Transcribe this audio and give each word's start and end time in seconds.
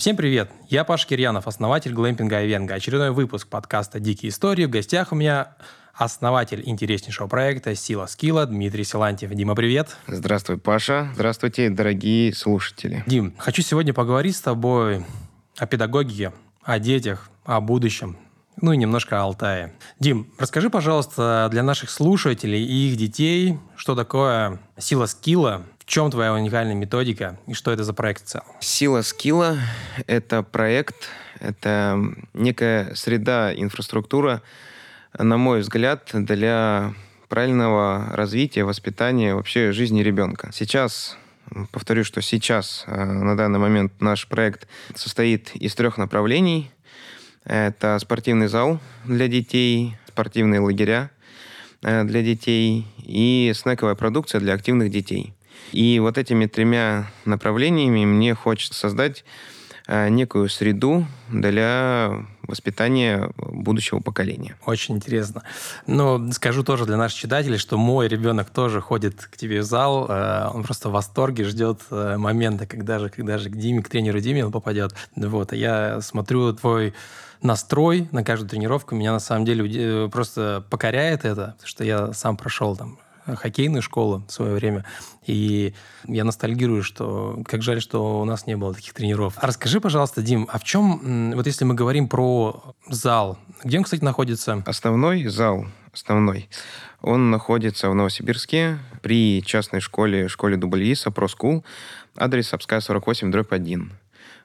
Всем 0.00 0.16
привет! 0.16 0.50
Я 0.70 0.84
Паш 0.84 1.04
Кирьянов, 1.04 1.46
основатель 1.46 1.92
глэмпинга 1.92 2.38
Айвенга. 2.38 2.72
Очередной 2.72 3.10
выпуск 3.10 3.48
подкаста 3.48 4.00
«Дикие 4.00 4.30
истории». 4.30 4.64
В 4.64 4.70
гостях 4.70 5.12
у 5.12 5.14
меня 5.14 5.54
основатель 5.92 6.62
интереснейшего 6.64 7.26
проекта 7.26 7.74
«Сила 7.74 8.06
скилла» 8.06 8.46
Дмитрий 8.46 8.84
Силантьев. 8.84 9.30
Дима, 9.30 9.54
привет! 9.54 9.98
Здравствуй, 10.06 10.56
Паша. 10.56 11.10
Здравствуйте, 11.12 11.68
дорогие 11.68 12.34
слушатели. 12.34 13.04
Дим, 13.06 13.34
хочу 13.36 13.60
сегодня 13.60 13.92
поговорить 13.92 14.36
с 14.36 14.40
тобой 14.40 15.04
о 15.58 15.66
педагогике, 15.66 16.32
о 16.62 16.78
детях, 16.78 17.28
о 17.44 17.60
будущем, 17.60 18.16
ну 18.58 18.72
и 18.72 18.78
немножко 18.78 19.20
о 19.20 19.24
Алтае. 19.24 19.74
Дим, 19.98 20.32
расскажи, 20.38 20.70
пожалуйста, 20.70 21.48
для 21.50 21.62
наших 21.62 21.90
слушателей 21.90 22.64
и 22.64 22.88
их 22.88 22.96
детей, 22.96 23.58
что 23.76 23.94
такое 23.94 24.60
сила 24.78 25.04
скилла, 25.04 25.66
чем 25.90 26.08
твоя 26.08 26.32
уникальная 26.32 26.76
методика 26.76 27.36
и 27.48 27.52
что 27.52 27.72
это 27.72 27.82
за 27.82 27.92
проект 27.92 28.22
в 28.22 28.26
целом? 28.26 28.46
Сила 28.60 29.02
скилла— 29.02 29.58
это 30.06 30.44
проект, 30.44 31.08
это 31.40 31.98
некая 32.32 32.94
среда, 32.94 33.52
инфраструктура, 33.52 34.40
на 35.18 35.36
мой 35.36 35.60
взгляд, 35.60 36.08
для 36.12 36.94
правильного 37.28 38.06
развития, 38.12 38.62
воспитания 38.62 39.34
вообще 39.34 39.72
жизни 39.72 40.02
ребенка. 40.02 40.50
Сейчас 40.52 41.16
Повторю, 41.72 42.04
что 42.04 42.22
сейчас, 42.22 42.84
э, 42.86 43.04
на 43.04 43.36
данный 43.36 43.58
момент, 43.58 44.00
наш 44.00 44.28
проект 44.28 44.68
состоит 44.94 45.50
из 45.56 45.74
трех 45.74 45.98
направлений. 45.98 46.70
Это 47.44 47.98
спортивный 47.98 48.46
зал 48.46 48.78
для 49.04 49.26
детей, 49.26 49.96
спортивные 50.06 50.60
лагеря 50.60 51.10
э, 51.82 52.04
для 52.04 52.22
детей 52.22 52.86
и 52.98 53.50
снековая 53.56 53.96
продукция 53.96 54.40
для 54.40 54.54
активных 54.54 54.92
детей. 54.92 55.34
И 55.72 55.98
вот 56.00 56.18
этими 56.18 56.46
тремя 56.46 57.10
направлениями 57.24 58.04
мне 58.04 58.34
хочется 58.34 58.78
создать 58.78 59.24
э, 59.86 60.08
некую 60.08 60.48
среду 60.48 61.06
для 61.28 62.24
воспитания 62.42 63.30
будущего 63.36 64.00
поколения. 64.00 64.56
Очень 64.66 64.96
интересно. 64.96 65.42
Но 65.86 66.32
скажу 66.32 66.64
тоже 66.64 66.86
для 66.86 66.96
наших 66.96 67.18
читателей, 67.18 67.58
что 67.58 67.78
мой 67.78 68.08
ребенок 68.08 68.50
тоже 68.50 68.80
ходит 68.80 69.24
к 69.24 69.36
тебе 69.36 69.60
в 69.60 69.64
зал, 69.64 70.06
э, 70.08 70.50
он 70.52 70.64
просто 70.64 70.88
в 70.88 70.92
восторге 70.92 71.44
ждет 71.44 71.80
момента, 71.90 72.66
когда 72.66 72.98
же, 72.98 73.08
когда 73.08 73.38
же 73.38 73.50
к 73.50 73.56
Диме, 73.56 73.82
к 73.82 73.88
тренеру 73.88 74.20
Диме 74.20 74.44
он 74.44 74.52
попадет. 74.52 74.94
Вот, 75.14 75.52
а 75.52 75.56
я 75.56 76.00
смотрю 76.00 76.52
твой 76.52 76.94
настрой 77.42 78.08
на 78.12 78.22
каждую 78.22 78.50
тренировку 78.50 78.94
меня 78.94 79.12
на 79.12 79.20
самом 79.20 79.44
деле 79.44 80.08
просто 80.10 80.64
покоряет 80.68 81.24
это, 81.24 81.56
что 81.64 81.84
я 81.84 82.12
сам 82.12 82.36
прошел 82.36 82.76
там 82.76 82.98
хоккейную 83.26 83.82
школу 83.82 84.24
в 84.26 84.32
свое 84.32 84.54
время, 84.54 84.84
и 85.26 85.74
я 86.06 86.24
ностальгирую, 86.24 86.82
что 86.82 87.42
как 87.46 87.62
жаль, 87.62 87.80
что 87.80 88.20
у 88.20 88.24
нас 88.24 88.46
не 88.46 88.56
было 88.56 88.74
таких 88.74 88.94
тренеров. 88.94 89.34
А 89.36 89.46
расскажи, 89.46 89.80
пожалуйста, 89.80 90.22
Дим, 90.22 90.48
а 90.50 90.58
в 90.58 90.64
чем, 90.64 91.32
вот 91.34 91.46
если 91.46 91.64
мы 91.64 91.74
говорим 91.74 92.08
про 92.08 92.74
зал, 92.88 93.38
где 93.64 93.78
он, 93.78 93.84
кстати, 93.84 94.02
находится? 94.02 94.62
Основной 94.66 95.26
зал, 95.26 95.66
основной, 95.92 96.48
он 97.02 97.30
находится 97.30 97.90
в 97.90 97.94
Новосибирске 97.94 98.78
при 99.02 99.42
частной 99.42 99.80
школе, 99.80 100.28
школе 100.28 100.56
Дубльиса, 100.56 101.10
ProSchool, 101.10 101.64
адрес 102.16 102.52
Обская 102.52 102.80
48, 102.80 103.30
дробь 103.30 103.52
1. 103.52 103.92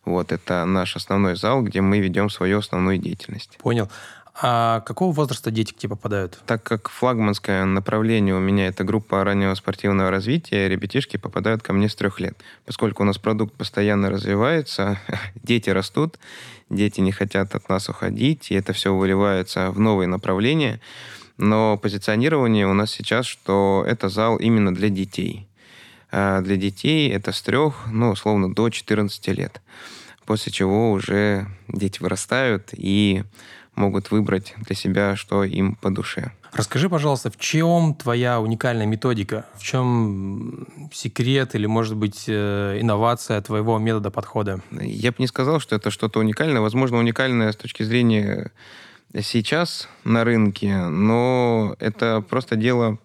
Вот, 0.05 0.31
это 0.31 0.65
наш 0.65 0.95
основной 0.95 1.35
зал, 1.35 1.63
где 1.63 1.81
мы 1.81 1.99
ведем 1.99 2.29
свою 2.29 2.59
основную 2.59 2.99
деятельность. 2.99 3.57
Понял. 3.57 3.89
А 4.37 4.81
какого 4.81 5.13
возраста 5.13 5.49
дети 5.49 5.71
к 5.71 5.77
тебе 5.77 5.91
попадают? 5.91 6.41
Так 6.45 6.61
как 6.61 6.89
флагманское 6.89 7.63
направление 7.63 8.35
у 8.35 8.39
меня 8.39 8.67
это 8.67 8.83
группа 8.83 9.23
раннего 9.23 9.55
спортивного 9.55 10.11
развития, 10.11 10.67
ребятишки 10.67 11.15
попадают 11.15 11.63
ко 11.63 11.71
мне 11.71 11.87
с 11.87 11.95
трех 11.95 12.19
лет. 12.19 12.37
Поскольку 12.65 13.03
у 13.03 13.05
нас 13.05 13.17
продукт 13.17 13.55
постоянно 13.55 14.09
развивается, 14.09 14.99
дети 15.35 15.69
растут, 15.69 16.19
дети 16.69 16.99
не 16.99 17.13
хотят 17.13 17.55
от 17.55 17.69
нас 17.69 17.87
уходить, 17.87 18.51
и 18.51 18.55
это 18.55 18.73
все 18.73 18.93
выливается 18.93 19.71
в 19.71 19.79
новые 19.79 20.07
направления. 20.07 20.81
Но 21.37 21.77
позиционирование 21.77 22.67
у 22.67 22.73
нас 22.73 22.91
сейчас, 22.91 23.25
что 23.25 23.85
это 23.87 24.09
зал 24.09 24.35
именно 24.35 24.75
для 24.75 24.89
детей. 24.89 25.47
А 26.11 26.41
для 26.41 26.57
детей 26.57 27.09
это 27.09 27.31
с 27.31 27.41
трех, 27.41 27.87
ну, 27.87 28.09
условно, 28.11 28.53
до 28.53 28.69
14 28.69 29.27
лет 29.29 29.61
после 30.25 30.51
чего 30.51 30.91
уже 30.91 31.47
дети 31.67 32.01
вырастают 32.01 32.69
и 32.73 33.23
могут 33.75 34.11
выбрать 34.11 34.53
для 34.57 34.75
себя, 34.75 35.15
что 35.15 35.43
им 35.43 35.75
по 35.75 35.89
душе. 35.89 36.31
Расскажи, 36.53 36.89
пожалуйста, 36.89 37.29
в 37.29 37.37
чем 37.37 37.93
твоя 37.93 38.39
уникальная 38.39 38.85
методика? 38.85 39.45
В 39.55 39.63
чем 39.63 40.67
секрет 40.93 41.53
или, 41.53 41.65
может 41.65 41.97
быть, 41.97 42.25
э, 42.27 42.77
инновация 42.79 43.41
твоего 43.41 43.77
метода 43.77 44.09
подхода? 44.09 44.61
Я 44.71 45.11
бы 45.11 45.17
не 45.19 45.27
сказал, 45.27 45.59
что 45.59 45.75
это 45.75 45.91
что-то 45.91 46.19
уникальное. 46.19 46.61
Возможно, 46.61 46.97
уникальное 46.97 47.51
с 47.51 47.57
точки 47.57 47.83
зрения 47.83 48.51
сейчас 49.21 49.89
на 50.05 50.23
рынке, 50.23 50.77
но 50.77 51.75
это 51.79 52.23
просто 52.27 52.55
дело 52.55 52.99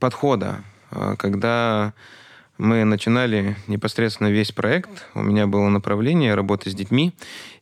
подхода. 0.00 0.64
А 0.90 1.14
когда 1.16 1.94
мы 2.58 2.84
начинали 2.84 3.56
непосредственно 3.66 4.28
весь 4.28 4.52
проект. 4.52 5.06
У 5.14 5.22
меня 5.22 5.46
было 5.46 5.68
направление 5.68 6.34
работы 6.34 6.70
с 6.70 6.74
детьми. 6.74 7.12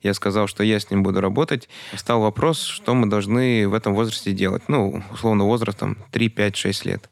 Я 0.02 0.14
сказал, 0.14 0.46
что 0.46 0.62
я 0.62 0.78
с 0.78 0.90
ним 0.90 1.02
буду 1.02 1.20
работать. 1.20 1.68
Стал 1.96 2.20
вопрос, 2.20 2.62
что 2.62 2.94
мы 2.94 3.06
должны 3.06 3.68
в 3.68 3.74
этом 3.74 3.94
возрасте 3.94 4.32
делать. 4.32 4.62
Ну, 4.68 5.02
условно, 5.12 5.44
возрастом 5.44 5.96
3, 6.12 6.28
5, 6.28 6.56
6 6.56 6.84
лет. 6.84 7.10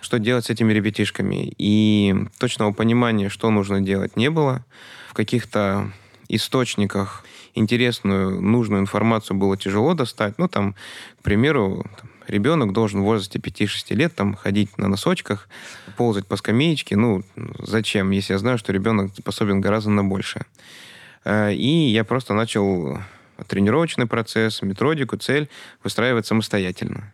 Что 0.00 0.18
делать 0.18 0.46
с 0.46 0.50
этими 0.50 0.72
ребятишками? 0.72 1.54
И 1.58 2.14
точного 2.38 2.72
понимания, 2.72 3.28
что 3.28 3.50
нужно 3.50 3.80
делать, 3.80 4.16
не 4.16 4.30
было. 4.30 4.64
В 5.08 5.14
каких-то 5.14 5.92
источниках 6.28 7.24
интересную, 7.54 8.40
нужную 8.40 8.80
информацию 8.80 9.36
было 9.36 9.56
тяжело 9.56 9.94
достать. 9.94 10.38
Ну, 10.38 10.48
там, 10.48 10.74
к 11.20 11.22
примеру, 11.22 11.86
ребенок 12.28 12.72
должен 12.72 13.00
в 13.00 13.04
возрасте 13.04 13.38
5-6 13.38 13.94
лет 13.94 14.14
там 14.14 14.34
ходить 14.34 14.76
на 14.78 14.88
носочках, 14.88 15.48
ползать 15.96 16.26
по 16.26 16.36
скамеечке. 16.36 16.96
Ну, 16.96 17.22
зачем, 17.58 18.10
если 18.10 18.34
я 18.34 18.38
знаю, 18.38 18.58
что 18.58 18.72
ребенок 18.72 19.12
способен 19.16 19.60
гораздо 19.60 19.90
на 19.90 20.04
большее. 20.04 20.44
Э, 21.24 21.52
и 21.52 21.90
я 21.90 22.04
просто 22.04 22.34
начал 22.34 22.98
тренировочный 23.46 24.06
процесс, 24.06 24.62
методику, 24.62 25.16
цель 25.16 25.48
выстраивать 25.82 26.26
самостоятельно. 26.26 27.12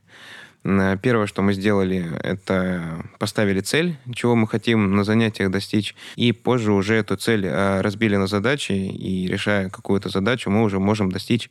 Э, 0.65 0.97
первое, 1.01 1.27
что 1.27 1.43
мы 1.43 1.53
сделали, 1.53 2.07
это 2.23 3.05
поставили 3.19 3.61
цель, 3.61 3.97
чего 4.15 4.35
мы 4.35 4.47
хотим 4.47 4.97
на 4.97 5.05
занятиях 5.05 5.51
достичь, 5.51 5.95
и 6.17 6.33
позже 6.33 6.73
уже 6.73 6.95
эту 6.95 7.17
цель 7.17 7.47
э, 7.47 7.81
разбили 7.81 8.17
на 8.17 8.27
задачи, 8.27 8.73
и 8.73 9.27
решая 9.29 9.71
какую-то 9.71 10.09
задачу, 10.09 10.51
мы 10.51 10.63
уже 10.63 10.79
можем 10.79 11.11
достичь 11.11 11.51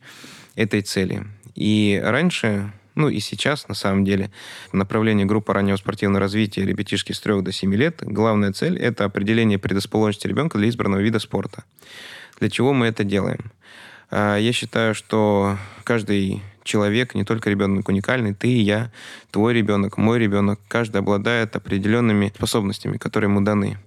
этой 0.54 0.82
цели. 0.82 1.24
И 1.54 2.00
раньше 2.02 2.72
ну 2.98 3.08
и 3.08 3.20
сейчас, 3.20 3.68
на 3.68 3.74
самом 3.74 4.04
деле, 4.04 4.30
направление 4.72 5.24
группы 5.24 5.52
раннего 5.52 5.76
спортивного 5.76 6.18
развития 6.18 6.66
ребятишки 6.66 7.12
с 7.12 7.20
3 7.20 7.42
до 7.42 7.52
7 7.52 7.72
лет, 7.76 8.02
главная 8.02 8.52
цель– 8.52 8.76
это 8.78 9.04
определение 9.04 9.56
предрасположенности 9.56 10.26
ребенка 10.26 10.58
для 10.58 10.68
избранного 10.68 11.00
вида 11.00 11.20
спорта. 11.20 11.62
Для 12.40 12.50
чего 12.50 12.72
мы 12.72 12.86
это 12.86 13.04
делаем? 13.04 13.52
А, 14.10 14.36
я 14.36 14.52
считаю, 14.52 14.96
что 14.96 15.56
каждый 15.84 16.42
человек, 16.64 17.14
не 17.14 17.22
только 17.24 17.50
ребенок 17.50 17.88
уникальный, 17.88 18.34
ты 18.34 18.48
и 18.48 18.62
я, 18.62 18.90
твой 19.30 19.54
ребенок, 19.54 19.96
мой 19.96 20.18
ребенок, 20.18 20.58
каждый 20.66 20.96
обладает 20.96 21.54
определенными 21.54 22.32
способностями, 22.34 22.96
которые 22.96 23.30
ему 23.30 23.42
даны. 23.42 23.78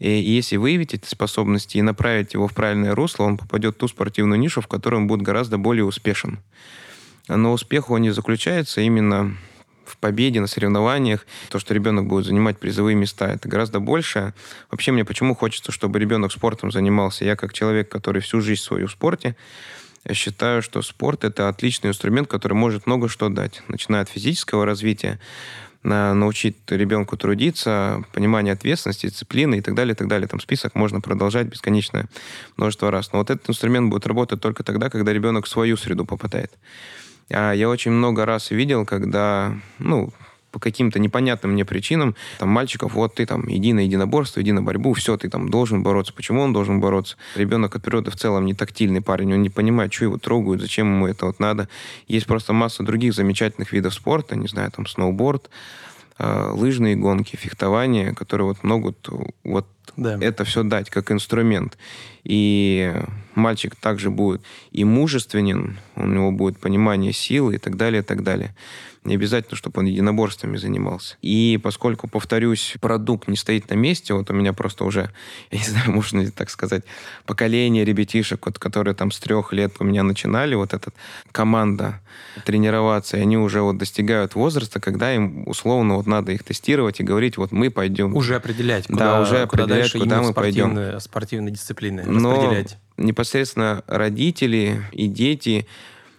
И 0.00 0.10
если 0.10 0.56
выявить 0.56 0.94
эти 0.94 1.06
способности 1.06 1.78
и 1.78 1.82
направить 1.82 2.34
его 2.34 2.48
в 2.48 2.54
правильное 2.54 2.96
русло, 2.96 3.22
он 3.22 3.38
попадет 3.38 3.76
в 3.76 3.78
ту 3.78 3.86
спортивную 3.86 4.40
нишу, 4.40 4.60
в 4.60 4.66
которой 4.66 4.96
он 4.96 5.06
будет 5.06 5.22
гораздо 5.22 5.58
более 5.58 5.84
успешен. 5.84 6.40
Но 7.28 7.52
успех 7.52 7.90
он 7.90 8.02
не 8.02 8.10
заключается 8.10 8.80
именно 8.80 9.36
в 9.84 9.96
победе 9.96 10.40
на 10.40 10.46
соревнованиях, 10.46 11.26
то, 11.48 11.58
что 11.58 11.72
ребенок 11.72 12.06
будет 12.06 12.26
занимать 12.26 12.58
призовые 12.58 12.94
места, 12.94 13.28
это 13.28 13.48
гораздо 13.48 13.80
больше. 13.80 14.34
Вообще 14.70 14.92
мне 14.92 15.04
почему 15.04 15.34
хочется, 15.34 15.72
чтобы 15.72 15.98
ребенок 15.98 16.32
спортом 16.32 16.70
занимался? 16.70 17.24
Я 17.24 17.36
как 17.36 17.52
человек, 17.52 17.88
который 17.88 18.20
всю 18.20 18.40
жизнь 18.40 18.60
свою 18.60 18.86
в 18.86 18.90
спорте, 18.90 19.34
я 20.04 20.14
считаю, 20.14 20.62
что 20.62 20.82
спорт 20.82 21.24
это 21.24 21.48
отличный 21.48 21.90
инструмент, 21.90 22.28
который 22.28 22.52
может 22.52 22.86
много 22.86 23.08
что 23.08 23.28
дать, 23.28 23.62
начиная 23.68 24.02
от 24.02 24.10
физического 24.10 24.64
развития, 24.66 25.18
научить 25.82 26.56
ребенку 26.68 27.16
трудиться, 27.16 28.04
понимание 28.12 28.52
ответственности, 28.52 29.06
дисциплины 29.06 29.58
и 29.58 29.60
так 29.60 29.74
далее, 29.74 29.94
и 29.94 29.96
так 29.96 30.08
далее. 30.08 30.28
Там 30.28 30.40
список 30.40 30.74
можно 30.74 31.00
продолжать 31.00 31.46
бесконечное 31.46 32.08
множество 32.56 32.90
раз. 32.90 33.12
Но 33.12 33.20
вот 33.20 33.30
этот 33.30 33.48
инструмент 33.48 33.90
будет 33.90 34.06
работать 34.06 34.40
только 34.40 34.64
тогда, 34.64 34.90
когда 34.90 35.12
ребенок 35.12 35.46
в 35.46 35.48
свою 35.48 35.76
среду 35.76 36.04
попадает. 36.04 36.52
А 37.30 37.52
я 37.52 37.68
очень 37.68 37.90
много 37.90 38.24
раз 38.24 38.50
видел, 38.50 38.84
когда, 38.86 39.54
ну, 39.78 40.12
по 40.50 40.58
каким-то 40.58 40.98
непонятным 40.98 41.52
мне 41.52 41.64
причинам, 41.64 42.14
там, 42.38 42.48
мальчиков, 42.48 42.94
вот 42.94 43.16
ты 43.16 43.26
там, 43.26 43.44
иди 43.48 43.72
на 43.72 43.80
единоборство, 43.80 44.40
иди 44.40 44.52
на 44.52 44.62
борьбу, 44.62 44.94
все, 44.94 45.16
ты 45.16 45.28
там 45.28 45.50
должен 45.50 45.82
бороться. 45.82 46.12
Почему 46.12 46.40
он 46.42 46.52
должен 46.52 46.80
бороться? 46.80 47.16
Ребенок 47.36 47.76
от 47.76 47.82
природы 47.82 48.10
в 48.10 48.16
целом 48.16 48.46
не 48.46 48.54
тактильный 48.54 49.02
парень, 49.02 49.34
он 49.34 49.42
не 49.42 49.50
понимает, 49.50 49.92
что 49.92 50.04
его 50.04 50.18
трогают, 50.18 50.60
зачем 50.60 50.86
ему 50.94 51.06
это 51.06 51.26
вот 51.26 51.38
надо. 51.38 51.68
Есть 52.06 52.26
просто 52.26 52.52
масса 52.52 52.82
других 52.82 53.14
замечательных 53.14 53.72
видов 53.72 53.94
спорта, 53.94 54.36
не 54.36 54.48
знаю, 54.48 54.70
там, 54.70 54.86
сноуборд, 54.86 55.50
э, 56.18 56.50
лыжные 56.52 56.96
гонки, 56.96 57.36
фехтование, 57.36 58.14
которые 58.14 58.46
вот 58.48 58.64
могут 58.64 59.08
вот 59.44 59.66
да. 59.96 60.18
это 60.20 60.44
все 60.44 60.62
дать 60.62 60.90
как 60.90 61.10
инструмент. 61.10 61.78
И 62.24 62.92
мальчик 63.34 63.74
также 63.74 64.10
будет 64.10 64.42
и 64.70 64.84
мужественен, 64.84 65.78
у 65.96 66.06
него 66.06 66.30
будет 66.30 66.58
понимание 66.58 67.12
силы 67.12 67.54
и 67.54 67.58
так 67.58 67.76
далее, 67.76 68.02
и 68.02 68.04
так 68.04 68.22
далее. 68.22 68.54
Не 69.04 69.14
обязательно, 69.14 69.56
чтобы 69.56 69.80
он 69.80 69.86
единоборствами 69.86 70.58
занимался. 70.58 71.16
И 71.22 71.58
поскольку, 71.62 72.08
повторюсь, 72.08 72.74
продукт 72.80 73.28
не 73.28 73.36
стоит 73.36 73.70
на 73.70 73.74
месте, 73.74 74.12
вот 74.12 74.28
у 74.30 74.34
меня 74.34 74.52
просто 74.52 74.84
уже, 74.84 75.10
я 75.50 75.58
не 75.58 75.64
знаю, 75.64 75.92
можно 75.92 76.20
ли 76.20 76.30
так 76.30 76.50
сказать, 76.50 76.84
поколение 77.24 77.84
ребятишек, 77.84 78.44
вот, 78.44 78.58
которые 78.58 78.94
там 78.94 79.10
с 79.10 79.18
трех 79.18 79.52
лет 79.52 79.72
у 79.78 79.84
меня 79.84 80.02
начинали, 80.02 80.54
вот 80.54 80.74
эта 80.74 80.92
команда 81.32 82.00
тренироваться, 82.44 83.16
и 83.16 83.20
они 83.20 83.38
уже 83.38 83.62
вот 83.62 83.78
достигают 83.78 84.34
возраста, 84.34 84.80
когда 84.80 85.14
им 85.14 85.48
условно 85.48 85.94
вот 85.94 86.06
надо 86.06 86.32
их 86.32 86.42
тестировать 86.42 87.00
и 87.00 87.02
говорить, 87.02 87.36
вот 87.36 87.52
мы 87.52 87.70
пойдем. 87.70 88.14
Уже 88.14 88.36
определять, 88.36 88.88
куда, 88.88 88.98
да, 88.98 89.20
уже 89.20 89.46
куда 89.46 89.64
определять, 89.64 89.77
куда 89.92 90.22
мы 90.22 90.32
пойдем. 90.32 91.00
Спортивные 91.00 91.52
дисциплины 91.52 92.02
Но 92.06 92.54
непосредственно 92.96 93.82
родители 93.86 94.82
и 94.92 95.06
дети 95.06 95.66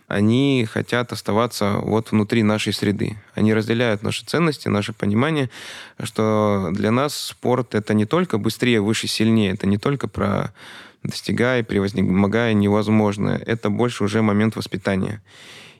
они 0.07 0.67
хотят 0.69 1.11
оставаться 1.11 1.75
вот 1.83 2.11
внутри 2.11 2.41
нашей 2.41 2.73
среды. 2.73 3.17
Они 3.35 3.53
разделяют 3.53 4.01
наши 4.01 4.25
ценности, 4.25 4.67
наше 4.67 4.91
понимание, 4.91 5.51
что 6.01 6.69
для 6.71 6.89
нас 6.89 7.15
спорт 7.15 7.75
это 7.75 7.94
не 7.94 8.06
только 8.06 8.39
быстрее, 8.39 8.81
выше, 8.81 9.07
сильнее, 9.07 9.53
это 9.53 9.67
не 9.67 9.77
только 9.77 10.07
про 10.07 10.51
достигай, 11.03 11.63
превозмогая 11.63 12.53
невозможно. 12.53 13.39
Это 13.45 13.69
больше 13.69 14.03
уже 14.03 14.21
момент 14.21 14.56
воспитания. 14.56 15.21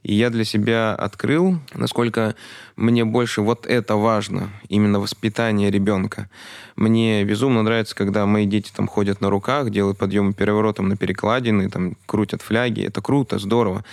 И 0.04 0.14
я 0.14 0.30
для 0.30 0.46
себя 0.46 0.96
открыл, 0.96 1.60
насколько 1.74 2.36
мне 2.76 3.04
больше 3.04 3.42
вот 3.42 3.66
это 3.66 3.96
важно, 3.96 4.50
именно 4.70 5.00
воспитание 5.00 5.70
ребенка. 5.70 6.30
Мне 6.76 7.24
безумно 7.26 7.64
нравится, 7.64 7.96
когда 7.96 8.26
мои 8.26 8.46
дети 8.46 8.72
там 8.74 8.88
ходят 8.88 9.20
на 9.20 9.30
руках, 9.30 9.70
делают 9.70 9.98
подъемы 9.98 10.34
переворотом 10.34 10.88
на 10.88 10.96
перекладины, 10.96 11.70
там 11.70 11.96
крутят 12.06 12.42
фляги. 12.42 12.82
Это 12.82 13.02
круто, 13.02 13.40
здорово. 13.40 13.84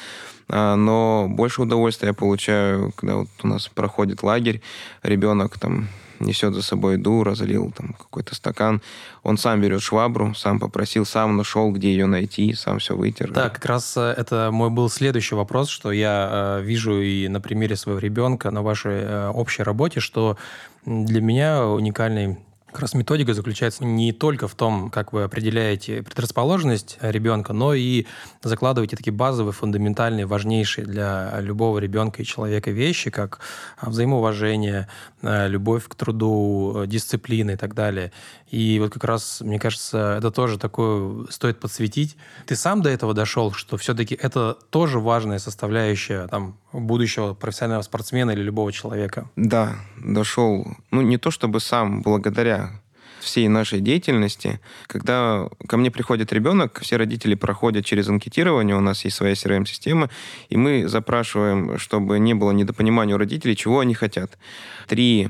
А, 0.49 0.77
но 0.77 1.27
больше 1.29 1.63
удовольствия 1.63 2.09
я 2.09 2.15
получаю, 2.15 2.93
когда 2.93 3.17
вот 3.17 3.29
у 3.43 3.49
нас 3.49 3.69
проходит 3.69 4.23
лагерь, 4.23 4.63
ребенок 5.03 5.59
там 5.59 5.89
несет 6.21 6.55
за 6.55 6.63
собой 6.63 6.95
еду, 6.95 7.25
разлил 7.25 7.73
там 7.77 7.95
какой-то 7.95 8.35
стакан. 8.35 8.83
Он 9.23 9.39
сам 9.39 9.61
берет 9.61 9.83
швабру, 9.83 10.35
сам 10.35 10.61
попросил, 10.61 11.05
сам 11.05 11.37
нашел, 11.37 11.71
где 11.73 11.91
ее 11.91 12.07
найти, 12.07 12.55
сам 12.55 12.79
все 12.79 12.97
вытер. 12.97 13.33
Да, 13.33 13.49
как 13.51 13.65
раз 13.67 13.97
э, 13.97 14.15
это 14.17 14.51
мой 14.53 14.71
был 14.71 14.89
следующий 14.89 15.35
вопрос, 15.35 15.69
что 15.69 15.93
я 15.93 16.59
э, 16.61 16.63
вижу 16.63 17.01
и 17.01 17.29
на 17.29 17.41
примере 17.41 17.77
своего 17.77 17.99
ребенка, 17.99 18.51
на 18.51 18.63
вашей 18.63 19.01
э, 19.03 19.29
общей 19.29 19.63
работе, 19.63 20.01
что 20.01 20.37
для 20.85 21.21
меня 21.21 21.67
уникальный 21.67 22.39
как 22.77 22.83
раз 22.83 22.93
методика 22.93 23.33
заключается 23.33 23.87
не 23.87 24.13
только 24.13 24.49
в 24.49 24.55
том, 24.55 24.91
как 24.91 25.15
вы 25.15 25.23
определяете 25.23 26.03
предрасположенность 26.03 26.99
ребенка, 27.01 27.55
но 27.55 27.73
и 27.73 28.05
закладываете 28.43 28.99
такие 28.99 29.15
базовые, 29.15 29.55
фундаментальные, 29.55 30.27
важнейшие 30.27 30.87
для 30.87 31.41
любого 31.41 31.79
ребенка 31.79 32.21
и 32.21 32.27
человека 32.27 32.71
вещи, 32.71 33.09
как 33.09 33.41
взаимоуважение, 33.81 34.89
э, 35.23 35.49
любовь 35.49 35.89
к 35.89 35.95
труду, 35.95 36.85
дисциплина 36.87 37.53
и 37.53 37.57
так 37.57 37.73
далее. 37.73 38.13
И 38.51 38.79
вот 38.79 38.93
как 38.93 39.05
раз, 39.05 39.41
мне 39.41 39.59
кажется, 39.59 40.17
это 40.19 40.31
тоже 40.31 40.59
такое 40.59 41.27
стоит 41.31 41.59
подсветить. 41.59 42.19
Ты 42.47 42.57
сам 42.57 42.83
до 42.83 42.91
этого 42.91 43.15
дошел, 43.15 43.53
что 43.53 43.79
все-таки 43.79 44.15
это 44.15 44.53
тоже 44.69 45.01
важная 45.01 45.39
составляющая 45.39 46.29
там, 46.29 46.57
будущего 46.73 47.35
профессионального 47.35 47.83
спортсмена 47.83 48.33
или 48.33 48.43
любого 48.43 48.71
человека? 48.71 49.31
Да, 49.35 49.77
дошел. 49.97 50.67
Ну, 50.91 51.01
не 51.01 51.17
то 51.17 51.31
чтобы 51.31 51.61
сам, 51.61 52.03
благодаря 52.03 52.66
всей 53.27 53.49
нашей 53.49 53.81
деятельности, 53.81 54.61
когда 54.87 55.49
ко 55.69 55.77
мне 55.77 55.91
приходит 55.91 56.33
ребенок, 56.33 56.81
все 56.81 56.97
родители 56.97 57.35
проходят 57.35 57.85
через 57.85 58.09
анкетирование, 58.09 58.77
у 58.77 58.81
нас 58.81 59.05
есть 59.05 59.17
своя 59.17 59.35
CRM-система, 59.35 60.09
и 60.49 60.57
мы 60.57 60.89
запрашиваем, 60.89 61.79
чтобы 61.79 62.19
не 62.19 62.35
было 62.35 62.53
недопонимания 62.53 63.15
у 63.15 63.19
родителей, 63.19 63.57
чего 63.57 63.81
они 63.81 63.95
хотят. 63.95 64.39
Три, 64.89 65.29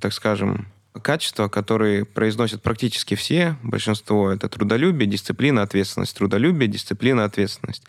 так 0.00 0.12
скажем, 0.12 0.66
качества, 1.02 1.48
которые 1.48 2.04
произносят 2.04 2.62
практически 2.62 3.14
все, 3.14 3.56
большинство, 3.62 4.30
это 4.30 4.48
трудолюбие, 4.48 5.08
дисциплина, 5.08 5.62
ответственность. 5.62 6.16
Трудолюбие, 6.16 6.68
дисциплина, 6.68 7.24
ответственность. 7.24 7.82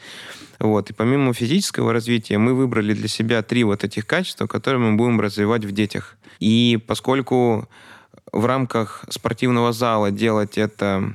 Вот. 0.60 0.90
И 0.90 0.94
помимо 0.94 1.34
физического 1.34 1.94
развития 1.94 2.38
мы 2.38 2.54
выбрали 2.54 2.94
для 2.94 3.08
себя 3.08 3.44
три 3.44 3.64
вот 3.64 3.84
этих 3.84 4.08
качества, 4.08 4.48
которые 4.48 4.80
мы 4.80 4.98
будем 4.98 5.22
развивать 5.22 5.66
в 5.66 5.72
детях. 5.72 6.18
И 6.40 6.80
поскольку 6.88 7.70
в 8.32 8.46
рамках 8.46 9.06
спортивного 9.10 9.74
зала 9.74 10.12
делать 10.12 10.58
это 10.58 11.14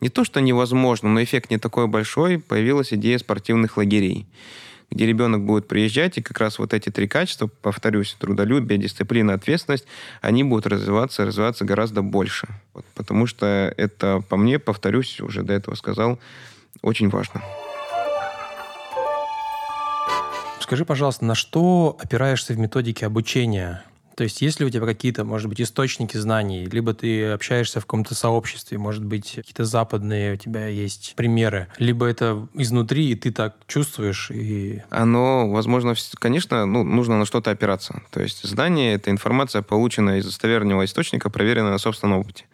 не 0.00 0.08
то, 0.08 0.24
что 0.24 0.40
невозможно, 0.40 1.08
но 1.08 1.22
эффект 1.22 1.50
не 1.50 1.58
такой 1.58 1.86
большой, 1.86 2.38
появилась 2.38 2.92
идея 2.92 3.18
спортивных 3.18 3.76
лагерей 3.76 4.26
где 4.92 5.06
ребенок 5.06 5.44
будет 5.44 5.66
приезжать, 5.68 6.18
и 6.18 6.22
как 6.22 6.38
раз 6.38 6.58
вот 6.58 6.74
эти 6.74 6.90
три 6.90 7.08
качества, 7.08 7.48
повторюсь, 7.62 8.14
трудолюбие, 8.18 8.78
дисциплина, 8.78 9.32
ответственность, 9.32 9.86
они 10.20 10.44
будут 10.44 10.66
развиваться, 10.66 11.24
развиваться 11.24 11.64
гораздо 11.64 12.02
больше. 12.02 12.46
Вот, 12.74 12.84
потому 12.94 13.26
что 13.26 13.72
это, 13.76 14.22
по 14.28 14.36
мне, 14.36 14.58
повторюсь, 14.58 15.20
уже 15.20 15.42
до 15.42 15.54
этого 15.54 15.74
сказал, 15.74 16.18
очень 16.82 17.08
важно. 17.08 17.42
Скажи, 20.60 20.84
пожалуйста, 20.84 21.24
на 21.24 21.34
что 21.34 21.96
опираешься 21.98 22.52
в 22.52 22.58
методике 22.58 23.06
обучения 23.06 23.84
то 24.16 24.24
есть 24.24 24.40
есть 24.42 24.60
ли 24.60 24.66
у 24.66 24.70
тебя 24.70 24.86
какие-то, 24.86 25.24
может 25.24 25.48
быть, 25.48 25.60
источники 25.60 26.16
знаний, 26.16 26.66
либо 26.66 26.94
ты 26.94 27.30
общаешься 27.30 27.80
в 27.80 27.86
каком-то 27.86 28.14
сообществе, 28.14 28.78
может 28.78 29.04
быть, 29.04 29.32
какие-то 29.36 29.64
западные 29.64 30.34
у 30.34 30.36
тебя 30.36 30.66
есть 30.66 31.14
примеры, 31.16 31.68
либо 31.78 32.06
это 32.06 32.46
изнутри, 32.54 33.10
и 33.10 33.14
ты 33.14 33.32
так 33.32 33.56
чувствуешь, 33.66 34.30
и... 34.30 34.82
Оно, 34.90 35.50
возможно, 35.50 35.94
конечно, 36.18 36.66
ну, 36.66 36.84
нужно 36.84 37.18
на 37.18 37.24
что-то 37.24 37.50
опираться. 37.50 38.02
То 38.10 38.20
есть 38.20 38.42
знание— 38.44 38.94
это 38.94 39.10
информация, 39.10 39.62
полученная 39.62 40.18
из 40.18 40.24
достоверного 40.24 40.84
источника, 40.84 41.30
проверенная 41.30 41.72
на 41.72 41.78
собственном 41.78 42.20
опыте. 42.20 42.44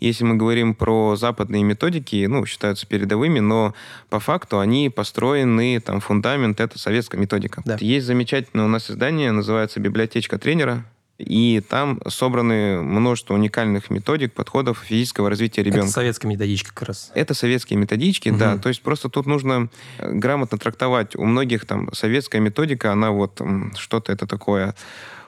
Если 0.00 0.24
мы 0.24 0.36
говорим 0.36 0.74
про 0.74 1.14
западные 1.16 1.62
методики, 1.62 2.26
ну, 2.26 2.46
считаются 2.46 2.86
передовыми, 2.86 3.40
но 3.40 3.74
по 4.08 4.18
факту 4.18 4.58
они 4.58 4.88
построены, 4.88 5.78
там, 5.80 6.00
фундамент— 6.00 6.60
это 6.62 6.78
советская 6.78 7.20
методика. 7.20 7.62
Да. 7.64 7.76
Есть 7.80 8.06
замечательное 8.06 8.64
у 8.64 8.68
нас 8.68 8.90
издание, 8.90 9.30
называется 9.30 9.78
«Библиотечка 9.78 10.38
тренера», 10.38 10.84
и 11.20 11.62
там 11.68 12.00
собраны 12.08 12.80
множество 12.82 13.34
уникальных 13.34 13.90
методик, 13.90 14.32
подходов 14.32 14.82
физического 14.86 15.28
развития 15.28 15.62
ребенка. 15.62 15.84
Это 15.84 15.92
советская 15.92 16.30
методичка 16.30 16.70
как 16.74 16.88
раз. 16.88 17.12
Это 17.14 17.34
советские 17.34 17.78
методички, 17.78 18.30
угу. 18.30 18.38
да. 18.38 18.56
То 18.56 18.70
есть 18.70 18.80
просто 18.80 19.10
тут 19.10 19.26
нужно 19.26 19.68
э, 19.98 20.12
грамотно 20.12 20.56
трактовать. 20.56 21.16
У 21.16 21.24
многих 21.24 21.66
там 21.66 21.92
советская 21.92 22.40
методика, 22.40 22.92
она 22.92 23.10
вот 23.10 23.40
что-то 23.76 24.12
это 24.12 24.26
такое 24.26 24.74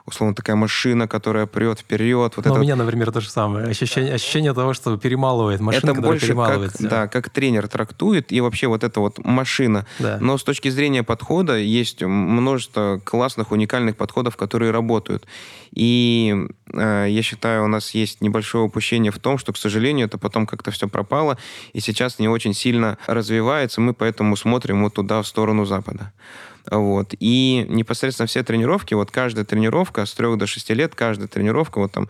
условно 0.05 0.35
такая 0.35 0.55
машина, 0.55 1.07
которая 1.07 1.45
прет 1.45 1.79
вперед. 1.79 2.33
Вот 2.35 2.45
Но 2.45 2.51
это... 2.51 2.59
у 2.59 2.63
меня, 2.63 2.75
например, 2.75 3.11
то 3.11 3.21
же 3.21 3.29
самое. 3.29 3.67
Ощущение, 3.67 4.13
ощущение 4.13 4.53
того, 4.53 4.73
что 4.73 4.97
перемалывает. 4.97 5.61
Машина, 5.61 5.91
это 5.91 6.01
больше 6.01 6.27
перемалывает. 6.27 6.73
Как, 6.73 6.89
да, 6.89 7.07
как 7.07 7.29
тренер 7.29 7.67
трактует, 7.67 8.31
и 8.31 8.41
вообще 8.41 8.67
вот 8.67 8.83
эта 8.83 8.99
вот 8.99 9.19
машина. 9.19 9.85
Да. 9.99 10.17
Но 10.19 10.37
с 10.37 10.43
точки 10.43 10.69
зрения 10.69 11.03
подхода 11.03 11.57
есть 11.57 12.01
множество 12.03 13.01
классных, 13.03 13.51
уникальных 13.51 13.95
подходов, 13.95 14.35
которые 14.35 14.71
работают. 14.71 15.25
И 15.71 16.47
э, 16.71 17.07
я 17.09 17.21
считаю, 17.23 17.63
у 17.63 17.67
нас 17.67 17.91
есть 17.91 18.21
небольшое 18.21 18.65
упущение 18.65 19.11
в 19.11 19.19
том, 19.19 19.37
что, 19.37 19.53
к 19.53 19.57
сожалению, 19.57 20.07
это 20.07 20.17
потом 20.17 20.45
как-то 20.45 20.71
все 20.71 20.87
пропало, 20.87 21.37
и 21.71 21.79
сейчас 21.79 22.19
не 22.19 22.27
очень 22.27 22.53
сильно 22.53 22.97
развивается. 23.07 23.81
Мы 23.81 23.93
поэтому 23.93 24.35
смотрим 24.35 24.83
вот 24.83 24.93
туда, 24.93 25.21
в 25.21 25.27
сторону 25.27 25.65
Запада. 25.65 26.11
Вот. 26.69 27.13
И 27.19 27.65
непосредственно 27.69 28.27
все 28.27 28.43
тренировки, 28.43 28.93
вот 28.93 29.11
каждая 29.11 29.45
тренировка 29.45 30.05
с 30.05 30.13
3 30.13 30.37
до 30.37 30.47
6 30.47 30.69
лет, 30.71 30.95
каждая 30.95 31.27
тренировка, 31.27 31.79
вот 31.79 31.91
там 31.91 32.09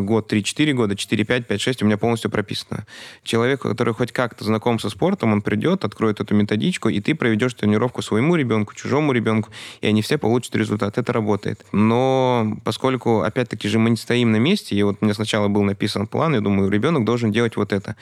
год, 0.00 0.32
3-4 0.32 0.72
года, 0.72 0.94
4-5, 0.94 1.46
5-6 1.46 1.78
у 1.82 1.86
меня 1.86 1.96
полностью 1.96 2.30
прописано. 2.30 2.86
Человек, 3.22 3.62
который 3.62 3.94
хоть 3.94 4.12
как-то 4.12 4.44
знаком 4.44 4.78
со 4.78 4.90
спортом, 4.90 5.32
он 5.32 5.42
придет, 5.42 5.84
откроет 5.84 6.20
эту 6.20 6.34
методичку, 6.34 6.88
и 6.88 7.00
ты 7.00 7.14
проведешь 7.14 7.54
тренировку 7.54 8.02
своему 8.02 8.36
ребенку, 8.36 8.74
чужому 8.74 9.12
ребенку, 9.12 9.50
и 9.80 9.86
они 9.86 10.02
все 10.02 10.18
получат 10.18 10.56
результат. 10.56 10.98
Это 10.98 11.12
работает. 11.12 11.64
Но 11.72 12.58
поскольку, 12.64 13.20
опять-таки 13.20 13.68
же, 13.68 13.78
мы 13.78 13.90
не 13.90 13.96
стоим 13.96 14.32
на 14.32 14.38
месте, 14.38 14.74
и 14.74 14.82
вот 14.82 14.98
у 15.00 15.04
меня 15.04 15.14
сначала 15.14 15.48
был 15.48 15.62
написан 15.62 16.06
план, 16.06 16.34
я 16.34 16.40
думаю, 16.40 16.70
ребенок 16.70 17.04
должен 17.04 17.30
делать 17.30 17.56
вот 17.56 17.72
это. 17.72 17.94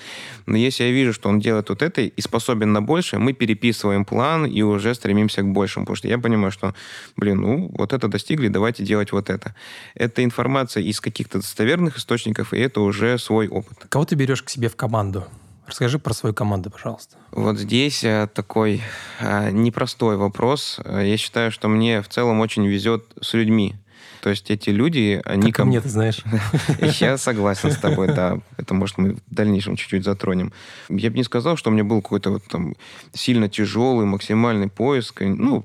Но 0.46 0.56
если 0.56 0.84
я 0.84 0.90
вижу, 0.90 1.12
что 1.12 1.28
он 1.28 1.40
делает 1.40 1.68
вот 1.68 1.82
это 1.82 2.00
и 2.00 2.20
способен 2.20 2.72
на 2.72 2.80
больше, 2.80 3.18
мы 3.18 3.32
переписываем 3.32 4.04
план 4.04 4.46
и 4.46 4.62
уже 4.62 4.94
стремимся 4.94 5.42
к 5.42 5.46
большему, 5.46 5.84
потому 5.84 5.96
что 5.96 6.08
я 6.08 6.18
понимаю, 6.18 6.52
что, 6.52 6.74
блин, 7.16 7.40
ну, 7.40 7.70
вот 7.76 7.92
это 7.92 8.08
достигли, 8.08 8.48
давайте 8.48 8.84
делать 8.84 9.12
вот 9.12 9.30
это. 9.30 9.54
Это 9.94 10.24
информация 10.24 10.82
из 10.82 11.00
каких-то 11.00 11.38
достоверных 11.38 11.65
источников, 11.74 12.52
и 12.52 12.58
это 12.58 12.80
уже 12.80 13.18
свой 13.18 13.48
опыт. 13.48 13.86
Кого 13.88 14.04
ты 14.04 14.14
берешь 14.14 14.42
к 14.42 14.50
себе 14.50 14.68
в 14.68 14.76
команду? 14.76 15.24
Расскажи 15.66 15.98
про 15.98 16.14
свою 16.14 16.32
команду, 16.34 16.70
пожалуйста. 16.70 17.16
Вот 17.32 17.58
здесь 17.58 18.04
э, 18.04 18.28
такой 18.32 18.82
э, 19.18 19.50
непростой 19.50 20.16
вопрос. 20.16 20.78
Э, 20.84 21.02
я 21.04 21.16
считаю, 21.16 21.50
что 21.50 21.66
мне 21.66 22.02
в 22.02 22.08
целом 22.08 22.38
очень 22.38 22.66
везет 22.66 23.04
с 23.20 23.34
людьми. 23.34 23.74
То 24.22 24.30
есть 24.30 24.50
эти 24.50 24.70
люди, 24.70 25.20
они... 25.24 25.50
Как 25.50 25.66
мне, 25.66 25.80
ты 25.80 25.88
знаешь. 25.88 26.22
Я 27.00 27.16
согласен 27.18 27.70
с 27.70 27.76
тобой, 27.76 28.08
да. 28.08 28.38
Это, 28.56 28.74
может, 28.74 28.98
мы 28.98 29.14
в 29.14 29.20
дальнейшем 29.34 29.76
чуть-чуть 29.76 30.04
затронем. 30.04 30.52
Я 30.88 31.10
бы 31.10 31.16
не 31.16 31.24
сказал, 31.24 31.56
что 31.56 31.70
у 31.70 31.72
меня 31.72 31.84
был 31.84 32.00
какой-то 32.00 32.30
вот 32.30 32.44
там 32.44 32.74
сильно 33.12 33.48
тяжелый 33.48 34.04
максимальный 34.04 34.68
поиск. 34.68 35.20
Ну, 35.20 35.64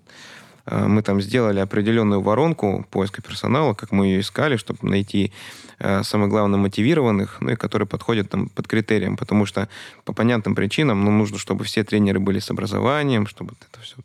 мы 0.70 1.01
там 1.01 1.22
сделали 1.22 1.60
определенную 1.60 2.22
воронку 2.22 2.86
поиска 2.91 3.24
персонала, 3.24 3.74
как 3.74 3.91
мы 3.91 4.08
ее 4.08 4.20
искали, 4.20 4.58
чтобы 4.58 4.88
найти 4.88 5.31
самое 6.04 6.30
главное, 6.30 6.60
мотивированных, 6.60 7.38
ну 7.42 7.52
и 7.52 7.56
которые 7.56 7.88
подходят 7.88 8.30
там 8.30 8.50
под 8.50 8.68
критериям, 8.68 9.18
потому 9.18 9.46
что 9.46 9.68
по 10.06 10.14
понятным 10.14 10.56
причинам, 10.56 11.04
ну, 11.04 11.12
нужно, 11.12 11.38
чтобы 11.38 11.64
все 11.64 11.84
тренеры 11.84 12.20
были 12.20 12.40
с 12.40 12.50
образованием, 12.52 13.28
чтобы 13.28 13.54
это 13.60 13.82
все 13.82 13.96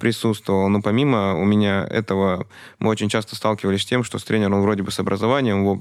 присутствовало. 0.00 0.68
Но 0.68 0.80
помимо 0.80 1.34
у 1.34 1.44
меня 1.44 1.86
этого, 1.90 2.46
мы 2.78 2.90
очень 2.90 3.08
часто 3.08 3.36
сталкивались 3.36 3.82
с 3.82 3.86
тем, 3.86 4.04
что 4.04 4.18
с 4.18 4.24
тренером 4.24 4.62
вроде 4.62 4.82
бы 4.82 4.90
с 4.90 4.98
образованием, 4.98 5.60
его 5.60 5.80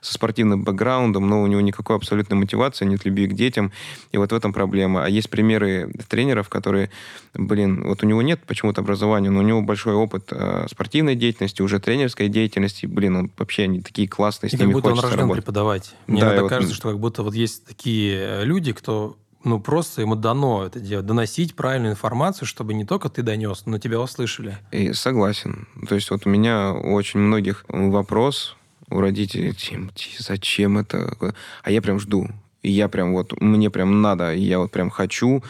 со 0.00 0.14
спортивным 0.14 0.62
бэкграундом, 0.62 1.28
но 1.28 1.42
у 1.42 1.46
него 1.46 1.60
никакой 1.60 1.96
абсолютной 1.96 2.38
мотивации, 2.38 2.84
нет 2.84 3.04
любви 3.04 3.26
к 3.26 3.34
детям, 3.34 3.72
и 4.12 4.18
вот 4.18 4.32
в 4.32 4.34
этом 4.34 4.52
проблема. 4.52 5.04
А 5.04 5.08
есть 5.08 5.30
примеры 5.30 5.90
тренеров, 6.08 6.48
которые, 6.48 6.90
блин, 7.34 7.82
вот 7.84 8.02
у 8.02 8.06
него 8.06 8.22
нет 8.22 8.40
почему-то 8.46 8.80
образования, 8.80 9.30
но 9.30 9.40
у 9.40 9.42
него 9.42 9.62
большой 9.62 9.94
опыт 9.94 10.28
э, 10.30 10.66
спортивной 10.70 11.14
деятельности, 11.14 11.62
уже 11.62 11.80
тренерской 11.80 12.28
деятельности, 12.28 12.86
блин, 12.86 13.16
он 13.16 13.30
вообще 13.36 13.64
они 13.64 13.80
такие 13.80 14.08
классные, 14.08 14.50
с 14.50 14.54
ними 14.66 14.74
будто 14.74 14.90
он 14.90 15.00
рожден 15.00 15.20
работать. 15.20 15.44
преподавать. 15.44 15.94
Мне 16.06 16.20
да, 16.20 16.26
иногда 16.28 16.42
вот... 16.42 16.48
кажется, 16.48 16.74
что 16.74 16.90
как 16.90 16.98
будто 16.98 17.22
вот 17.22 17.34
есть 17.34 17.64
такие 17.64 18.18
э, 18.18 18.44
люди, 18.44 18.72
кто 18.72 19.16
ну, 19.44 19.60
просто 19.60 20.00
ему 20.00 20.16
дано 20.16 20.64
это 20.66 20.80
делать, 20.80 21.06
доносить 21.06 21.54
правильную 21.54 21.92
информацию, 21.92 22.46
чтобы 22.46 22.74
не 22.74 22.84
только 22.84 23.08
ты 23.08 23.22
донес, 23.22 23.62
но 23.64 23.78
тебя 23.78 24.00
услышали. 24.00 24.58
И 24.72 24.92
согласен. 24.92 25.68
То 25.88 25.94
есть 25.94 26.10
вот 26.10 26.26
у 26.26 26.28
меня 26.28 26.72
у 26.72 26.94
очень 26.94 27.20
многих 27.20 27.64
вопрос 27.68 28.56
у 28.90 29.00
родителей, 29.00 29.54
зачем 30.18 30.78
это? 30.78 31.16
А 31.62 31.70
я 31.70 31.80
прям 31.80 32.00
жду. 32.00 32.28
И 32.62 32.70
я 32.72 32.88
прям 32.88 33.12
вот, 33.12 33.40
мне 33.40 33.70
прям 33.70 34.02
надо, 34.02 34.34
и 34.34 34.40
я 34.40 34.58
вот 34.58 34.72
прям 34.72 34.90
хочу, 34.90 35.44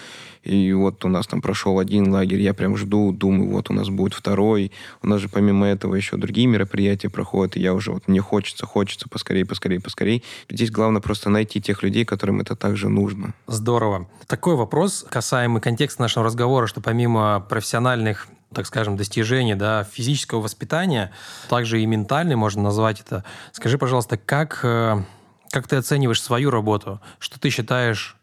и 0.46 0.72
вот 0.72 1.04
у 1.04 1.08
нас 1.08 1.26
там 1.26 1.42
прошел 1.42 1.78
один 1.78 2.12
лагерь, 2.12 2.40
я 2.40 2.54
прям 2.54 2.76
жду, 2.76 3.12
думаю, 3.12 3.50
вот 3.50 3.70
у 3.70 3.72
нас 3.72 3.88
будет 3.88 4.14
второй. 4.14 4.70
У 5.02 5.08
нас 5.08 5.20
же 5.20 5.28
помимо 5.28 5.66
этого 5.66 5.94
еще 5.94 6.16
другие 6.16 6.46
мероприятия 6.46 7.10
проходят, 7.10 7.56
и 7.56 7.60
я 7.60 7.74
уже 7.74 7.92
вот 7.92 8.06
мне 8.06 8.20
хочется, 8.20 8.64
хочется 8.64 9.08
поскорее, 9.08 9.44
поскорее, 9.44 9.80
поскорее. 9.80 10.22
Здесь 10.48 10.70
главное 10.70 11.00
просто 11.00 11.30
найти 11.30 11.60
тех 11.60 11.82
людей, 11.82 12.04
которым 12.04 12.40
это 12.40 12.54
также 12.54 12.88
нужно. 12.88 13.34
Здорово. 13.46 14.08
Такой 14.26 14.54
вопрос, 14.54 15.04
касаемый 15.08 15.60
контекста 15.60 16.02
нашего 16.02 16.24
разговора, 16.24 16.66
что 16.66 16.80
помимо 16.80 17.40
профессиональных 17.48 18.28
так 18.54 18.64
скажем, 18.64 18.96
достижений 18.96 19.54
да, 19.54 19.84
физического 19.84 20.40
воспитания, 20.40 21.10
также 21.48 21.82
и 21.82 21.86
ментальный, 21.86 22.36
можно 22.36 22.62
назвать 22.62 23.00
это. 23.00 23.24
Скажи, 23.52 23.76
пожалуйста, 23.76 24.16
как, 24.16 24.60
э, 24.62 25.02
как 25.50 25.66
ты 25.68 25.76
оцениваешь 25.76 26.22
свою 26.22 26.50
работу? 26.50 27.00
Что 27.18 27.38
ты 27.40 27.50
считаешь 27.50 28.15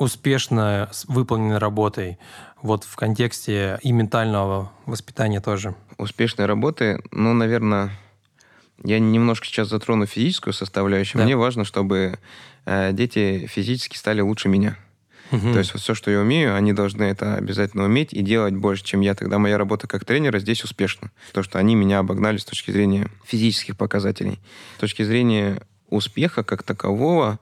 успешно 0.00 0.90
выполненной 1.08 1.58
работой, 1.58 2.18
вот 2.62 2.84
в 2.84 2.96
контексте 2.96 3.78
и 3.82 3.92
ментального 3.92 4.72
воспитания 4.86 5.40
тоже? 5.40 5.74
Успешной 5.98 6.46
работы, 6.46 7.02
ну, 7.10 7.34
наверное, 7.34 7.90
я 8.82 8.98
немножко 8.98 9.46
сейчас 9.46 9.68
затрону 9.68 10.06
физическую 10.06 10.54
составляющую. 10.54 11.18
Да. 11.18 11.24
Мне 11.24 11.36
важно, 11.36 11.64
чтобы 11.64 12.18
э, 12.64 12.92
дети 12.92 13.46
физически 13.46 13.98
стали 13.98 14.22
лучше 14.22 14.48
меня. 14.48 14.78
Угу. 15.32 15.52
То 15.52 15.58
есть 15.58 15.74
вот 15.74 15.82
все, 15.82 15.94
что 15.94 16.10
я 16.10 16.20
умею, 16.20 16.56
они 16.56 16.72
должны 16.72 17.04
это 17.04 17.34
обязательно 17.36 17.84
уметь 17.84 18.14
и 18.14 18.22
делать 18.22 18.54
больше, 18.54 18.82
чем 18.82 19.02
я. 19.02 19.14
Тогда 19.14 19.38
моя 19.38 19.58
работа 19.58 19.86
как 19.86 20.06
тренера 20.06 20.38
здесь 20.38 20.64
успешна. 20.64 21.10
То, 21.32 21.42
что 21.42 21.58
они 21.58 21.74
меня 21.74 21.98
обогнали 21.98 22.38
с 22.38 22.44
точки 22.46 22.70
зрения 22.70 23.10
физических 23.26 23.76
показателей. 23.76 24.40
С 24.78 24.80
точки 24.80 25.02
зрения 25.02 25.60
успеха 25.90 26.42
как 26.42 26.62
такового, 26.62 27.38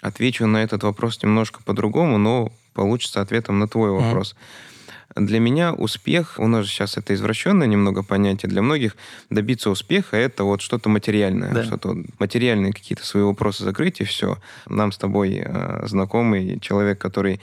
Отвечу 0.00 0.46
на 0.46 0.62
этот 0.62 0.82
вопрос 0.82 1.22
немножко 1.22 1.60
по-другому, 1.62 2.18
но 2.18 2.52
получится 2.74 3.20
ответом 3.20 3.58
на 3.58 3.68
твой 3.68 3.90
вопрос. 3.90 4.34
Mm-hmm. 4.34 4.72
Для 5.16 5.40
меня 5.40 5.74
успех, 5.74 6.36
у 6.38 6.46
нас 6.46 6.64
же 6.64 6.70
сейчас 6.70 6.96
это 6.96 7.12
извращенное 7.12 7.66
немного 7.66 8.02
понятие, 8.02 8.48
для 8.48 8.62
многих 8.62 8.96
добиться 9.28 9.68
успеха 9.68 10.16
это 10.16 10.44
вот 10.44 10.62
что-то 10.62 10.88
материальное, 10.88 11.52
да. 11.52 11.64
что-то 11.64 11.96
материальные 12.18 12.72
какие-то 12.72 13.04
свои 13.04 13.22
вопросы 13.22 13.64
закрыть 13.64 14.00
и 14.00 14.04
все. 14.04 14.38
Нам 14.66 14.90
с 14.90 14.96
тобой 14.96 15.42
э, 15.44 15.86
знакомый 15.86 16.58
человек, 16.60 16.98
который 16.98 17.40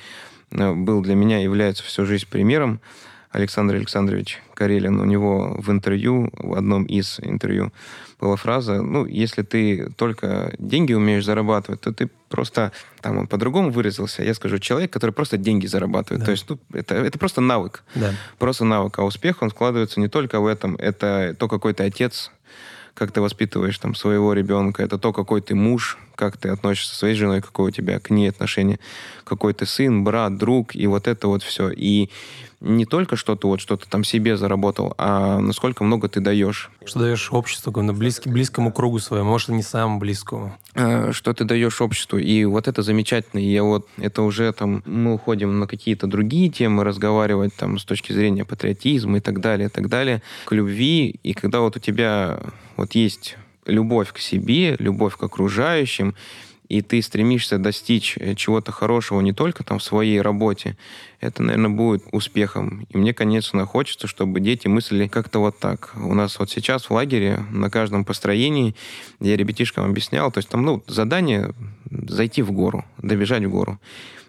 э, 0.51 0.73
был 0.73 1.01
для 1.01 1.13
меня, 1.13 1.39
является 1.39 1.83
всю 1.83 2.05
жизнь 2.05 2.25
примером, 2.27 2.79
Александр 3.31 3.75
Александрович 3.75 4.41
Карелин, 4.55 4.99
у 4.99 5.05
него 5.05 5.55
в 5.59 5.71
интервью, 5.71 6.29
в 6.33 6.55
одном 6.55 6.85
из 6.85 7.19
интервью, 7.21 7.71
была 8.19 8.35
фраза, 8.35 8.81
ну, 8.81 9.05
если 9.05 9.43
ты 9.43 9.91
только 9.95 10.53
деньги 10.57 10.93
умеешь 10.93 11.25
зарабатывать, 11.25 11.81
то 11.81 11.93
ты 11.93 12.09
просто, 12.27 12.71
там 13.01 13.17
он 13.17 13.27
по-другому 13.27 13.69
выразился, 13.69 14.23
я 14.23 14.33
скажу, 14.33 14.57
человек, 14.57 14.91
который 14.91 15.11
просто 15.11 15.37
деньги 15.37 15.67
зарабатывает. 15.67 16.21
Да. 16.21 16.25
То 16.25 16.31
есть 16.31 16.49
ну, 16.49 16.59
это, 16.73 16.95
это 16.95 17.19
просто 17.19 17.39
навык. 17.39 17.83
Да. 17.95 18.13
Просто 18.39 18.65
навык. 18.65 18.97
А 18.99 19.03
успех, 19.03 19.41
он 19.41 19.51
складывается 19.51 19.99
не 19.99 20.07
только 20.07 20.39
в 20.39 20.47
этом, 20.47 20.75
это 20.75 21.35
то, 21.37 21.47
какой 21.47 21.73
ты 21.73 21.83
отец, 21.83 22.31
как 22.93 23.13
ты 23.13 23.21
воспитываешь 23.21 23.77
там 23.77 23.95
своего 23.95 24.33
ребенка, 24.33 24.83
это 24.83 24.97
то, 24.97 25.13
какой 25.13 25.41
ты 25.41 25.55
муж, 25.55 25.97
как 26.15 26.35
ты 26.35 26.49
относишься 26.49 26.91
со 26.91 26.99
своей 26.99 27.15
женой, 27.15 27.41
какое 27.41 27.67
у 27.67 27.71
тебя 27.71 27.99
к 27.99 28.09
ней 28.09 28.29
отношение, 28.29 28.79
какой 29.23 29.53
ты 29.53 29.65
сын, 29.65 30.03
брат, 30.03 30.37
друг, 30.37 30.75
и 30.75 30.85
вот 30.87 31.07
это 31.07 31.27
вот 31.27 31.41
все. 31.41 31.69
И 31.69 32.09
не 32.61 32.85
только 32.85 33.15
что 33.15 33.35
ты 33.35 33.47
вот 33.47 33.61
что-то 33.61 33.89
там 33.89 34.03
себе 34.03 34.35
заработал, 34.35 34.93
а 34.97 35.39
насколько 35.39 35.83
много 35.83 36.09
ты 36.09 36.19
даешь. 36.19 36.69
Что 36.85 36.99
даешь 36.99 37.31
обществу, 37.31 37.81
на 37.81 37.93
близки, 37.93 38.27
близкому 38.27 38.73
кругу 38.73 38.99
своему, 38.99 39.29
может, 39.29 39.49
и 39.49 39.53
не 39.53 39.63
самому 39.63 39.99
близкому. 39.99 40.57
А, 40.75 41.11
что 41.13 41.33
ты 41.33 41.45
даешь 41.45 41.81
обществу. 41.81 42.17
И 42.17 42.43
вот 42.45 42.67
это 42.67 42.81
замечательно. 42.81 43.39
И 43.39 43.59
вот, 43.59 43.87
это 43.97 44.23
уже 44.23 44.51
там, 44.51 44.83
мы 44.85 45.13
уходим 45.13 45.59
на 45.59 45.67
какие-то 45.67 46.07
другие 46.07 46.49
темы 46.49 46.83
разговаривать 46.83 47.55
там 47.55 47.79
с 47.79 47.85
точки 47.85 48.11
зрения 48.11 48.43
патриотизма 48.43 49.17
и 49.17 49.21
так 49.21 49.39
далее, 49.39 49.67
и 49.67 49.71
так 49.71 49.87
далее, 49.87 50.21
к 50.45 50.51
любви. 50.51 51.19
И 51.23 51.33
когда 51.33 51.61
вот 51.61 51.77
у 51.77 51.79
тебя 51.79 52.39
вот 52.75 52.93
есть 52.93 53.37
любовь 53.65 54.11
к 54.11 54.19
себе, 54.19 54.75
любовь 54.79 55.15
к 55.15 55.23
окружающим, 55.23 56.15
и 56.69 56.81
ты 56.81 57.01
стремишься 57.01 57.57
достичь 57.57 58.15
э, 58.17 58.35
чего-то 58.35 58.71
хорошего 58.71 59.19
не 59.21 59.33
только 59.33 59.63
там 59.63 59.79
в 59.79 59.83
своей 59.83 60.21
работе, 60.21 60.77
это, 61.19 61.41
наверное, 61.43 61.71
будет 61.71 62.03
успехом. 62.11 62.85
И 62.89 62.97
мне, 62.97 63.13
конечно, 63.13 63.65
хочется, 63.65 64.07
чтобы 64.07 64.39
дети 64.39 64.67
мыслили 64.67 65.07
как-то 65.07 65.39
вот 65.39 65.59
так. 65.59 65.91
У 65.95 66.13
нас 66.13 66.37
вот 66.39 66.51
сейчас 66.51 66.85
в 66.85 66.91
лагере 66.91 67.43
на 67.51 67.69
каждом 67.71 68.05
построении 68.05 68.75
я 69.19 69.35
ребятишкам 69.35 69.85
объяснял, 69.85 70.31
то 70.31 70.37
есть 70.37 70.49
там, 70.49 70.63
ну, 70.63 70.83
задание 70.87 71.53
зайти 71.89 72.43
в 72.43 72.51
гору, 72.51 72.85
добежать 72.99 73.43
в 73.43 73.49
гору. 73.49 73.79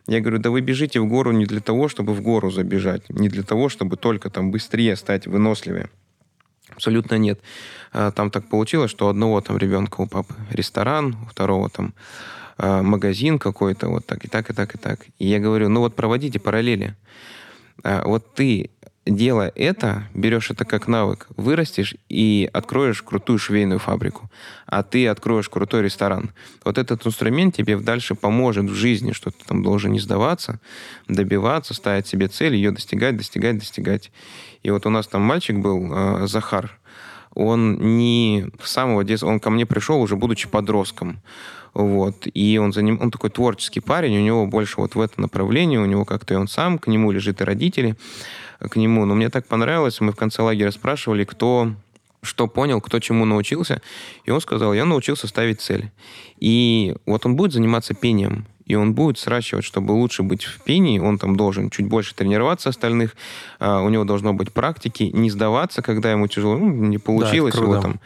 Я 0.07 0.21
говорю, 0.21 0.39
да 0.39 0.51
вы 0.51 0.63
бежите 0.63 0.99
в 0.99 1.07
гору 1.07 1.31
не 1.33 1.45
для 1.45 1.61
того, 1.61 1.89
чтобы 1.89 2.15
в 2.15 2.23
гору 2.23 2.51
забежать, 2.51 3.09
не 3.11 3.29
для 3.29 3.43
того, 3.43 3.69
чтобы 3.69 3.97
только 3.97 4.31
там 4.31 4.51
быстрее 4.51 4.97
стать 4.97 5.27
выносливее. 5.27 5.91
Абсолютно 6.75 7.17
нет. 7.17 7.41
А, 7.93 8.11
там 8.11 8.31
так 8.31 8.49
получилось, 8.49 8.91
что 8.91 9.07
у 9.07 9.09
одного 9.09 9.41
там 9.41 9.59
ребенка 9.59 10.01
у 10.01 10.07
папы 10.07 10.35
ресторан, 10.51 11.17
у 11.23 11.27
второго 11.27 11.69
там 11.69 11.95
а, 12.59 12.83
магазин 12.83 13.39
какой-то, 13.39 13.89
вот 13.89 14.07
так 14.07 14.25
и 14.25 14.29
так, 14.29 14.51
и 14.51 14.53
так, 14.53 14.75
и 14.75 14.79
так. 14.79 15.01
И 15.19 15.27
я 15.27 15.39
говорю, 15.39 15.69
ну 15.69 15.81
вот 15.81 15.97
проводите 15.97 16.39
параллели. 16.39 16.97
А, 17.83 18.03
вот 18.05 18.35
ты, 18.35 18.71
делая 19.11 19.53
это, 19.55 20.05
берешь 20.15 20.51
это 20.51 20.65
как 20.65 20.89
навык, 20.89 21.27
вырастешь 21.37 21.95
и 22.09 22.49
откроешь 22.53 23.03
крутую 23.03 23.39
швейную 23.39 23.79
фабрику, 23.79 24.31
а 24.67 24.83
ты 24.83 25.07
откроешь 25.09 25.49
крутой 25.49 25.83
ресторан. 25.83 26.31
Вот 26.65 26.79
этот 26.79 27.07
инструмент 27.07 27.55
тебе 27.57 27.77
дальше 27.77 28.15
поможет 28.15 28.67
в 28.67 28.75
жизни, 28.75 29.13
что 29.13 29.31
ты 29.31 29.45
там 29.47 29.63
должен 29.63 29.93
не 29.93 30.01
сдаваться, 30.01 30.61
добиваться, 31.09 31.75
ставить 31.75 32.07
себе 32.07 32.29
цель, 32.29 32.55
ее 32.55 32.71
достигать, 32.71 33.17
достигать, 33.17 33.59
достигать. 33.59 34.11
И 34.63 34.71
вот 34.71 34.87
у 34.87 34.91
нас 34.91 35.07
там 35.07 35.23
мальчик 35.23 35.57
был, 35.57 36.27
Захар, 36.27 36.79
он 37.35 37.97
не 37.97 38.47
с 38.63 38.71
самого 38.71 39.05
детства, 39.05 39.29
он 39.29 39.41
ко 39.41 39.51
мне 39.51 39.67
пришел 39.67 40.01
уже 40.01 40.17
будучи 40.17 40.49
подростком. 40.49 41.21
Вот. 41.73 42.27
И 42.35 42.59
он, 42.59 42.73
за 42.73 42.83
ним, 42.83 42.99
он 43.01 43.13
такой 43.13 43.31
творческий 43.31 43.79
парень, 43.79 44.19
у 44.19 44.21
него 44.21 44.47
больше 44.47 44.81
вот 44.81 44.97
в 44.97 45.01
это 45.01 45.21
направление, 45.21 45.79
у 45.79 45.87
него 45.87 46.05
как-то 46.05 46.35
и 46.35 46.37
он 46.37 46.49
сам, 46.49 46.79
к 46.79 46.89
нему 46.89 47.13
лежит 47.13 47.41
и 47.41 47.45
родители 47.45 47.97
к 48.61 48.77
нему. 48.77 49.05
Но 49.05 49.15
мне 49.15 49.29
так 49.29 49.47
понравилось, 49.47 50.01
мы 50.01 50.13
в 50.13 50.17
конце 50.17 50.43
лагеря 50.43 50.71
спрашивали, 50.71 51.25
кто 51.25 51.73
что 52.23 52.47
понял, 52.49 52.83
кто 52.83 52.99
чему 53.01 53.25
научился. 53.25 53.81
И 54.25 54.31
он 54.31 54.41
сказал, 54.41 54.75
я 54.75 54.85
научился 54.85 55.27
ставить 55.27 55.63
цель. 55.63 55.91
И 56.39 56.95
вот 57.07 57.25
он 57.25 57.35
будет 57.35 57.53
заниматься 57.53 57.95
пением 57.95 58.47
и 58.71 58.77
он 58.77 58.95
будет 58.95 59.19
сращивать, 59.19 59.65
чтобы 59.65 59.91
лучше 59.93 60.23
быть 60.23 60.45
в 60.45 60.63
пении, 60.63 61.01
он 61.01 61.19
там 61.19 61.35
должен 61.35 61.71
чуть 61.71 61.87
больше 61.87 62.15
тренироваться 62.15 62.69
остальных, 62.69 63.17
а, 63.59 63.83
у 63.83 63.89
него 63.89 64.05
должно 64.05 64.33
быть 64.33 64.53
практики, 64.53 65.11
не 65.13 65.29
сдаваться, 65.29 65.83
когда 65.83 66.13
ему 66.13 66.29
тяжело, 66.29 66.57
ну, 66.57 66.71
не 66.71 66.99
получилось 66.99 67.57
да, 67.57 67.63
его 67.63 67.81
там. 67.81 68.01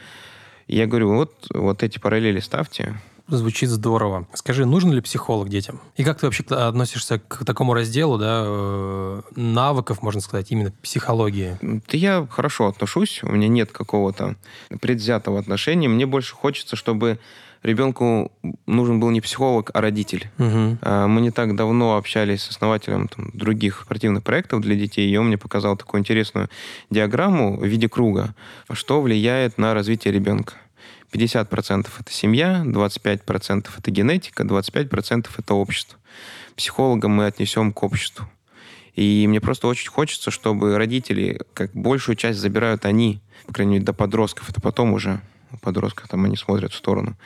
Я 0.67 0.87
говорю, 0.87 1.13
вот, 1.13 1.35
вот 1.53 1.83
эти 1.83 1.99
параллели 1.99 2.41
ставьте, 2.41 2.95
звучит 3.29 3.71
здорово. 3.71 4.27
Скажи, 4.35 4.67
нужен 4.67 4.93
ли 4.93 5.01
психолог 5.01 5.49
детям? 5.49 5.81
И 5.97 6.05
как 6.05 6.21
ты 6.21 6.27
вообще 6.27 6.45
относишься 6.45 7.19
к 7.19 7.45
такому 7.45 7.75
разделу, 7.75 8.19
да, 8.19 8.43
э, 8.45 9.23
навыков, 9.37 10.03
можно 10.03 10.21
сказать, 10.21 10.51
именно 10.51 10.73
психологии? 10.83 11.57
Да 11.63 11.97
я 11.97 12.27
хорошо 12.31 12.67
отношусь, 12.67 13.21
у 13.23 13.29
меня 13.29 13.49
нет 13.49 13.73
какого-то 13.73 14.37
предвзятого 14.81 15.39
отношения. 15.39 15.89
Мне 15.89 16.07
больше 16.07 16.35
хочется, 16.35 16.77
чтобы 16.77 17.19
ребенку 17.63 18.31
нужен 18.67 19.01
был 19.01 19.11
не 19.11 19.21
психолог, 19.21 19.71
а 19.75 19.81
родитель. 19.81 20.31
Угу. 20.39 20.79
Мы 21.09 21.21
не 21.21 21.31
так 21.31 21.57
давно 21.57 21.97
общались 21.97 22.43
с 22.43 22.51
основателем 22.51 23.09
там, 23.09 23.31
других 23.33 23.83
спортивных 23.85 24.23
проектов 24.23 24.61
для 24.61 24.77
детей, 24.77 25.11
и 25.11 25.17
он 25.17 25.27
мне 25.29 25.39
показал 25.39 25.77
такую 25.77 26.01
интересную 26.01 26.51
диаграмму 26.91 27.57
в 27.57 27.65
виде 27.65 27.89
круга, 27.89 28.35
что 28.73 29.01
влияет 29.01 29.59
на 29.59 29.75
развитие 29.75 30.13
ребенка. 30.13 30.55
50% 31.15 31.89
это 32.01 32.13
семья, 32.13 32.63
25% 32.65 33.69
это 33.79 33.91
генетика, 33.91 34.43
25% 34.43 35.29
это 35.37 35.55
общество. 35.55 35.99
Психолога 36.57 37.09
мы 37.09 37.27
отнесем 37.27 37.73
к 37.73 37.83
обществу. 37.83 38.29
И 38.95 39.27
мне 39.29 39.41
просто 39.41 39.67
очень 39.67 39.91
хочется, 39.91 40.31
чтобы 40.31 40.77
родители, 40.77 41.41
как 41.53 41.73
большую 41.73 42.17
часть 42.17 42.39
забирают 42.39 42.85
они, 42.85 43.21
по 43.47 43.53
крайней 43.53 43.75
мере, 43.75 43.85
до 43.85 43.93
подростков, 43.93 44.51
это 44.51 44.61
потом 44.61 44.93
уже 44.93 45.21
подростков 45.63 46.09
там 46.09 46.25
они 46.25 46.37
смотрят 46.37 46.73
в 46.73 46.77
сторону 46.77 47.17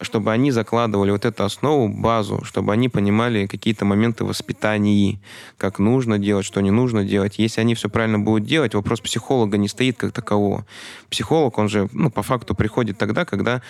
чтобы 0.00 0.32
они 0.32 0.52
закладывали 0.52 1.10
вот 1.10 1.24
эту 1.24 1.44
основу, 1.44 1.88
базу, 1.88 2.44
чтобы 2.44 2.72
они 2.72 2.88
понимали 2.88 3.46
какие-то 3.46 3.84
моменты 3.84 4.24
воспитания, 4.24 5.18
как 5.56 5.78
нужно 5.78 6.18
делать, 6.18 6.46
что 6.46 6.60
не 6.60 6.70
нужно 6.70 7.04
делать. 7.04 7.38
Если 7.38 7.60
они 7.60 7.74
все 7.74 7.88
правильно 7.88 8.18
будут 8.18 8.44
делать, 8.44 8.74
вопрос 8.74 9.00
психолога 9.00 9.58
не 9.58 9.66
стоит 9.66 9.96
как 9.96 10.12
такового. 10.12 10.66
Психолог, 11.10 11.58
он 11.58 11.68
же, 11.68 11.88
ну, 11.92 12.10
по 12.10 12.22
факту 12.22 12.54
приходит 12.54 12.96
тогда, 12.98 13.24
когда 13.24 13.60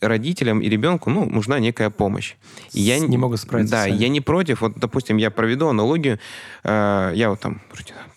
родителям 0.00 0.60
и 0.60 0.68
ребенку, 0.68 1.10
ну, 1.10 1.24
нужна 1.24 1.58
некая 1.58 1.90
помощь. 1.90 2.34
И 2.72 2.80
я 2.80 2.98
не 2.98 3.16
могу 3.16 3.36
справиться. 3.36 3.74
Да, 3.74 3.86
я 3.86 4.08
не 4.08 4.20
против. 4.20 4.60
Вот, 4.60 4.74
допустим, 4.76 5.16
я 5.16 5.30
проведу 5.30 5.68
аналогию. 5.68 6.18
Э, 6.64 7.12
я 7.14 7.30
вот 7.30 7.40
там 7.40 7.62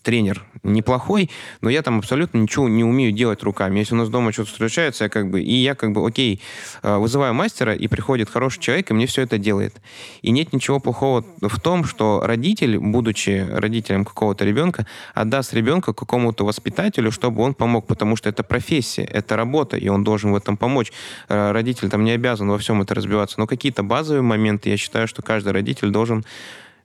тренер 0.04 0.44
неплохой, 0.64 1.30
но 1.62 1.70
я 1.70 1.82
там 1.82 2.00
абсолютно 2.00 2.38
ничего 2.38 2.68
не 2.68 2.84
умею 2.84 3.12
делать 3.12 3.44
руками. 3.44 3.80
Если 3.80 3.94
у 3.94 3.98
нас 3.98 4.10
дома 4.10 4.32
что-то 4.32 4.52
случается, 4.52 5.06
я 5.06 5.10
как 5.10 5.30
бы, 5.30 5.42
и 5.42 5.54
я 5.54 5.76
как 5.76 5.92
бы, 5.92 6.06
окей, 6.06 6.42
э, 6.84 6.98
вызываю 6.98 7.34
мастера, 7.34 7.61
и 7.70 7.88
приходит 7.88 8.30
хороший 8.30 8.60
человек, 8.60 8.92
и 8.92 8.94
мне 8.94 9.06
все 9.06 9.22
это 9.22 9.38
делает. 9.38 9.82
И 10.22 10.32
нет 10.32 10.54
ничего 10.54 10.80
плохого 10.80 11.26
в 11.42 11.60
том, 11.60 11.84
что 11.86 12.22
родитель, 12.24 12.78
будучи 12.78 13.48
родителем 13.50 14.06
какого-то 14.06 14.46
ребенка, 14.46 14.88
отдаст 15.14 15.54
ребенка 15.54 15.94
какому-то 15.94 16.46
воспитателю, 16.46 17.12
чтобы 17.12 17.44
он 17.44 17.54
помог, 17.54 17.88
потому 17.88 18.16
что 18.16 18.30
это 18.30 18.44
профессия, 18.44 19.04
это 19.04 19.36
работа, 19.36 19.78
и 19.78 19.88
он 19.90 20.04
должен 20.04 20.32
в 20.32 20.36
этом 20.36 20.58
помочь. 20.58 20.92
Э, 21.30 21.52
родитель 21.52 21.90
там 21.90 22.04
не 22.04 22.12
обязан 22.12 22.50
во 22.50 22.58
всем 22.58 22.82
это 22.82 22.96
разбиваться, 22.96 23.40
но 23.40 23.48
какие-то 23.48 23.84
базовые 23.84 24.22
моменты, 24.22 24.70
я 24.70 24.78
считаю, 24.78 25.08
что 25.08 25.22
каждый 25.22 25.54
родитель 25.54 25.90
должен 25.92 26.26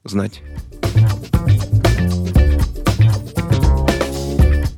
знать. 0.04 0.42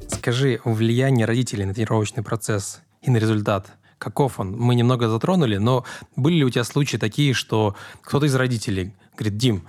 Скажи, 0.08 0.60
влияние 0.64 1.24
родителей 1.24 1.64
на 1.64 1.72
тренировочный 1.72 2.22
процесс 2.22 2.80
и 3.00 3.10
на 3.10 3.16
результат, 3.16 3.77
каков 3.98 4.40
он? 4.40 4.52
Мы 4.52 4.74
немного 4.74 5.08
затронули, 5.08 5.56
но 5.56 5.84
были 6.16 6.36
ли 6.36 6.44
у 6.44 6.50
тебя 6.50 6.64
случаи 6.64 6.96
такие, 6.96 7.34
что 7.34 7.76
кто-то 8.02 8.26
из 8.26 8.34
родителей 8.34 8.94
говорит, 9.16 9.36
Дим, 9.36 9.64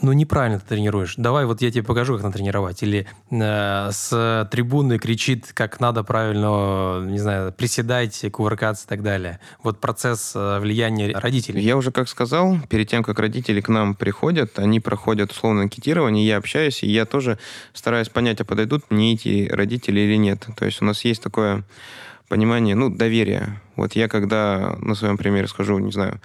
ну 0.00 0.12
неправильно 0.12 0.58
ты 0.58 0.66
тренируешь. 0.66 1.14
Давай 1.16 1.44
вот 1.44 1.62
я 1.62 1.70
тебе 1.70 1.82
покажу, 1.82 2.14
как 2.14 2.24
натренировать. 2.24 2.82
Или 2.82 3.06
э, 3.30 3.90
с 3.92 4.48
трибуны 4.50 4.98
кричит, 4.98 5.52
как 5.54 5.80
надо 5.80 6.02
правильно, 6.02 7.04
не 7.04 7.18
знаю, 7.18 7.52
приседать, 7.52 8.24
кувыркаться 8.32 8.86
и 8.86 8.88
так 8.88 9.02
далее. 9.02 9.38
Вот 9.62 9.80
процесс 9.80 10.32
э, 10.34 10.58
влияния 10.58 11.12
родителей. 11.16 11.62
Я 11.62 11.76
уже 11.76 11.92
как 11.92 12.08
сказал, 12.08 12.56
перед 12.68 12.88
тем, 12.88 13.02
как 13.02 13.18
родители 13.18 13.60
к 13.60 13.68
нам 13.68 13.94
приходят, 13.94 14.58
они 14.58 14.80
проходят 14.80 15.30
условное 15.30 15.64
анкетирование, 15.64 16.26
я 16.26 16.38
общаюсь, 16.38 16.82
и 16.82 16.90
я 16.90 17.06
тоже 17.06 17.38
стараюсь 17.72 18.08
понять, 18.08 18.40
а 18.40 18.44
подойдут 18.44 18.90
мне 18.90 19.14
эти 19.14 19.48
родители 19.48 20.00
или 20.00 20.16
нет. 20.16 20.46
То 20.56 20.64
есть 20.64 20.82
у 20.82 20.84
нас 20.84 21.04
есть 21.04 21.22
такое 21.22 21.64
понимание, 22.32 22.74
ну, 22.74 22.88
доверие. 22.88 23.60
Вот 23.76 23.92
я 23.92 24.08
когда 24.08 24.78
на 24.80 24.94
своем 24.94 25.18
примере 25.18 25.46
скажу, 25.48 25.78
не 25.78 25.92
знаю, 25.92 26.18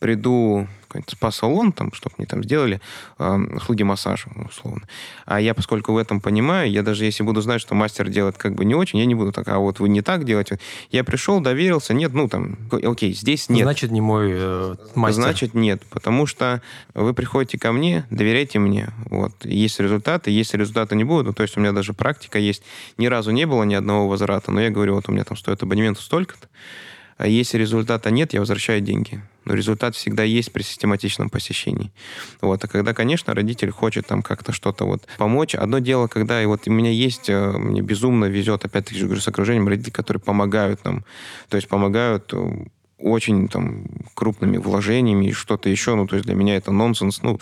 приду 0.00 0.66
какой-нибудь 0.88 1.10
спа-салон, 1.10 1.70
там, 1.70 1.92
чтобы 1.92 2.16
мне 2.18 2.26
там 2.26 2.42
сделали 2.42 2.80
э, 3.18 3.36
услуги 3.54 3.84
массажа, 3.84 4.28
условно. 4.48 4.82
А 5.24 5.40
я, 5.40 5.54
поскольку 5.54 5.92
в 5.92 5.96
этом 5.96 6.20
понимаю, 6.20 6.68
я 6.68 6.82
даже 6.82 7.04
если 7.04 7.22
буду 7.22 7.40
знать, 7.42 7.60
что 7.60 7.76
мастер 7.76 8.08
делает 8.08 8.36
как 8.36 8.56
бы 8.56 8.64
не 8.64 8.74
очень, 8.74 8.98
я 8.98 9.04
не 9.04 9.14
буду 9.14 9.30
так, 9.30 9.46
а 9.46 9.58
вот 9.58 9.78
вы 9.78 9.88
не 9.88 10.02
так 10.02 10.24
делаете. 10.24 10.58
Я 10.90 11.04
пришел, 11.04 11.40
доверился, 11.40 11.94
нет, 11.94 12.12
ну 12.12 12.28
там, 12.28 12.58
окей, 12.72 13.12
здесь 13.12 13.48
нет. 13.48 13.62
Значит, 13.62 13.92
не 13.92 14.00
мой 14.00 14.32
э, 14.32 14.74
мастер. 14.96 15.22
Значит, 15.22 15.54
нет, 15.54 15.82
потому 15.90 16.26
что 16.26 16.60
вы 16.94 17.14
приходите 17.14 17.56
ко 17.56 17.70
мне, 17.70 18.04
доверяйте 18.10 18.58
мне. 18.58 18.88
Вот. 19.10 19.44
Есть 19.44 19.78
результаты, 19.78 20.32
если 20.32 20.58
результаты 20.58 20.96
не 20.96 21.04
будут, 21.04 21.26
ну, 21.26 21.32
то 21.34 21.42
есть 21.44 21.56
у 21.56 21.60
меня 21.60 21.70
даже 21.70 21.92
практика 21.92 22.40
есть, 22.40 22.64
ни 22.96 23.06
разу 23.06 23.30
не 23.30 23.46
было 23.46 23.62
ни 23.62 23.74
одного 23.74 24.08
возврата, 24.08 24.50
но 24.50 24.60
я 24.60 24.70
говорю, 24.70 24.94
вот 24.94 25.08
у 25.08 25.12
меня 25.12 25.22
там 25.22 25.36
стоит 25.36 25.62
абонемент 25.62 26.00
столько-то, 26.00 26.48
а 27.20 27.26
если 27.26 27.58
результата 27.58 28.10
нет, 28.10 28.32
я 28.32 28.40
возвращаю 28.40 28.80
деньги. 28.80 29.20
Но 29.44 29.52
результат 29.52 29.94
всегда 29.94 30.22
есть 30.22 30.52
при 30.52 30.62
систематичном 30.62 31.28
посещении. 31.28 31.92
Вот. 32.40 32.64
А 32.64 32.66
когда, 32.66 32.94
конечно, 32.94 33.34
родитель 33.34 33.70
хочет 33.70 34.06
там 34.06 34.22
как-то 34.22 34.52
что-то 34.52 34.86
вот 34.86 35.06
помочь. 35.18 35.54
Одно 35.54 35.80
дело, 35.80 36.06
когда 36.06 36.42
и 36.42 36.46
вот 36.46 36.66
у 36.66 36.70
меня 36.70 36.90
есть, 36.90 37.28
э, 37.28 37.52
мне 37.58 37.82
безумно 37.82 38.24
везет, 38.24 38.64
опять-таки, 38.64 39.04
говорю, 39.04 39.20
с 39.20 39.28
окружением 39.28 39.68
родителей, 39.68 39.92
которые 39.92 40.22
помогают 40.22 40.82
нам. 40.86 41.04
То 41.50 41.58
есть 41.58 41.68
помогают 41.68 42.32
э, 42.32 42.64
очень 42.96 43.48
там 43.48 43.84
крупными 44.14 44.56
вложениями 44.56 45.26
и 45.26 45.32
что-то 45.32 45.68
еще. 45.68 45.96
Ну, 45.96 46.06
то 46.06 46.16
есть 46.16 46.24
для 46.24 46.34
меня 46.34 46.56
это 46.56 46.72
нонсенс. 46.72 47.20
Ну, 47.22 47.38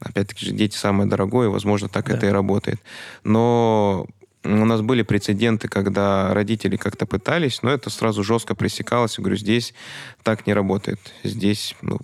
опять-таки 0.00 0.46
же, 0.46 0.52
дети 0.52 0.76
самое 0.76 1.08
дорогое, 1.08 1.48
возможно, 1.48 1.88
так 1.88 2.08
да. 2.08 2.16
это 2.16 2.26
и 2.26 2.30
работает. 2.30 2.80
Но 3.22 4.08
у 4.46 4.64
нас 4.64 4.80
были 4.80 5.02
прецеденты, 5.02 5.68
когда 5.68 6.32
родители 6.32 6.76
как-то 6.76 7.06
пытались, 7.06 7.62
но 7.62 7.70
это 7.70 7.90
сразу 7.90 8.22
жестко 8.22 8.54
пресекалось. 8.54 9.18
Я 9.18 9.22
говорю, 9.22 9.36
здесь 9.36 9.74
так 10.22 10.46
не 10.46 10.54
работает. 10.54 11.00
Здесь, 11.24 11.74
ну, 11.82 11.98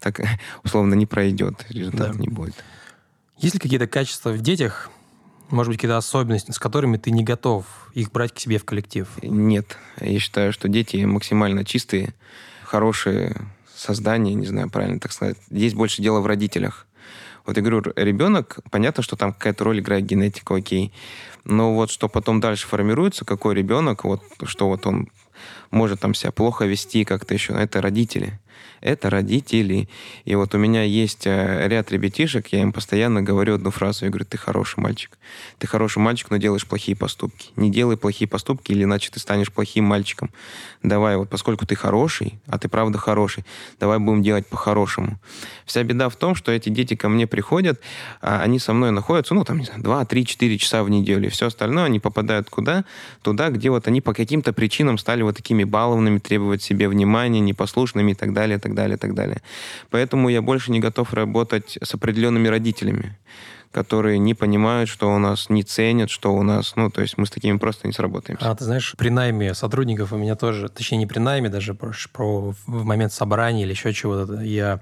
так 0.00 0.20
условно 0.64 0.94
не 0.94 1.06
пройдет, 1.06 1.66
результата 1.68 2.12
да. 2.12 2.18
не 2.18 2.28
будет. 2.28 2.54
Есть 3.38 3.54
ли 3.54 3.60
какие-то 3.60 3.86
качества 3.86 4.30
в 4.30 4.40
детях, 4.40 4.90
может 5.50 5.70
быть, 5.70 5.78
какие-то 5.78 5.96
особенности, 5.96 6.50
с 6.50 6.58
которыми 6.58 6.96
ты 6.96 7.10
не 7.10 7.24
готов 7.24 7.66
их 7.94 8.10
брать 8.10 8.32
к 8.32 8.38
себе 8.38 8.58
в 8.58 8.64
коллектив? 8.64 9.08
Нет. 9.22 9.76
Я 10.00 10.18
считаю, 10.18 10.52
что 10.52 10.68
дети 10.68 11.04
максимально 11.04 11.64
чистые, 11.64 12.14
хорошие 12.62 13.36
создания, 13.74 14.34
не 14.34 14.46
знаю, 14.46 14.70
правильно 14.70 15.00
так 15.00 15.12
сказать. 15.12 15.36
Здесь 15.50 15.74
больше 15.74 16.02
дело 16.02 16.20
в 16.20 16.26
родителях. 16.26 16.86
Вот 17.46 17.56
я 17.56 17.62
говорю, 17.62 17.92
ребенок, 17.96 18.58
понятно, 18.70 19.02
что 19.02 19.16
там 19.16 19.32
какая-то 19.32 19.64
роль 19.64 19.80
играет 19.80 20.04
генетика, 20.04 20.54
окей. 20.54 20.92
Но 21.44 21.74
вот 21.74 21.90
что 21.90 22.08
потом 22.08 22.40
дальше 22.40 22.66
формируется, 22.68 23.24
какой 23.24 23.54
ребенок, 23.54 24.04
вот 24.04 24.22
что 24.44 24.68
вот 24.68 24.86
он 24.86 25.08
может 25.70 26.00
там 26.00 26.14
себя 26.14 26.30
плохо 26.30 26.66
вести 26.66 27.04
как-то 27.04 27.34
еще, 27.34 27.54
это 27.54 27.80
родители 27.80 28.38
это 28.82 29.10
родители. 29.10 29.88
И 30.24 30.34
вот 30.34 30.54
у 30.54 30.58
меня 30.58 30.82
есть 30.82 31.26
э, 31.26 31.68
ряд 31.68 31.90
ребятишек, 31.92 32.48
я 32.48 32.60
им 32.62 32.72
постоянно 32.72 33.22
говорю 33.22 33.54
одну 33.54 33.70
фразу, 33.70 34.04
я 34.04 34.10
говорю, 34.10 34.26
ты 34.26 34.36
хороший 34.36 34.80
мальчик. 34.80 35.16
Ты 35.58 35.66
хороший 35.66 35.98
мальчик, 35.98 36.30
но 36.30 36.36
делаешь 36.36 36.66
плохие 36.66 36.96
поступки. 36.96 37.50
Не 37.56 37.70
делай 37.70 37.96
плохие 37.96 38.28
поступки, 38.28 38.72
или 38.72 38.84
иначе 38.84 39.10
ты 39.10 39.20
станешь 39.20 39.52
плохим 39.52 39.84
мальчиком. 39.84 40.30
Давай, 40.82 41.16
вот 41.16 41.30
поскольку 41.30 41.64
ты 41.64 41.76
хороший, 41.76 42.40
а 42.46 42.58
ты 42.58 42.68
правда 42.68 42.98
хороший, 42.98 43.44
давай 43.78 43.98
будем 43.98 44.22
делать 44.22 44.46
по-хорошему. 44.46 45.20
Вся 45.64 45.82
беда 45.84 46.08
в 46.08 46.16
том, 46.16 46.34
что 46.34 46.50
эти 46.50 46.68
дети 46.68 46.96
ко 46.96 47.08
мне 47.08 47.26
приходят, 47.26 47.80
а 48.20 48.40
они 48.40 48.58
со 48.58 48.72
мной 48.72 48.90
находятся, 48.90 49.34
ну, 49.34 49.44
там, 49.44 49.58
не 49.58 49.64
знаю, 49.64 49.82
2, 49.82 50.04
3, 50.04 50.26
4 50.26 50.58
часа 50.58 50.82
в 50.82 50.90
неделю, 50.90 51.26
и 51.26 51.30
все 51.30 51.46
остальное 51.46 51.84
они 51.84 52.00
попадают 52.00 52.50
куда? 52.50 52.84
Туда, 53.22 53.50
где 53.50 53.70
вот 53.70 53.86
они 53.86 54.00
по 54.00 54.12
каким-то 54.12 54.52
причинам 54.52 54.98
стали 54.98 55.22
вот 55.22 55.36
такими 55.36 55.64
балованными, 55.64 56.18
требовать 56.18 56.62
себе 56.62 56.88
внимания, 56.88 57.40
непослушными 57.40 58.12
и 58.12 58.14
так 58.14 58.32
далее, 58.32 58.41
и 58.50 58.58
так 58.58 58.74
далее, 58.74 58.96
так 58.96 59.14
далее. 59.14 59.42
Поэтому 59.90 60.28
я 60.28 60.42
больше 60.42 60.72
не 60.72 60.80
готов 60.80 61.12
работать 61.14 61.78
с 61.82 61.94
определенными 61.94 62.48
родителями, 62.48 63.16
которые 63.72 64.18
не 64.18 64.34
понимают, 64.34 64.88
что 64.88 65.12
у 65.12 65.18
нас 65.18 65.48
не 65.48 65.62
ценят, 65.62 66.10
что 66.10 66.34
у 66.34 66.42
нас, 66.42 66.76
ну, 66.76 66.90
то 66.90 67.00
есть 67.00 67.16
мы 67.16 67.26
с 67.26 67.30
такими 67.30 67.56
просто 67.56 67.86
не 67.86 67.92
сработаемся. 67.92 68.50
А 68.50 68.54
ты 68.54 68.64
знаешь, 68.64 68.94
при 68.98 69.08
найме 69.08 69.54
сотрудников 69.54 70.12
у 70.12 70.16
меня 70.16 70.36
тоже, 70.36 70.68
точнее, 70.68 70.98
не 70.98 71.06
при 71.06 71.18
найме, 71.18 71.48
даже 71.48 71.72
про, 71.74 71.92
про 72.12 72.54
в 72.66 72.84
момент 72.84 73.12
собрания 73.12 73.62
или 73.62 73.70
еще 73.70 73.92
чего-то, 73.94 74.40
я 74.42 74.80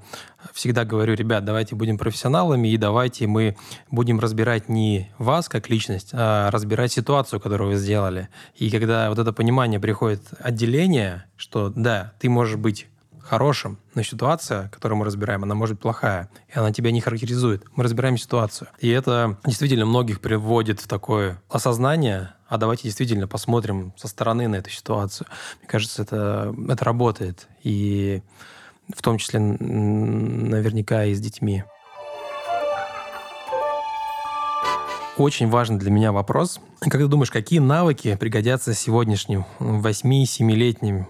всегда 0.53 0.85
говорю, 0.85 1.15
ребят, 1.15 1.45
давайте 1.45 1.77
будем 1.77 1.99
профессионалами 1.99 2.69
и 2.69 2.77
давайте 2.77 3.27
мы 3.27 3.57
будем 3.91 4.19
разбирать 4.19 4.69
не 4.69 5.11
вас 5.19 5.49
как 5.49 5.71
личность, 5.71 6.11
а 6.13 6.51
разбирать 6.51 6.93
ситуацию, 6.93 7.41
которую 7.41 7.71
вы 7.71 7.77
сделали. 7.77 8.29
И 8.57 8.71
когда 8.71 9.09
вот 9.09 9.19
это 9.19 9.33
понимание 9.33 9.79
приходит 9.79 10.23
отделение, 10.41 11.25
что 11.37 11.69
да, 11.69 12.13
ты 12.19 12.29
можешь 12.29 12.57
быть 12.57 12.89
хорошим, 13.31 13.79
но 13.95 14.03
ситуация, 14.03 14.69
которую 14.71 14.99
мы 14.99 15.05
разбираем, 15.05 15.45
она 15.45 15.55
может 15.55 15.77
быть 15.77 15.83
плохая, 15.83 16.29
и 16.53 16.59
она 16.59 16.73
тебя 16.73 16.91
не 16.91 17.01
характеризует. 17.01 17.63
Мы 17.77 17.85
разбираем 17.85 18.19
ситуацию. 18.19 18.67
И 18.81 18.89
это 18.89 19.39
действительно 19.47 19.87
многих 19.87 20.21
приводит 20.21 20.81
в 20.81 20.89
такое 20.89 21.41
осознание, 21.49 22.33
а 22.49 22.59
давайте 22.59 22.83
действительно 22.83 23.29
посмотрим 23.29 23.93
со 23.97 24.09
стороны 24.09 24.49
на 24.49 24.57
эту 24.57 24.71
ситуацию. 24.71 25.29
Мне 25.61 25.69
кажется, 25.69 26.03
это, 26.03 26.53
это 26.69 26.85
работает. 26.85 27.47
И 27.63 28.21
в 28.93 29.01
том 29.01 29.19
числе 29.19 29.39
наверняка 29.39 31.05
и 31.05 31.15
с 31.15 31.21
детьми. 31.21 31.63
Очень 35.17 35.49
важный 35.49 35.79
для 35.79 35.93
меня 35.93 36.11
вопрос. 36.11 36.61
Как 36.81 36.95
ты 36.95 37.07
думаешь, 37.07 37.31
какие 37.31 37.61
навыки 37.61 38.17
пригодятся 38.19 38.75
сегодняшним 38.75 39.45
8-7-летним 39.61 41.07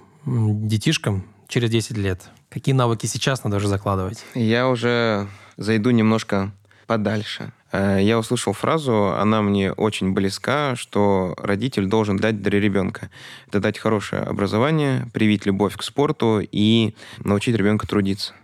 детишкам 0.68 1.24
через 1.50 1.68
10 1.68 1.98
лет? 1.98 2.30
Какие 2.48 2.74
навыки 2.74 3.06
сейчас 3.06 3.44
надо 3.44 3.56
уже 3.56 3.68
закладывать? 3.68 4.24
Я 4.34 4.68
уже 4.68 5.28
зайду 5.56 5.90
немножко 5.90 6.52
подальше. 6.86 7.52
Э, 7.72 7.98
я 8.00 8.18
услышал 8.18 8.52
фразу, 8.52 9.08
она 9.08 9.42
мне 9.42 9.72
очень 9.72 10.12
близка, 10.12 10.76
что 10.76 11.34
родитель 11.38 11.86
должен 11.86 12.16
дать 12.16 12.40
для 12.40 12.58
ребенка. 12.58 13.10
Это 13.48 13.60
дать 13.60 13.78
хорошее 13.78 14.22
образование, 14.22 15.08
привить 15.12 15.46
любовь 15.46 15.76
к 15.76 15.82
спорту 15.82 16.40
и 16.40 16.94
научить 17.18 17.56
ребенка 17.56 17.86
трудиться. 17.86 18.34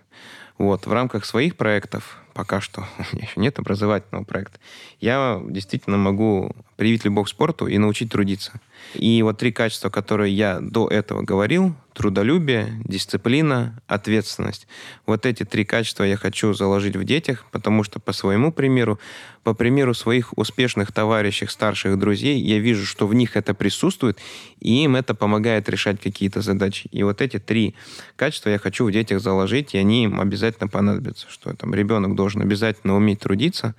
Вот, 0.58 0.86
в 0.86 0.92
рамках 0.92 1.24
своих 1.24 1.56
проектов, 1.56 2.18
пока 2.34 2.60
что 2.60 2.82
у 2.98 3.16
меня 3.16 3.26
еще 3.26 3.40
нет 3.40 3.58
образовательного 3.58 4.24
проекта, 4.24 4.58
я 5.00 5.40
действительно 5.48 5.96
могу 5.96 6.54
привить 6.76 7.04
любовь 7.04 7.26
к 7.26 7.30
спорту 7.30 7.66
и 7.66 7.78
научить 7.78 8.10
трудиться. 8.10 8.60
И 8.94 9.22
вот 9.22 9.38
три 9.38 9.52
качества, 9.52 9.90
которые 9.90 10.34
я 10.34 10.60
до 10.60 10.88
этого 10.88 11.22
говорил, 11.22 11.74
трудолюбие, 11.96 12.78
дисциплина, 12.84 13.80
ответственность. 13.86 14.66
Вот 15.06 15.24
эти 15.24 15.44
три 15.44 15.64
качества 15.64 16.04
я 16.04 16.16
хочу 16.16 16.52
заложить 16.52 16.94
в 16.94 17.04
детях, 17.04 17.46
потому 17.50 17.84
что 17.84 17.98
по 17.98 18.12
своему 18.12 18.52
примеру, 18.52 19.00
по 19.44 19.54
примеру 19.54 19.94
своих 19.94 20.36
успешных 20.36 20.92
товарищей, 20.92 21.46
старших 21.46 21.98
друзей, 21.98 22.38
я 22.38 22.58
вижу, 22.58 22.84
что 22.84 23.06
в 23.06 23.14
них 23.14 23.34
это 23.36 23.54
присутствует, 23.54 24.18
и 24.60 24.84
им 24.84 24.94
это 24.94 25.14
помогает 25.14 25.70
решать 25.70 25.98
какие-то 25.98 26.42
задачи. 26.42 26.88
И 26.92 27.02
вот 27.02 27.22
эти 27.22 27.38
три 27.38 27.74
качества 28.16 28.50
я 28.50 28.58
хочу 28.58 28.84
в 28.84 28.92
детях 28.92 29.22
заложить, 29.22 29.74
и 29.74 29.78
они 29.78 30.04
им 30.04 30.20
обязательно 30.20 30.68
понадобятся. 30.68 31.26
Что 31.30 31.54
там 31.54 31.74
ребенок 31.74 32.14
должен 32.14 32.42
обязательно 32.42 32.94
уметь 32.94 33.20
трудиться, 33.20 33.74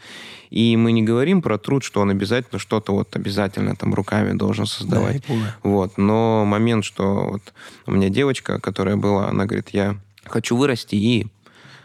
и 0.50 0.76
мы 0.76 0.92
не 0.92 1.04
говорим 1.04 1.44
про 1.44 1.60
труд, 1.60 1.84
что 1.84 2.02
он 2.02 2.10
обязательно 2.10 2.58
что-то 2.88 2.94
вот 2.94 3.16
обязательно 3.16 3.76
там 3.76 3.94
руками 3.94 4.38
должен 4.38 4.66
создавать. 4.66 5.24
Да, 5.28 5.34
вот. 5.64 5.98
Но 5.98 6.46
момент, 6.46 6.86
что 6.86 7.30
вот 7.32 7.54
у 7.86 7.92
меня 7.92 8.10
девочка, 8.10 8.60
которая 8.60 8.96
была, 8.96 9.30
она 9.30 9.46
говорит, 9.46 9.70
я 9.74 9.98
хочу 10.26 10.56
вырасти 10.56 10.96
и 10.96 11.28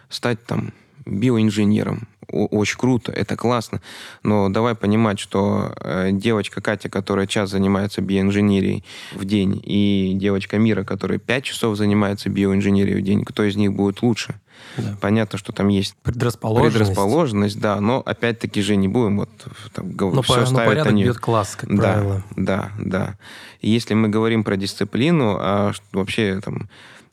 стать 0.08 0.44
там 0.46 0.72
биоинженером. 1.06 2.06
Очень 2.33 2.79
круто, 2.79 3.12
это 3.12 3.37
классно. 3.37 3.81
Но 4.23 4.49
давай 4.49 4.75
понимать, 4.75 5.18
что 5.18 5.73
э, 5.81 6.11
девочка 6.12 6.61
Катя, 6.61 6.88
которая 6.88 7.27
час 7.27 7.51
занимается 7.51 8.01
биоинженерией 8.01 8.85
в 9.12 9.25
день, 9.25 9.61
и 9.64 10.12
девочка 10.14 10.59
Мира, 10.59 10.85
которая 10.85 11.18
пять 11.18 11.45
часов 11.45 11.77
занимается 11.77 12.29
биоинженерией 12.31 12.99
в 12.99 13.03
день, 13.03 13.25
кто 13.25 13.45
из 13.45 13.57
них 13.57 13.73
будет 13.73 14.03
лучше? 14.03 14.35
Да. 14.77 14.97
Понятно, 15.01 15.38
что 15.38 15.53
там 15.53 15.68
есть 15.68 15.95
предрасположенность. 16.03 16.77
предрасположенность, 16.77 17.61
да, 17.61 17.81
но 17.81 18.03
опять-таки 18.05 18.62
же 18.62 18.77
не 18.77 18.88
будем 18.88 19.18
вот 19.18 19.31
там, 19.73 19.90
но 19.97 20.23
все 20.23 20.40
по, 20.40 20.47
ставить 20.47 20.68
порядок 20.68 20.92
они. 20.92 21.05
бьет 21.05 21.18
класс, 21.18 21.57
как 21.57 21.75
да, 21.75 21.95
правило. 21.95 22.25
Да, 22.37 22.73
да. 22.79 23.16
И 23.61 23.71
если 23.71 23.95
мы 23.95 24.09
говорим 24.09 24.45
про 24.45 24.57
дисциплину, 24.57 25.37
а 25.38 25.73
вообще 25.92 26.40
там 26.42 26.68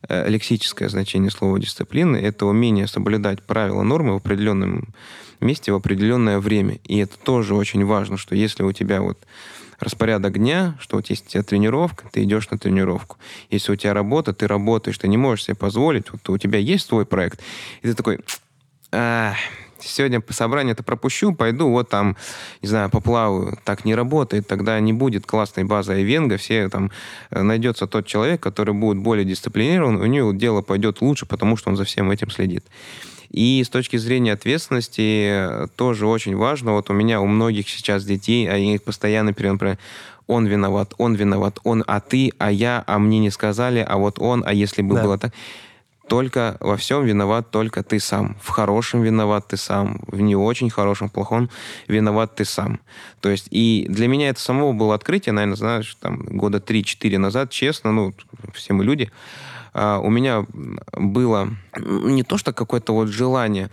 лексическое 0.07 0.89
значение 0.89 1.31
слова 1.31 1.59
дисциплины– 1.59 2.17
это 2.17 2.45
умение 2.45 2.87
соблюдать 2.87 3.43
правила 3.43 3.83
нормы 3.83 4.13
в 4.13 4.17
определенном 4.17 4.93
месте 5.39 5.71
в 5.71 5.75
определенное 5.75 6.39
время. 6.39 6.79
И 6.83 6.97
это 6.97 7.17
тоже 7.17 7.55
очень 7.55 7.85
важно, 7.85 8.17
что 8.17 8.35
если 8.35 8.63
у 8.63 8.71
тебя 8.71 9.01
вот 9.01 9.17
распорядок 9.79 10.37
дня, 10.37 10.77
что 10.79 10.97
вот 10.97 11.09
есть 11.09 11.27
у 11.27 11.29
тебя 11.29 11.43
тренировка, 11.43 12.05
ты 12.11 12.23
идешь 12.23 12.49
на 12.49 12.57
тренировку. 12.57 13.17
Если 13.49 13.71
у 13.71 13.75
тебя 13.75 13.93
работа, 13.93 14.33
ты 14.33 14.47
работаешь, 14.47 14.97
ты 14.97 15.07
не 15.07 15.17
можешь 15.17 15.45
себе 15.45 15.55
позволить, 15.55 16.11
вот 16.11 16.27
у 16.29 16.37
тебя 16.37 16.59
есть 16.59 16.89
твой 16.89 17.05
проект, 17.05 17.39
и 17.81 17.87
ты 17.87 17.93
такой, 17.93 18.19
сегодня 19.81 20.21
по 20.21 20.33
собранию 20.33 20.73
это 20.73 20.83
пропущу, 20.83 21.33
пойду 21.33 21.69
вот 21.69 21.89
там, 21.89 22.17
не 22.61 22.69
знаю, 22.69 22.89
поплаваю. 22.89 23.57
Так 23.63 23.85
не 23.85 23.95
работает, 23.95 24.47
тогда 24.47 24.79
не 24.79 24.93
будет 24.93 25.25
классной 25.25 25.63
базы 25.63 25.93
Айвенга, 25.93 26.37
все 26.37 26.69
там 26.69 26.91
э, 27.31 27.41
найдется 27.41 27.87
тот 27.87 28.05
человек, 28.05 28.41
который 28.41 28.73
будет 28.73 28.97
более 28.97 29.25
дисциплинирован, 29.25 29.97
у 29.97 30.05
него 30.05 30.33
дело 30.33 30.61
пойдет 30.61 31.01
лучше, 31.01 31.25
потому 31.25 31.57
что 31.57 31.69
он 31.69 31.77
за 31.77 31.83
всем 31.83 32.11
этим 32.11 32.29
следит. 32.29 32.65
И 33.29 33.63
с 33.63 33.69
точки 33.69 33.97
зрения 33.97 34.33
ответственности 34.33 35.27
э, 35.29 35.67
тоже 35.75 36.07
очень 36.07 36.35
важно. 36.35 36.73
Вот 36.73 36.89
у 36.89 36.93
меня, 36.93 37.21
у 37.21 37.27
многих 37.27 37.69
сейчас 37.69 38.03
детей, 38.03 38.49
они 38.49 38.79
постоянно 38.79 39.29
например, 39.29 39.77
он 40.27 40.45
виноват, 40.45 40.93
он 40.97 41.15
виноват, 41.15 41.59
он, 41.63 41.83
а 41.87 41.99
ты, 42.01 42.31
а 42.37 42.51
я, 42.51 42.83
а 42.85 42.99
мне 42.99 43.19
не 43.19 43.31
сказали, 43.31 43.85
а 43.87 43.97
вот 43.97 44.19
он, 44.19 44.43
а 44.45 44.53
если 44.53 44.83
бы 44.83 44.95
да. 44.95 45.03
было 45.03 45.17
так 45.17 45.33
только 46.09 46.57
во 46.59 46.75
всем 46.75 47.05
виноват 47.05 47.51
только 47.51 47.83
ты 47.83 47.99
сам. 47.99 48.35
В 48.41 48.49
хорошем 48.49 49.03
виноват 49.03 49.47
ты 49.47 49.57
сам, 49.57 50.01
в 50.07 50.19
не 50.19 50.35
очень 50.35 50.69
хорошем, 50.69 51.09
плохом 51.09 51.49
виноват 51.87 52.35
ты 52.35 52.45
сам. 52.45 52.79
То 53.21 53.29
есть 53.29 53.47
и 53.51 53.85
для 53.87 54.07
меня 54.07 54.29
это 54.29 54.41
самого 54.41 54.73
было 54.73 54.95
открытие, 54.95 55.33
наверное, 55.33 55.55
знаешь, 55.55 55.95
там 56.01 56.17
года 56.17 56.57
3-4 56.57 57.17
назад, 57.17 57.51
честно, 57.51 57.91
ну, 57.91 58.13
все 58.53 58.73
мы 58.73 58.83
люди, 58.83 59.11
а, 59.73 59.99
у 59.99 60.09
меня 60.09 60.45
было 60.93 61.49
не 61.77 62.23
то, 62.23 62.37
что 62.37 62.53
какое-то 62.53 62.93
вот 62.93 63.07
желание, 63.07 63.69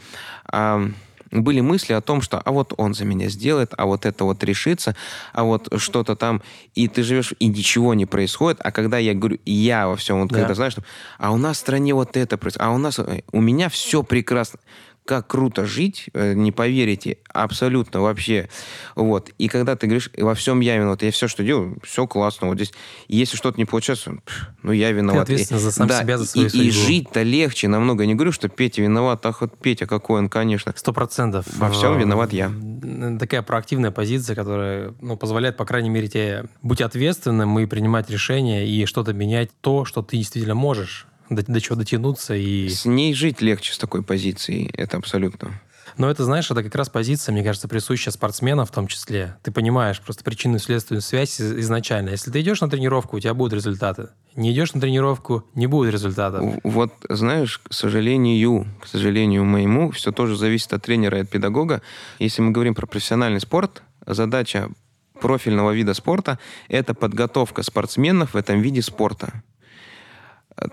а 0.46 0.88
были 1.30 1.60
мысли 1.60 1.92
о 1.92 2.00
том, 2.00 2.20
что 2.20 2.38
а 2.38 2.50
вот 2.50 2.74
он 2.76 2.94
за 2.94 3.04
меня 3.04 3.28
сделает, 3.28 3.72
а 3.76 3.86
вот 3.86 4.06
это 4.06 4.24
вот 4.24 4.42
решится, 4.44 4.94
а 5.32 5.44
вот 5.44 5.68
что-то 5.78 6.16
там, 6.16 6.42
и 6.74 6.88
ты 6.88 7.02
живешь, 7.02 7.34
и 7.38 7.48
ничего 7.48 7.94
не 7.94 8.06
происходит, 8.06 8.60
а 8.62 8.70
когда 8.72 8.98
я 8.98 9.14
говорю, 9.14 9.38
я 9.44 9.88
во 9.88 9.96
всем, 9.96 10.20
вот 10.20 10.30
да. 10.30 10.38
когда 10.38 10.54
знаешь, 10.54 10.76
а 11.18 11.32
у 11.32 11.36
нас 11.36 11.56
в 11.56 11.60
стране 11.60 11.94
вот 11.94 12.16
это 12.16 12.36
происходит, 12.36 12.66
а 12.66 12.70
у 12.72 12.78
нас, 12.78 13.00
у 13.32 13.40
меня 13.40 13.68
все 13.68 14.02
прекрасно 14.02 14.58
как 15.06 15.26
круто 15.28 15.64
жить, 15.64 16.06
э, 16.12 16.34
не 16.34 16.52
поверите, 16.52 17.18
абсолютно 17.32 18.00
вообще. 18.00 18.48
Вот. 18.94 19.30
И 19.38 19.48
когда 19.48 19.76
ты 19.76 19.86
говоришь, 19.86 20.10
во 20.16 20.34
всем 20.34 20.60
я 20.60 20.76
виноват, 20.76 21.02
я 21.02 21.10
все, 21.10 21.28
что 21.28 21.42
делаю, 21.42 21.78
все 21.82 22.06
классно. 22.06 22.48
Вот 22.48 22.56
здесь, 22.56 22.72
если 23.08 23.36
что-то 23.36 23.58
не 23.58 23.64
получается, 23.64 24.16
ну, 24.62 24.72
я 24.72 24.90
виноват. 24.90 25.26
Ты 25.26 25.34
ответственен 25.34 25.60
за 25.60 25.72
сам 25.72 25.86
да, 25.86 26.02
себя, 26.02 26.18
за 26.18 26.26
свою 26.26 26.48
и, 26.48 26.50
судьбу. 26.50 26.64
И 26.64 26.70
жить-то 26.70 27.22
легче 27.22 27.68
намного. 27.68 28.02
Я 28.02 28.08
не 28.08 28.14
говорю, 28.14 28.32
что 28.32 28.48
Петя 28.48 28.82
виноват, 28.82 29.24
ах, 29.24 29.40
вот 29.40 29.56
Петя 29.58 29.86
какой 29.86 30.18
он, 30.18 30.28
конечно. 30.28 30.74
Сто 30.76 30.92
процентов. 30.92 31.46
Во 31.56 31.70
всем 31.70 31.98
виноват 31.98 32.32
я. 32.32 32.50
Такая 33.18 33.42
проактивная 33.42 33.92
позиция, 33.92 34.34
которая 34.34 34.94
ну, 35.00 35.16
позволяет, 35.16 35.56
по 35.56 35.64
крайней 35.64 35.90
мере, 35.90 36.08
тебе 36.08 36.44
быть 36.62 36.80
ответственным 36.80 37.58
и 37.58 37.66
принимать 37.66 38.10
решения, 38.10 38.66
и 38.66 38.84
что-то 38.86 39.12
менять 39.12 39.50
то, 39.60 39.84
что 39.84 40.02
ты 40.02 40.16
действительно 40.16 40.54
можешь 40.54 41.06
до, 41.30 41.42
до 41.42 41.60
чего 41.60 41.76
дотянуться 41.76 42.34
и... 42.34 42.68
С 42.68 42.84
ней 42.84 43.14
жить 43.14 43.40
легче 43.40 43.72
с 43.72 43.78
такой 43.78 44.02
позицией, 44.02 44.70
это 44.74 44.96
абсолютно. 44.96 45.60
Но 45.96 46.10
это, 46.10 46.24
знаешь, 46.24 46.50
это 46.50 46.62
как 46.62 46.74
раз 46.74 46.90
позиция, 46.90 47.32
мне 47.32 47.42
кажется, 47.42 47.68
присущая 47.68 48.12
спортсменам 48.12 48.66
в 48.66 48.70
том 48.70 48.86
числе. 48.86 49.36
Ты 49.42 49.50
понимаешь 49.50 50.00
просто 50.00 50.24
причинную 50.24 50.60
следственную 50.60 51.00
связь 51.00 51.40
изначально. 51.40 52.10
Если 52.10 52.30
ты 52.30 52.40
идешь 52.40 52.60
на 52.60 52.68
тренировку, 52.68 53.16
у 53.16 53.20
тебя 53.20 53.32
будут 53.32 53.54
результаты. 53.54 54.08
Не 54.34 54.52
идешь 54.52 54.74
на 54.74 54.80
тренировку, 54.80 55.44
не 55.54 55.66
будет 55.66 55.92
результатов. 55.92 56.44
Вот, 56.64 56.92
знаешь, 57.08 57.58
к 57.58 57.72
сожалению, 57.72 58.66
к 58.82 58.86
сожалению 58.86 59.44
моему, 59.44 59.90
все 59.90 60.12
тоже 60.12 60.36
зависит 60.36 60.72
от 60.74 60.82
тренера 60.82 61.18
и 61.18 61.22
от 61.22 61.30
педагога. 61.30 61.80
Если 62.18 62.42
мы 62.42 62.50
говорим 62.50 62.74
про 62.74 62.86
профессиональный 62.86 63.40
спорт, 63.40 63.82
задача 64.06 64.68
профильного 65.20 65.70
вида 65.70 65.94
спорта– 65.94 66.38
это 66.68 66.92
подготовка 66.92 67.62
спортсменов 67.62 68.34
в 68.34 68.36
этом 68.36 68.60
виде 68.60 68.82
спорта. 68.82 69.42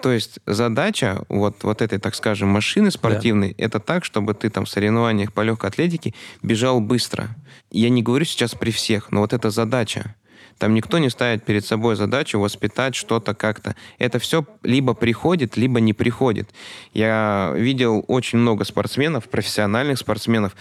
То 0.01 0.11
есть 0.11 0.39
задача 0.45 1.23
вот, 1.27 1.63
вот 1.63 1.81
этой, 1.81 1.99
так 1.99 2.15
скажем, 2.15 2.49
машины 2.49 2.89
спортивной, 2.89 3.55
да. 3.57 3.65
это 3.65 3.79
так, 3.79 4.05
чтобы 4.05 4.33
ты 4.33 4.49
там 4.49 4.65
в 4.65 4.69
соревнованиях 4.69 5.33
по 5.33 5.41
легкой 5.41 5.69
атлетике 5.69 6.13
бежал 6.41 6.79
быстро. 6.79 7.35
Я 7.69 7.89
не 7.89 8.01
говорю 8.01 8.23
сейчас 8.23 8.55
при 8.55 8.71
всех, 8.71 9.11
но 9.11 9.19
вот 9.21 9.33
эта 9.33 9.49
задача. 9.49 10.15
Там 10.57 10.73
никто 10.73 10.99
не 10.99 11.09
ставит 11.09 11.43
перед 11.43 11.65
собой 11.65 11.95
задачу 11.95 12.39
воспитать 12.39 12.95
что-то 12.95 13.33
как-то. 13.33 13.75
Это 13.97 14.19
все 14.19 14.45
либо 14.61 14.93
приходит, 14.93 15.57
либо 15.57 15.79
не 15.79 15.93
приходит. 15.93 16.49
Я 16.93 17.51
видел 17.55 18.05
очень 18.07 18.39
много 18.39 18.63
спортсменов, 18.63 19.27
профессиональных 19.29 19.97
спортсменов, 19.97 20.55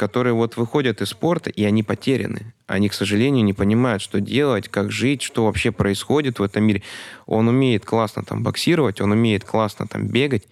которые 0.00 0.32
вот 0.32 0.56
выходят 0.56 1.02
из 1.02 1.10
спорта, 1.10 1.50
и 1.50 1.62
они 1.62 1.82
потеряны. 1.82 2.54
Они, 2.66 2.88
к 2.88 2.94
сожалению, 2.94 3.44
не 3.44 3.52
понимают, 3.52 4.00
что 4.00 4.18
делать, 4.18 4.66
как 4.66 4.90
жить, 4.90 5.20
что 5.20 5.44
вообще 5.44 5.72
происходит 5.72 6.38
в 6.38 6.42
этом 6.42 6.64
мире. 6.64 6.82
Он 7.26 7.48
умеет 7.48 7.84
классно 7.84 8.24
там 8.24 8.42
боксировать, 8.42 9.02
он 9.02 9.12
умеет 9.12 9.44
классно 9.44 9.86
там 9.86 10.08
бегать, 10.08 10.44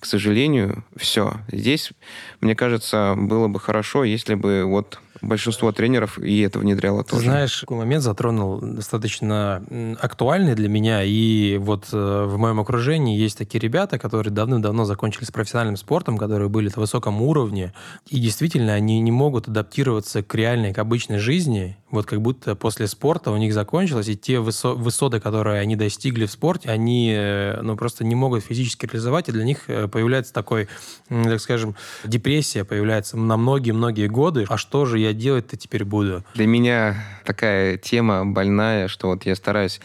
К 0.00 0.06
сожалению, 0.06 0.82
все. 0.96 1.34
Здесь, 1.52 1.92
мне 2.40 2.54
кажется, 2.54 3.14
было 3.18 3.48
бы 3.48 3.60
хорошо, 3.60 4.04
если 4.04 4.34
бы 4.34 4.64
вот 4.64 4.98
большинство 5.22 5.72
тренеров 5.72 6.18
и 6.18 6.40
это 6.40 6.58
внедряло 6.58 7.04
тоже. 7.04 7.24
Знаешь, 7.24 7.60
такой 7.60 7.78
момент 7.78 8.02
затронул 8.02 8.60
достаточно 8.60 9.62
актуальный 10.00 10.54
для 10.54 10.68
меня. 10.68 11.02
И 11.02 11.58
вот 11.58 11.88
э, 11.92 12.24
в 12.26 12.38
моем 12.38 12.60
окружении 12.60 13.18
есть 13.18 13.38
такие 13.38 13.60
ребята, 13.60 13.98
которые 13.98 14.32
давным-давно 14.32 14.84
закончили 14.84 15.24
с 15.24 15.30
профессиональным 15.30 15.76
спортом, 15.76 16.18
которые 16.18 16.48
были 16.48 16.70
на 16.74 16.80
высоком 16.80 17.22
уровне. 17.22 17.72
И 18.08 18.18
действительно, 18.18 18.74
они 18.74 19.00
не 19.00 19.10
могут 19.10 19.48
адаптироваться 19.48 20.22
к 20.22 20.34
реальной, 20.34 20.72
к 20.72 20.78
обычной 20.78 21.18
жизни. 21.18 21.76
Вот 21.90 22.04
как 22.04 22.20
будто 22.20 22.56
после 22.56 22.88
спорта 22.88 23.30
у 23.30 23.36
них 23.36 23.54
закончилось, 23.54 24.08
и 24.08 24.16
те 24.16 24.34
высо- 24.34 24.74
высоты, 24.74 25.20
которые 25.20 25.60
они 25.60 25.76
достигли 25.76 26.26
в 26.26 26.32
спорте, 26.32 26.68
они 26.68 27.12
э, 27.16 27.60
ну, 27.62 27.76
просто 27.76 28.04
не 28.04 28.16
могут 28.16 28.44
физически 28.44 28.86
реализовать, 28.86 29.28
и 29.28 29.32
для 29.32 29.44
них 29.44 29.70
э, 29.70 29.86
появляется 29.86 30.32
такой, 30.32 30.68
так 31.08 31.40
скажем, 31.40 31.76
депрессия 32.04 32.64
появляется 32.64 33.16
на 33.16 33.36
многие-многие 33.36 34.08
годы. 34.08 34.46
А 34.48 34.56
что 34.56 34.84
же 34.84 34.98
я 34.98 35.12
делать-то 35.12 35.56
теперь 35.56 35.84
буду? 35.84 36.24
Для 36.34 36.46
меня 36.46 36.96
такая 37.24 37.76
тема 37.76 38.26
больная, 38.26 38.88
что 38.88 39.08
вот 39.08 39.24
я 39.24 39.36
стараюсь 39.36 39.80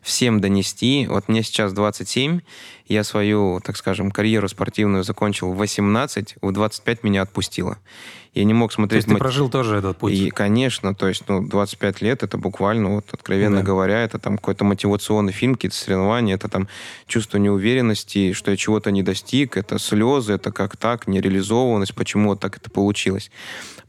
всем 0.00 0.40
донести. 0.40 1.06
Вот 1.06 1.28
мне 1.28 1.42
сейчас 1.42 1.74
27, 1.74 2.40
я 2.86 3.04
свою, 3.04 3.60
так 3.64 3.76
скажем, 3.76 4.10
карьеру 4.10 4.48
спортивную 4.48 5.04
закончил 5.04 5.52
в 5.52 5.56
18, 5.56 6.36
в 6.40 6.52
25 6.52 7.04
меня 7.04 7.22
отпустило. 7.22 7.78
Я 8.34 8.44
не 8.44 8.54
мог 8.54 8.72
смотреть... 8.72 9.04
То 9.04 9.08
есть 9.10 9.18
ты 9.18 9.18
прожил 9.18 9.50
тоже 9.50 9.76
этот 9.76 9.98
путь? 9.98 10.14
И, 10.14 10.30
конечно, 10.30 10.94
то 10.94 11.06
есть, 11.06 11.24
ну, 11.28 11.46
25 11.46 12.00
лет, 12.00 12.22
это 12.22 12.38
буквально, 12.38 12.94
вот, 12.94 13.04
откровенно 13.12 13.58
да. 13.58 13.62
говоря, 13.62 14.02
это 14.02 14.18
там 14.18 14.38
какой-то 14.38 14.64
мотивационный 14.64 15.34
фильм, 15.34 15.54
какие-то 15.54 15.76
соревнования, 15.76 16.36
это 16.36 16.48
там 16.48 16.66
чувство 17.06 17.36
неуверенности, 17.36 18.32
что 18.32 18.50
я 18.50 18.56
чего-то 18.56 18.90
не 18.90 19.02
достиг, 19.02 19.58
это 19.58 19.78
слезы, 19.78 20.32
это 20.32 20.50
как 20.50 20.78
так, 20.78 21.06
нереализованность, 21.06 21.94
почему 21.94 22.30
вот 22.30 22.40
так 22.40 22.56
это 22.56 22.70
получилось. 22.70 23.30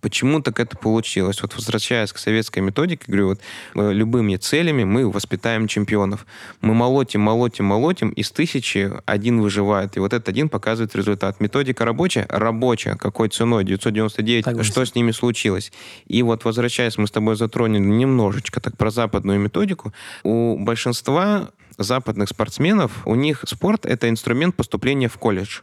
Почему 0.04 0.42
так 0.42 0.60
это 0.60 0.76
получилось? 0.76 1.42
Вот 1.42 1.56
возвращаясь 1.56 2.12
к 2.12 2.18
советской 2.18 2.60
методике, 2.60 3.06
говорю, 3.08 3.28
вот 3.30 3.40
э, 3.76 3.94
любыми 3.94 4.36
целями 4.36 4.84
мы 4.84 5.10
воспитаем 5.10 5.66
чемпионов. 5.66 6.26
Мы 6.60 6.74
молотим, 6.74 7.22
молотим, 7.22 7.64
молотим, 7.68 8.10
из 8.10 8.30
тысячи 8.30 8.92
один 9.06 9.40
выживает. 9.40 9.96
И 9.96 10.02
вот 10.02 10.12
этот 10.12 10.28
один 10.28 10.50
показывает 10.50 10.94
результат. 10.94 11.40
Методика 11.40 11.86
рабочая? 11.86 12.26
Рабочая. 12.28 12.98
Какой 12.98 13.30
ценой? 13.30 13.64
999. 13.64 14.33
Так, 14.42 14.64
что 14.64 14.86
с 14.86 14.96
ними 14.96 15.12
случилось? 15.12 15.72
И 16.08 16.24
вот 16.24 16.46
возвращаясь, 16.46 16.98
мы 16.98 17.08
с 17.08 17.12
тобой 17.12 17.36
затронули 17.36 17.80
немножечко 17.80 18.60
так 18.60 18.78
про 18.78 18.90
западную 18.90 19.40
методику. 19.40 19.94
У 20.24 20.58
большинства 20.58 21.52
западных 21.78 22.30
спортсменов, 22.30 23.06
у 23.06 23.16
них 23.16 23.44
спорт— 23.48 23.86
это 23.88 24.10
инструмент 24.10 24.56
поступления 24.56 25.08
в 25.08 25.18
колледж 25.18 25.62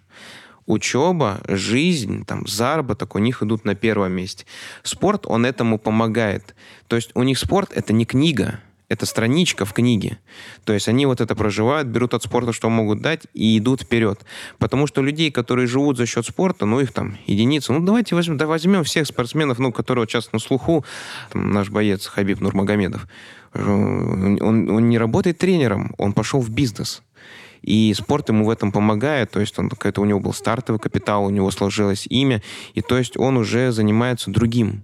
учеба, 0.66 1.40
жизнь, 1.48 2.24
там, 2.24 2.46
заработок 2.46 3.16
у 3.16 3.18
них 3.18 3.42
идут 3.42 3.64
на 3.64 3.74
первом 3.74 4.12
месте. 4.12 4.46
Спорт, 4.82 5.26
он 5.26 5.44
этому 5.44 5.78
помогает. 5.78 6.54
То 6.86 6.96
есть 6.96 7.10
у 7.14 7.22
них 7.22 7.38
спорт— 7.38 7.72
это 7.74 7.92
не 7.92 8.04
книга, 8.04 8.60
это 8.90 9.06
страничка 9.06 9.64
в 9.64 9.72
книге. 9.72 10.18
То 10.64 10.72
есть 10.72 10.88
они 10.88 11.06
вот 11.06 11.20
это 11.20 11.34
проживают, 11.36 11.88
берут 11.88 12.12
от 12.12 12.24
спорта, 12.24 12.52
что 12.52 12.68
могут 12.68 13.00
дать, 13.00 13.22
и 13.32 13.56
идут 13.56 13.82
вперед. 13.82 14.20
Потому 14.58 14.88
что 14.88 15.00
людей, 15.00 15.30
которые 15.30 15.68
живут 15.68 15.96
за 15.96 16.06
счет 16.06 16.26
спорта, 16.26 16.66
ну, 16.66 16.80
их 16.80 16.92
там 16.92 17.16
единицы. 17.26 17.72
Ну, 17.72 17.80
давайте 17.80 18.16
возьмем, 18.16 18.36
да 18.36 18.46
возьмем 18.46 18.82
всех 18.82 19.06
спортсменов, 19.06 19.60
ну, 19.60 19.72
которые 19.72 20.02
вот 20.02 20.10
сейчас 20.10 20.32
на 20.32 20.40
слуху, 20.40 20.84
там, 21.32 21.52
наш 21.52 21.70
боец 21.70 22.06
Хабиб 22.06 22.40
Нурмагомедов. 22.40 23.06
Он, 23.54 24.38
он 24.42 24.88
не 24.88 24.98
работает 24.98 25.38
тренером, 25.38 25.94
он 25.96 26.12
пошел 26.12 26.40
в 26.40 26.50
бизнес. 26.50 27.02
И 27.62 27.94
спорт 27.94 28.28
ему 28.28 28.44
в 28.44 28.50
этом 28.50 28.72
помогает, 28.72 29.30
то 29.30 29.40
есть 29.40 29.56
он 29.58 29.68
какой-то 29.68 30.00
у 30.00 30.04
него 30.04 30.18
был 30.18 30.32
стартовый 30.32 30.80
капитал, 30.80 31.24
у 31.24 31.30
него 31.30 31.50
сложилось 31.50 32.06
имя, 32.08 32.42
и 32.74 32.80
то 32.80 32.96
есть 32.96 33.16
он 33.16 33.36
уже 33.36 33.70
занимается 33.70 34.30
другим. 34.30 34.82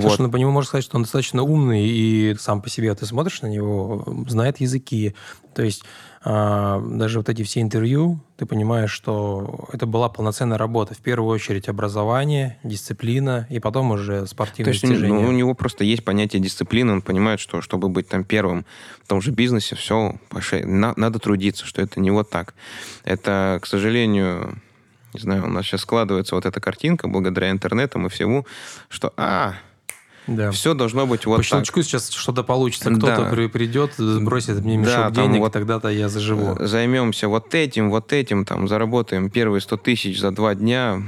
Слушай, 0.00 0.18
вот. 0.18 0.18
ну 0.20 0.30
по 0.30 0.36
нему 0.36 0.50
можно 0.50 0.68
сказать, 0.68 0.84
что 0.84 0.96
он 0.96 1.02
достаточно 1.02 1.42
умный, 1.42 1.86
и 1.86 2.34
сам 2.38 2.62
по 2.62 2.70
себе 2.70 2.94
ты 2.94 3.06
смотришь 3.06 3.42
на 3.42 3.46
него, 3.46 4.04
знает 4.28 4.60
языки. 4.60 5.14
То 5.54 5.62
есть 5.62 5.84
а, 6.24 6.80
даже 6.80 7.18
вот 7.18 7.28
эти 7.28 7.42
все 7.42 7.60
интервью, 7.60 8.20
ты 8.36 8.46
понимаешь, 8.46 8.92
что 8.92 9.68
это 9.72 9.86
была 9.86 10.08
полноценная 10.08 10.56
работа. 10.56 10.94
В 10.94 10.98
первую 10.98 11.28
очередь 11.28 11.68
образование, 11.68 12.58
дисциплина, 12.62 13.46
и 13.50 13.58
потом 13.58 13.90
уже 13.90 14.26
спортивные 14.26 14.64
То 14.64 14.70
есть 14.70 14.82
достижения. 14.82 15.20
Ну, 15.20 15.28
у 15.28 15.32
него 15.32 15.54
просто 15.54 15.82
есть 15.82 16.04
понятие 16.04 16.40
дисциплины, 16.40 16.92
он 16.92 17.02
понимает, 17.02 17.40
что 17.40 17.60
чтобы 17.60 17.88
быть 17.88 18.08
там 18.08 18.22
первым 18.24 18.64
в 19.04 19.08
том 19.08 19.20
же 19.20 19.32
бизнесе, 19.32 19.74
все, 19.74 20.14
на, 20.62 20.94
надо 20.96 21.18
трудиться, 21.18 21.66
что 21.66 21.82
это 21.82 21.98
не 21.98 22.12
вот 22.12 22.30
так. 22.30 22.54
Это, 23.04 23.58
к 23.60 23.66
сожалению, 23.66 24.58
не 25.14 25.20
знаю, 25.20 25.44
у 25.44 25.48
нас 25.48 25.66
сейчас 25.66 25.80
складывается 25.80 26.36
вот 26.36 26.46
эта 26.46 26.60
картинка 26.60 27.08
благодаря 27.08 27.50
интернетам 27.50 28.06
и 28.06 28.08
всему, 28.08 28.46
что, 28.88 29.12
а, 29.16 29.54
да. 30.26 30.50
Все 30.52 30.74
должно 30.74 31.06
быть 31.06 31.26
вот 31.26 31.38
По 31.38 31.42
щелчку 31.42 31.80
так. 31.80 31.88
сейчас 31.88 32.10
что-то 32.10 32.42
получится. 32.42 32.90
Кто-то 32.90 33.24
да. 33.30 33.48
придет, 33.48 33.94
бросит 33.98 34.60
мне 34.60 34.76
мешок 34.76 35.12
да, 35.12 35.22
денег, 35.22 35.40
вот 35.40 35.52
тогда-то 35.52 35.88
я 35.88 36.08
заживу. 36.08 36.56
Э, 36.58 36.66
займемся 36.66 37.28
вот 37.28 37.54
этим, 37.54 37.90
вот 37.90 38.12
этим, 38.12 38.44
там, 38.44 38.68
заработаем 38.68 39.30
первые 39.30 39.60
100 39.60 39.76
тысяч 39.78 40.20
за 40.20 40.30
два 40.30 40.54
дня. 40.54 41.02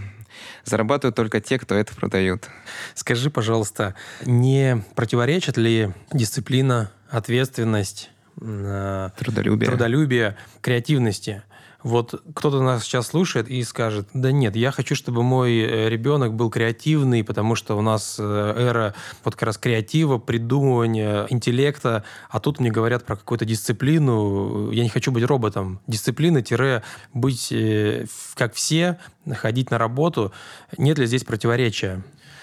Зарабатывают 0.65 1.15
только 1.15 1.41
те, 1.41 1.59
кто 1.59 1.75
это 1.75 1.95
продают. 1.95 2.49
Скажи, 2.95 3.31
пожалуйста, 3.31 3.95
не 4.25 4.83
противоречит 4.95 5.59
ли 5.59 5.93
дисциплина, 6.13 6.91
ответственность, 7.09 8.11
э, 8.41 9.11
трудолюбие, 9.17 9.69
трудолюбие 9.69 10.37
креативности? 10.61 11.43
Вот 11.85 12.23
кто-то 12.35 12.63
нас 12.63 12.83
сейчас 12.83 13.09
слушает 13.09 13.47
и 13.47 13.63
скажет, 13.63 14.09
да 14.15 14.33
нет, 14.33 14.57
я 14.57 14.71
хочу, 14.71 14.95
чтобы 14.95 15.23
мой 15.23 15.59
э, 15.59 15.91
ребенок 15.91 16.33
был 16.33 16.49
креативный, 16.49 17.23
потому 17.23 17.55
что 17.57 17.77
у 17.77 17.83
нас 17.83 18.17
э, 18.19 18.23
эра 18.23 18.95
вот 19.23 19.35
как 19.35 19.43
раз 19.43 19.59
креатива, 19.59 20.17
придумывания, 20.17 21.27
интеллекта, 21.29 22.03
а 22.31 22.41
тут 22.41 22.59
мне 22.59 22.71
говорят 22.71 23.05
про 23.05 23.17
какую-то 23.17 23.45
дисциплину, 23.45 24.71
я 24.71 24.83
не 24.83 24.89
хочу 24.89 25.13
быть 25.13 25.25
роботом. 25.25 25.79
Дисциплина-быть 25.87 27.53
э, 27.53 28.07
как 28.35 28.55
все, 28.55 28.99
ходить 29.33 29.71
на 29.71 29.77
работу. 29.77 30.33
Нет 30.79 30.99
ли 30.99 31.05
здесь 31.05 31.25
противоречия? 31.25 32.03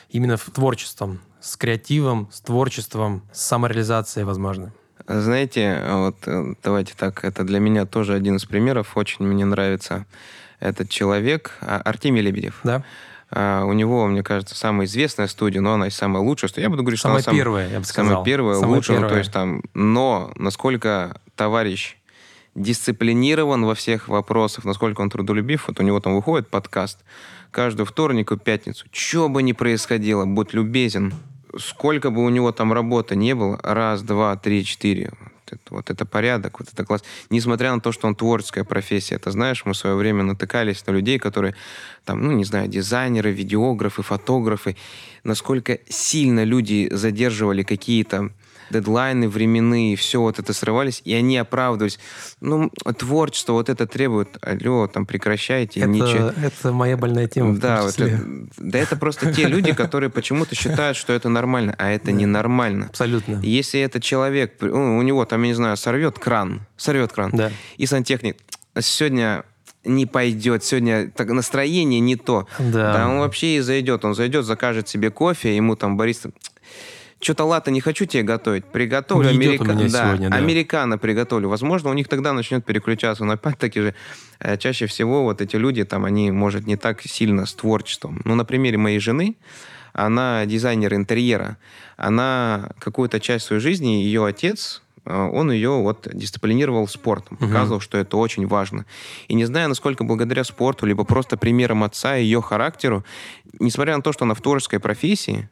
Именно 0.09 0.37
в 0.37 0.45
творчеством, 0.51 1.19
с 1.39 1.57
креативом, 1.57 2.29
с 2.31 2.41
творчеством, 2.41 3.23
с 3.33 3.41
самореализацией, 3.41 4.23
возможно. 4.23 4.71
Знаете, 5.07 5.83
вот 5.87 6.17
э, 6.25 6.53
давайте 6.63 6.93
так, 6.95 7.23
это 7.23 7.43
для 7.43 7.59
меня 7.59 7.85
тоже 7.85 8.13
один 8.13 8.35
из 8.37 8.45
примеров, 8.45 8.95
очень 8.95 9.25
мне 9.25 9.45
нравится 9.45 10.05
этот 10.59 10.89
человек, 10.89 11.51
а, 11.61 11.81
Артемий 11.83 12.21
Лебедев. 12.21 12.59
Да. 12.63 12.83
Uh, 13.33 13.63
у 13.63 13.71
него, 13.71 14.05
мне 14.07 14.23
кажется, 14.23 14.55
самая 14.55 14.87
известная 14.87 15.27
студия, 15.27 15.61
но 15.61 15.75
она 15.75 15.87
и 15.87 15.89
самая 15.89 16.21
лучшая. 16.21 16.49
Что 16.49 16.59
я 16.59 16.69
буду 16.69 16.83
говорить, 16.83 16.99
самая 16.99 17.21
что 17.21 17.31
она 17.31 17.37
первая, 17.39 17.69
я 17.69 17.79
бы 17.79 17.85
сказал. 17.85 18.11
Самая 18.11 18.25
первая, 18.25 18.59
самая 18.59 18.75
лучшая. 18.75 18.97
Первая. 18.97 19.09
Ну, 19.09 19.15
то 19.15 19.19
есть 19.19 19.31
там, 19.31 19.63
но 19.73 20.33
насколько 20.35 21.17
товарищ 21.37 21.95
дисциплинирован 22.55 23.63
во 23.63 23.73
всех 23.73 24.09
вопросах, 24.09 24.65
насколько 24.65 24.99
он 24.99 25.09
трудолюбив, 25.09 25.69
вот 25.69 25.79
у 25.79 25.83
него 25.83 26.01
там 26.01 26.13
выходит 26.13 26.49
подкаст 26.49 26.99
каждую 27.51 27.85
вторник 27.85 28.33
и 28.33 28.37
пятницу. 28.37 28.85
Что 28.91 29.29
бы 29.29 29.41
ни 29.43 29.53
происходило, 29.53 30.25
будь 30.25 30.53
любезен, 30.53 31.13
сколько 31.57 32.09
бы 32.11 32.23
у 32.23 32.29
него 32.29 32.51
там 32.51 32.73
работы 32.73 33.15
не 33.15 33.35
было, 33.35 33.59
раз, 33.63 34.01
два, 34.01 34.35
три, 34.35 34.63
четыре, 34.65 35.11
вот 35.19 35.53
это, 35.53 35.75
вот 35.75 35.89
это 35.89 36.05
порядок, 36.05 36.59
вот 36.59 36.69
это 36.71 36.85
класс. 36.85 37.03
Несмотря 37.29 37.73
на 37.73 37.81
то, 37.81 37.91
что 37.91 38.07
он 38.07 38.15
творческая 38.15 38.63
профессия, 38.63 39.15
это 39.15 39.31
знаешь, 39.31 39.63
мы 39.65 39.73
в 39.73 39.77
свое 39.77 39.95
время 39.95 40.23
натыкались 40.23 40.85
на 40.87 40.91
людей, 40.91 41.19
которые 41.19 41.55
там, 42.05 42.21
ну, 42.23 42.31
не 42.31 42.45
знаю, 42.45 42.67
дизайнеры, 42.67 43.31
видеографы, 43.31 44.01
фотографы, 44.01 44.75
насколько 45.23 45.79
сильно 45.89 46.43
люди 46.43 46.89
задерживали 46.91 47.63
какие-то 47.63 48.31
дедлайны 48.71 49.29
временные, 49.29 49.95
все 49.95 50.21
вот 50.21 50.39
это 50.39 50.53
срывались, 50.53 51.01
и 51.05 51.13
они 51.13 51.37
оправдывались. 51.37 51.99
Ну, 52.39 52.69
творчество 52.97 53.53
вот 53.53 53.69
это 53.69 53.87
требует, 53.87 54.37
алло, 54.41 54.87
там, 54.87 55.05
прекращайте. 55.05 55.81
Это, 55.81 55.89
ничего. 55.89 56.33
это 56.43 56.71
моя 56.71 56.97
больная 56.97 57.27
тема. 57.27 57.57
Да, 57.57 57.83
вот 57.83 57.99
это, 57.99 58.21
да 58.57 58.79
это 58.79 58.95
просто 58.95 59.33
те 59.33 59.47
люди, 59.47 59.73
которые 59.73 60.09
почему-то 60.09 60.55
считают, 60.55 60.97
что 60.97 61.13
это 61.13 61.29
нормально, 61.29 61.75
а 61.77 61.89
это 61.89 62.11
ненормально. 62.11 62.87
Абсолютно. 62.87 63.39
Если 63.43 63.79
этот 63.79 64.03
человек, 64.03 64.61
у 64.61 65.01
него 65.01 65.25
там, 65.25 65.41
я 65.43 65.49
не 65.49 65.53
знаю, 65.53 65.77
сорвет 65.77 66.17
кран, 66.19 66.61
сорвет 66.77 67.11
кран, 67.11 67.31
да. 67.33 67.51
и 67.77 67.85
сантехник, 67.85 68.37
сегодня 68.79 69.43
не 69.83 70.05
пойдет, 70.05 70.63
сегодня 70.63 71.09
так, 71.09 71.29
настроение 71.29 71.99
не 71.99 72.15
то. 72.15 72.47
Да. 72.59 72.93
да. 72.93 73.09
Он 73.09 73.19
вообще 73.19 73.57
и 73.57 73.59
зайдет, 73.59 74.05
он 74.05 74.13
зайдет, 74.13 74.45
закажет 74.45 74.87
себе 74.87 75.09
кофе, 75.09 75.55
ему 75.55 75.75
там 75.75 75.97
бариста, 75.97 76.31
что-то 77.21 77.45
лата 77.45 77.71
не 77.71 77.81
хочу 77.81 78.05
тебе 78.05 78.23
готовить, 78.23 78.65
приготовлю 78.65 79.29
америка... 79.29 79.65
да, 79.65 80.07
сегодня, 80.07 80.29
да. 80.29 80.35
американо 80.35 80.97
приготовлю. 80.97 81.49
Возможно, 81.49 81.89
у 81.89 81.93
них 81.93 82.07
тогда 82.07 82.33
начнет 82.33 82.65
переключаться, 82.65 83.23
но 83.23 83.33
опять-таки 83.33 83.79
же 83.79 83.95
э, 84.39 84.57
чаще 84.57 84.87
всего 84.87 85.23
вот 85.23 85.41
эти 85.41 85.55
люди, 85.55 85.83
там, 85.83 86.05
они, 86.05 86.31
может, 86.31 86.67
не 86.67 86.75
так 86.75 87.01
сильно 87.01 87.45
с 87.45 87.53
творчеством. 87.53 88.21
Ну, 88.25 88.35
на 88.35 88.43
примере 88.43 88.77
моей 88.77 88.99
жены, 88.99 89.35
она 89.93 90.45
дизайнер 90.45 90.93
интерьера, 90.93 91.57
она 91.97 92.71
какую-то 92.79 93.19
часть 93.19 93.45
своей 93.45 93.61
жизни, 93.61 94.03
ее 94.03 94.25
отец 94.25 94.81
а, 95.05 95.27
он 95.27 95.51
ее 95.51 95.71
вот 95.71 96.07
дисциплинировал 96.13 96.87
спортом, 96.87 97.37
показывал, 97.37 97.77
угу. 97.77 97.83
что 97.83 97.97
это 97.97 98.17
очень 98.17 98.47
важно. 98.47 98.85
И 99.27 99.33
не 99.33 99.45
знаю, 99.45 99.69
насколько 99.69 100.03
благодаря 100.03 100.43
спорту, 100.43 100.85
либо 100.85 101.03
просто 101.03 101.37
примером 101.37 101.83
отца 101.83 102.17
и 102.17 102.23
ее 102.23 102.41
характеру, 102.41 103.03
несмотря 103.59 103.95
на 103.95 104.01
то, 104.01 104.13
что 104.13 104.25
она 104.25 104.33
в 104.33 104.41
творческой 104.41 104.79
профессии, 104.79 105.49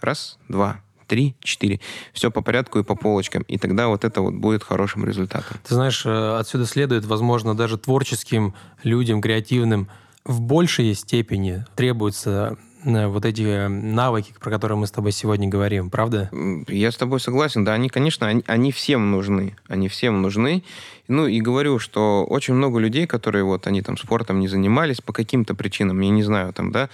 раз, 0.00 0.38
два, 0.48 0.80
три, 1.06 1.36
четыре. 1.40 1.80
Все 2.12 2.30
по 2.30 2.42
порядку 2.42 2.78
и 2.78 2.82
по 2.82 2.94
полочкам. 2.94 3.42
И 3.42 3.58
тогда 3.58 3.88
вот 3.88 4.04
это 4.04 4.20
вот 4.20 4.34
будет 4.34 4.62
хорошим 4.62 5.04
результатом. 5.04 5.58
Ты 5.66 5.74
знаешь, 5.74 6.04
э, 6.04 6.36
отсюда 6.38 6.66
следует, 6.66 7.04
возможно, 7.04 7.56
даже 7.56 7.78
творческим 7.78 8.54
людям, 8.82 9.20
креативным, 9.20 9.88
в 10.24 10.40
большей 10.40 10.94
степени 10.94 11.64
требуется 11.76 12.56
вот 12.84 13.24
эти 13.24 13.42
э, 13.42 13.68
навыки, 13.68 14.34
про 14.38 14.50
которые 14.50 14.78
мы 14.78 14.86
с 14.86 14.90
тобой 14.90 15.12
сегодня 15.12 15.48
говорим, 15.48 15.90
правда? 15.90 16.30
Я 16.68 16.92
с 16.92 16.96
тобой 16.96 17.18
согласен, 17.20 17.64
да, 17.64 17.72
они, 17.72 17.88
конечно, 17.88 18.26
они, 18.26 18.44
они 18.46 18.72
всем 18.72 19.10
нужны, 19.10 19.56
они 19.68 19.88
всем 19.88 20.20
нужны. 20.20 20.62
Ну 21.08 21.26
и 21.26 21.40
говорю, 21.40 21.78
что 21.78 22.24
очень 22.24 22.54
много 22.54 22.78
людей, 22.78 23.06
которые 23.06 23.44
вот, 23.44 23.66
они 23.66 23.82
там 23.82 23.96
спортом 23.96 24.40
не 24.40 24.48
занимались 24.48 25.00
по 25.00 25.12
каким-то 25.12 25.54
причинам, 25.54 26.00
я 26.00 26.10
не 26.10 26.22
знаю, 26.22 26.52
там, 26.52 26.72
да, 26.72 26.88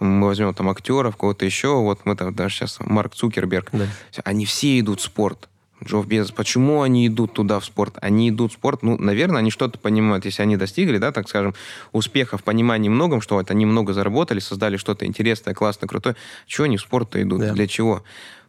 мы 0.00 0.26
возьмем 0.26 0.52
там 0.54 0.68
актеров, 0.68 1.16
кого-то 1.16 1.44
еще, 1.44 1.74
вот 1.76 2.00
мы 2.04 2.16
там 2.16 2.34
даже 2.34 2.56
сейчас, 2.56 2.78
Марк 2.80 3.14
Цукерберг, 3.14 3.68
да. 3.72 3.86
они 4.24 4.46
все 4.46 4.78
идут 4.78 5.00
в 5.00 5.04
спорт. 5.04 5.48
Джофф 5.84 6.06
Безос, 6.06 6.30
почему 6.30 6.82
они 6.82 7.06
идут 7.06 7.32
туда 7.32 7.60
в 7.60 7.64
спорт? 7.64 7.96
Они 8.00 8.28
идут 8.30 8.52
в 8.52 8.54
спорт, 8.54 8.82
ну, 8.82 8.96
наверное, 8.98 9.38
они 9.38 9.50
что-то 9.50 9.78
понимают. 9.78 10.24
Если 10.24 10.42
они 10.42 10.56
достигли, 10.56 10.98
да, 10.98 11.12
так 11.12 11.28
скажем, 11.28 11.54
успеха 11.92 12.38
в 12.38 12.44
понимании 12.44 12.88
многом, 12.88 13.20
что 13.20 13.36
вот 13.36 13.50
они 13.50 13.66
много 13.66 13.92
заработали, 13.92 14.40
создали 14.40 14.76
что-то 14.76 15.06
интересное, 15.06 15.54
классное, 15.54 15.88
крутое, 15.88 16.16
чего 16.46 16.64
они 16.64 16.76
в 16.76 16.80
спорт-то 16.80 17.20
идут? 17.22 17.40
Да. 17.40 17.52
Для 17.52 17.66
чего? 17.66 18.02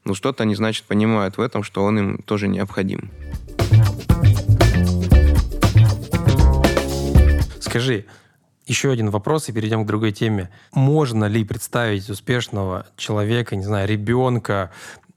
Ну, 0.06 0.14
что-то 0.14 0.44
они, 0.44 0.56
значит, 0.56 0.86
понимают 0.86 1.38
в 1.38 1.42
этом, 1.42 1.64
что 1.64 1.84
он 1.84 2.00
им 2.00 2.18
тоже 2.24 2.48
необходим. 2.48 3.10
Скажи, 7.60 8.06
еще 8.66 8.92
один 8.92 9.10
вопрос, 9.10 9.50
и 9.50 9.52
перейдем 9.52 9.84
к 9.84 9.88
другой 9.88 10.12
теме. 10.12 10.50
Можно 10.72 11.26
ли 11.26 11.44
представить 11.44 12.10
успешного 12.10 12.86
человека, 12.96 13.56
не 13.56 13.64
знаю, 13.64 13.90
ребенка, 13.90 14.72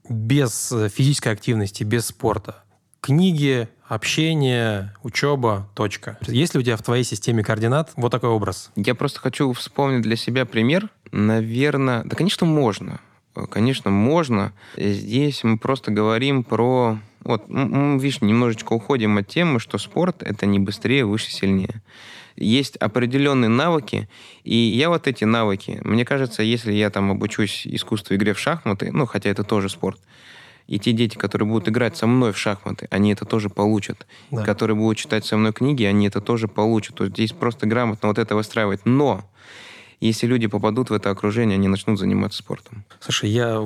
без 0.09 0.71
э, 0.71 0.89
физической 0.89 1.33
активности, 1.33 1.83
без 1.83 2.07
спорта? 2.07 2.63
Книги, 3.01 3.67
общение, 3.87 4.93
учеба, 5.03 5.69
точка. 5.75 6.17
Есть 6.27 6.53
ли 6.53 6.59
у 6.59 6.63
тебя 6.63 6.77
в 6.77 6.83
твоей 6.83 7.03
системе 7.03 7.43
координат 7.43 7.91
вот 7.95 8.11
такой 8.11 8.29
образ? 8.29 8.71
Я 8.75 8.95
просто 8.95 9.19
хочу 9.19 9.51
вспомнить 9.53 10.01
для 10.01 10.15
себя 10.15 10.45
пример. 10.45 10.89
Наверное, 11.11 12.03
да, 12.03 12.15
конечно, 12.15 12.45
можно. 12.45 12.99
Конечно, 13.49 13.91
можно. 13.91 14.53
Здесь 14.75 15.43
мы 15.43 15.57
просто 15.57 15.91
говорим 15.91 16.43
про... 16.43 16.99
Вот, 17.21 17.43
видишь, 17.49 18.21
немножечко 18.21 18.73
уходим 18.73 19.17
от 19.17 19.27
темы, 19.27 19.59
что 19.59 19.77
спорт— 19.77 20.17
это 20.23 20.45
не 20.45 20.59
быстрее, 20.59 21.05
выше, 21.05 21.31
сильнее 21.31 21.81
есть 22.37 22.77
определенные 22.77 23.49
навыки, 23.49 24.07
и 24.43 24.55
я 24.55 24.89
вот 24.89 25.07
эти 25.07 25.23
навыки, 25.23 25.81
мне 25.83 26.05
кажется, 26.05 26.43
если 26.43 26.71
я 26.71 26.89
там 26.89 27.11
обучусь 27.11 27.65
искусству 27.65 28.15
игре 28.15 28.33
в 28.33 28.39
шахматы, 28.39 28.91
ну, 28.91 29.05
хотя 29.05 29.29
это 29.29 29.43
тоже 29.43 29.69
спорт, 29.69 29.99
и 30.67 30.79
те 30.79 30.91
дети, 30.91 31.17
которые 31.17 31.47
будут 31.47 31.69
играть 31.69 31.95
со 31.95 32.07
мной 32.07 32.33
в 32.33 32.37
шахматы, 32.37 32.87
они 32.91 33.13
это 33.13 33.25
тоже 33.25 33.49
получат. 33.49 34.05
Да. 34.31 34.43
Которые 34.43 34.75
будут 34.75 34.97
читать 34.97 35.25
со 35.25 35.37
мной 35.37 35.53
книги, 35.53 35.83
они 35.83 36.07
это 36.07 36.19
тоже 36.19 36.49
получат. 36.49 36.95
То 36.95 37.05
есть 37.05 37.15
здесь 37.15 37.31
просто 37.31 37.67
грамотно 37.67 38.09
вот 38.09 38.17
это 38.17 38.35
выстраивать. 38.35 38.81
Но 38.85 39.23
если 40.01 40.27
люди 40.27 40.47
попадут 40.47 40.89
в 40.89 40.93
это 40.93 41.09
окружение, 41.09 41.55
они 41.55 41.69
начнут 41.69 41.97
заниматься 41.97 42.39
спортом. 42.39 42.83
Слушай, 42.99 43.29
я 43.29 43.63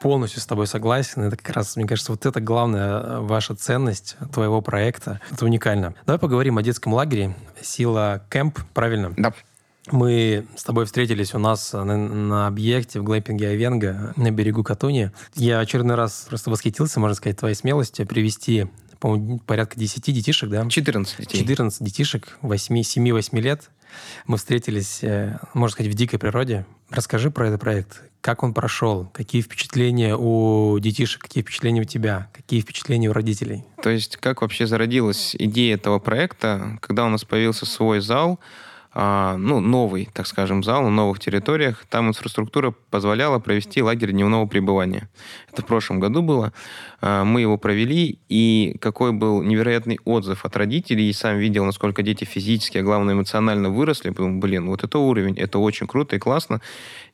полностью 0.00 0.40
с 0.40 0.46
тобой 0.46 0.66
согласен. 0.66 1.22
Это 1.22 1.36
как 1.36 1.50
раз, 1.54 1.76
мне 1.76 1.86
кажется, 1.86 2.12
вот 2.12 2.26
это 2.26 2.40
главная 2.40 3.00
э, 3.00 3.20
ваша 3.20 3.54
ценность 3.54 4.16
твоего 4.32 4.60
проекта. 4.60 5.20
Это 5.30 5.44
уникально. 5.44 5.94
Давай 6.06 6.18
поговорим 6.18 6.58
о 6.58 6.62
детском 6.62 6.92
лагере 6.92 7.34
«Сила 7.62 8.24
Кэмп», 8.28 8.58
правильно? 8.74 9.12
Да. 9.16 9.32
Мы 9.90 10.46
с 10.56 10.64
тобой 10.64 10.84
встретились 10.84 11.32
у 11.34 11.38
нас 11.38 11.72
на, 11.72 11.84
на 11.96 12.46
объекте 12.48 12.98
в 12.98 13.04
глэмпинге 13.04 13.50
Айвенга 13.50 14.12
на 14.16 14.32
берегу 14.32 14.64
Катуни. 14.64 15.12
Я 15.34 15.60
очередной 15.60 15.94
раз 15.94 16.26
просто 16.28 16.50
восхитился, 16.50 16.98
можно 16.98 17.14
сказать, 17.14 17.38
твоей 17.38 17.54
смелостью 17.54 18.06
привести 18.06 18.66
по-моему, 18.98 19.38
порядка 19.40 19.78
10 19.78 20.02
детишек, 20.06 20.50
да? 20.50 20.66
14 20.68 21.18
детей. 21.18 21.38
14 21.38 21.84
детишек, 21.84 22.38
7-8 22.42 23.40
лет. 23.40 23.70
Мы 24.26 24.36
встретились, 24.36 25.02
э, 25.02 25.38
можно 25.54 25.72
сказать, 25.72 25.92
в 25.92 25.94
дикой 25.94 26.18
природе. 26.18 26.66
Расскажи 26.90 27.30
про 27.30 27.48
этот 27.48 27.60
проект. 27.60 28.02
Как 28.26 28.42
он 28.42 28.52
прошел? 28.52 29.08
Какие 29.12 29.40
впечатления 29.40 30.16
у 30.16 30.76
детишек? 30.80 31.22
Какие 31.22 31.44
впечатления 31.44 31.82
у 31.82 31.84
тебя? 31.84 32.28
Какие 32.32 32.60
впечатления 32.60 33.08
у 33.08 33.12
родителей? 33.12 33.62
То 33.80 33.88
есть 33.88 34.16
как 34.16 34.42
вообще 34.42 34.66
зародилась 34.66 35.36
идея 35.38 35.76
этого 35.76 36.00
проекта? 36.00 36.76
Когда 36.80 37.06
у 37.06 37.08
нас 37.08 37.24
появился 37.24 37.66
свой 37.66 38.00
зал, 38.00 38.40
а, 38.92 39.36
ну, 39.36 39.60
новый, 39.60 40.08
так 40.12 40.26
скажем, 40.26 40.64
зал 40.64 40.82
на 40.82 40.90
новых 40.90 41.20
территориях. 41.20 41.84
Там 41.88 42.08
инфраструктура 42.08 42.74
позволяла 42.90 43.38
провести 43.38 43.80
лагерь 43.80 44.10
дневного 44.10 44.46
пребывания. 44.46 45.08
Это 45.56 45.62
в 45.62 45.66
прошлом 45.66 46.00
году 46.00 46.20
было. 46.20 46.52
А, 47.00 47.24
мы 47.24 47.40
его 47.40 47.56
провели, 47.56 48.18
и 48.28 48.76
какой 48.78 49.12
был 49.12 49.42
невероятный 49.42 49.98
отзыв 50.04 50.44
от 50.44 50.54
родителей. 50.54 51.08
И 51.08 51.14
сам 51.14 51.38
видел, 51.38 51.64
насколько 51.64 52.02
дети 52.02 52.24
физически, 52.24 52.76
а 52.76 52.82
главное 52.82 53.14
эмоционально 53.14 53.70
выросли. 53.70 54.10
Блин, 54.10 54.66
вот 54.68 54.84
это 54.84 54.98
уровень, 54.98 55.34
это 55.38 55.58
очень 55.58 55.86
круто 55.86 56.14
и 56.14 56.18
классно. 56.18 56.60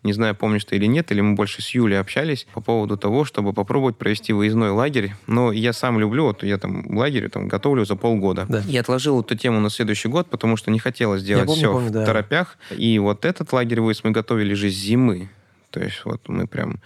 Не 0.03 0.13
знаю, 0.13 0.35
помнишь 0.35 0.65
ты 0.65 0.75
или 0.75 0.87
нет, 0.87 1.13
или 1.13 1.21
мы 1.21 1.37
больше 1.37 1.63
с 1.63 1.71
Юлей 1.71 2.01
общались 2.01 2.49
по 2.53 2.61
поводу 2.61 2.97
того, 2.97 3.25
чтобы 3.25 3.53
попробовать 3.53 3.97
провести 3.97 4.33
выездной 4.33 4.71
лагерь. 4.71 5.15
Но 5.29 5.53
я 5.53 5.73
сам 5.73 6.01
люблю, 6.01 6.25
вот 6.25 6.43
я 6.43 6.59
там 6.59 6.85
лагерь 6.97 7.29
там, 7.29 7.47
готовлю 7.47 7.85
за 7.85 7.95
полгода. 7.95 8.47
Да. 8.49 8.61
Я 8.67 8.81
отложил 8.81 9.21
эту 9.21 9.37
тему 9.37 9.61
на 9.61 9.71
следующий 9.71 10.09
год, 10.09 10.29
потому 10.29 10.57
что 10.57 10.73
не 10.73 10.81
хотелось 10.81 11.23
делать 11.23 11.47
помню, 11.47 11.61
все 11.61 11.73
помню, 11.73 11.89
в 11.91 11.93
да. 11.93 12.05
торопях. 12.05 12.59
И 12.77 12.99
вот 12.99 13.25
этот 13.25 13.53
лагерь 13.53 13.81
выезд 13.81 14.03
мы 14.03 14.11
готовили 14.11 14.55
же 14.55 14.69
с 14.69 14.75
зимы. 14.75 15.31
То 15.71 15.81
есть 15.81 16.05
вот 16.05 16.29
мы 16.29 16.47
прям 16.47 16.81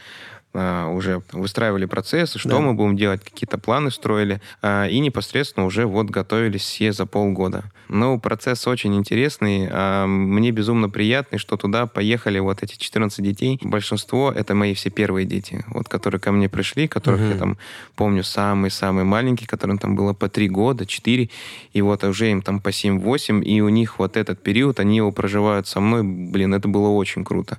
а, 0.57 0.89
уже 0.89 1.23
выстраивали 1.33 1.85
процессы, 1.85 2.39
что 2.39 2.49
да. 2.49 2.61
мы 2.61 2.75
будем 2.75 2.97
делать, 2.97 3.23
какие-то 3.23 3.59
планы 3.59 3.91
строили, 3.91 4.41
а, 4.63 4.87
и 4.87 4.99
непосредственно 4.99 5.67
уже 5.67 5.87
вот 5.87 6.07
готовились 6.07 6.63
все 6.63 6.93
за 6.93 7.07
полгода. 7.07 7.65
Ну, 7.89 8.19
процесс 8.19 8.67
очень 8.67 8.97
интересный, 8.97 9.69
а, 9.71 10.07
мне 10.07 10.51
безумно 10.51 10.89
приятный, 10.89 11.39
что 11.39 11.57
туда 11.57 11.87
поехали 11.87 12.39
вот 12.39 12.63
эти 12.63 12.77
14 12.77 13.23
детей. 13.23 13.59
Большинство— 13.63 14.33
это 14.37 14.55
мои 14.55 14.75
все 14.75 14.91
первые 14.91 15.27
дети, 15.27 15.65
вот 15.69 15.89
которые 15.89 16.21
ко 16.21 16.33
мне 16.33 16.49
пришли, 16.49 16.89
которых 16.89 17.21
угу. 17.21 17.29
я 17.29 17.37
там 17.37 17.59
помню 17.95 18.25
самый-самый 18.25 19.05
маленький, 19.05 19.47
которым 19.47 19.79
там 19.79 19.95
было 19.95 20.15
по 20.15 20.29
3 20.29 20.49
года, 20.49 20.87
4, 20.87 21.31
и 21.73 21.83
вот 21.83 22.03
уже 22.05 22.31
им 22.31 22.43
там 22.43 22.61
по 22.61 22.71
7-8, 22.71 23.45
и 23.45 23.61
у 23.61 23.69
них 23.69 23.99
вот 23.99 24.17
этот 24.17 24.43
период, 24.43 24.81
они 24.81 24.97
его 24.97 25.13
проживают 25.13 25.69
со 25.69 25.81
мной, 25.81 26.03
блин, 26.03 26.55
это 26.55 26.69
было 26.69 26.89
очень 26.89 27.25
круто. 27.25 27.59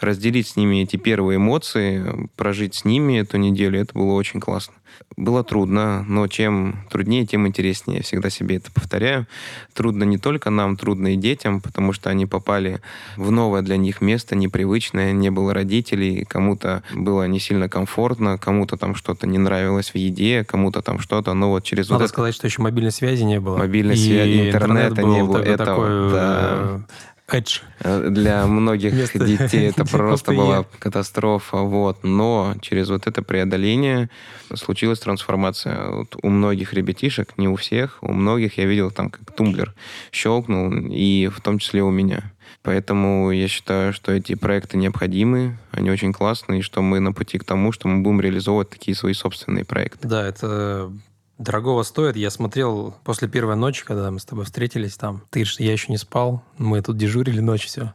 Разделить 0.00 0.48
с 0.48 0.56
ними 0.56 0.82
эти 0.82 0.96
первые 0.96 1.36
эмоции, 1.36 2.28
прожить 2.38 2.76
с 2.76 2.84
ними 2.84 3.18
эту 3.18 3.36
неделю, 3.36 3.78
это 3.80 3.92
было 3.92 4.14
очень 4.14 4.40
классно. 4.40 4.74
Было 5.16 5.44
трудно, 5.44 6.04
но 6.08 6.26
чем 6.28 6.84
труднее, 6.90 7.26
тем 7.26 7.46
интереснее. 7.46 7.98
Я 7.98 8.02
всегда 8.02 8.30
себе 8.30 8.56
это 8.56 8.70
повторяю. 8.72 9.26
Трудно 9.74 10.04
не 10.04 10.18
только 10.18 10.50
нам, 10.50 10.76
трудно 10.76 11.14
и 11.14 11.16
детям, 11.16 11.60
потому 11.60 11.92
что 11.92 12.10
они 12.10 12.26
попали 12.26 12.80
в 13.16 13.30
новое 13.30 13.62
для 13.62 13.76
них 13.76 14.00
место, 14.00 14.36
непривычное, 14.36 15.12
не 15.12 15.30
было 15.30 15.52
родителей, 15.52 16.24
кому-то 16.24 16.82
было 16.94 17.26
не 17.26 17.40
сильно 17.40 17.68
комфортно, 17.68 18.38
кому-то 18.38 18.76
там 18.76 18.94
что-то 18.94 19.26
не 19.26 19.38
нравилось 19.38 19.90
в 19.90 19.96
еде, 19.96 20.44
кому-то 20.44 20.82
там 20.82 21.00
что-то, 21.00 21.34
но 21.34 21.50
вот 21.50 21.64
через 21.64 21.88
Надо 21.88 22.04
вот 22.04 22.10
сказать, 22.10 22.30
это... 22.30 22.38
что 22.38 22.46
еще 22.46 22.62
мобильной 22.62 22.92
связи 22.92 23.24
не 23.24 23.40
было. 23.40 23.56
Мобильной 23.56 23.96
связи, 23.96 24.48
интернета 24.48 25.02
интернет 25.02 25.16
не 25.16 25.22
было. 25.24 25.38
Это 25.38 25.64
такой, 25.64 25.88
да. 26.12 26.80
Edge. 27.30 27.60
Э, 27.80 28.08
для 28.08 28.46
многих 28.46 28.92
Место 28.94 29.24
детей 29.24 29.68
это 29.68 29.84
просто 29.84 30.32
была 30.32 30.64
катастрофа. 30.78 31.58
Вот. 31.58 32.02
Но 32.02 32.54
через 32.60 32.88
вот 32.88 33.06
это 33.06 33.22
преодоление 33.22 34.08
случилась 34.54 35.00
трансформация. 35.00 35.90
Вот 35.90 36.16
у 36.22 36.28
многих 36.28 36.72
ребятишек, 36.72 37.34
не 37.36 37.48
у 37.48 37.56
всех, 37.56 37.98
у 38.00 38.12
многих 38.12 38.58
я 38.58 38.64
видел 38.64 38.90
там, 38.90 39.10
как 39.10 39.30
тумблер 39.32 39.74
щелкнул, 40.10 40.72
и 40.72 41.28
в 41.28 41.40
том 41.40 41.58
числе 41.58 41.82
у 41.82 41.90
меня. 41.90 42.32
Поэтому 42.62 43.30
я 43.30 43.46
считаю, 43.46 43.92
что 43.92 44.12
эти 44.12 44.34
проекты 44.34 44.76
необходимы, 44.78 45.58
они 45.70 45.90
очень 45.90 46.12
классные, 46.12 46.60
и 46.60 46.62
что 46.62 46.82
мы 46.82 46.98
на 47.00 47.12
пути 47.12 47.38
к 47.38 47.44
тому, 47.44 47.72
что 47.72 47.88
мы 47.88 48.02
будем 48.02 48.20
реализовывать 48.20 48.70
такие 48.70 48.94
свои 48.94 49.12
собственные 49.12 49.64
проекты. 49.64 50.08
Да, 50.08 50.26
это 50.26 50.90
Дорогого 51.38 51.84
стоит. 51.84 52.16
Я 52.16 52.30
смотрел 52.30 52.96
после 53.04 53.28
первой 53.28 53.54
ночи, 53.54 53.84
когда 53.84 54.10
мы 54.10 54.18
с 54.18 54.24
тобой 54.24 54.44
встретились 54.44 54.96
там. 54.96 55.22
Ты 55.30 55.44
я 55.58 55.72
еще 55.72 55.92
не 55.92 55.96
спал. 55.96 56.42
Мы 56.58 56.82
тут 56.82 56.96
дежурили 56.96 57.40
ночь 57.40 57.66
все. 57.66 57.94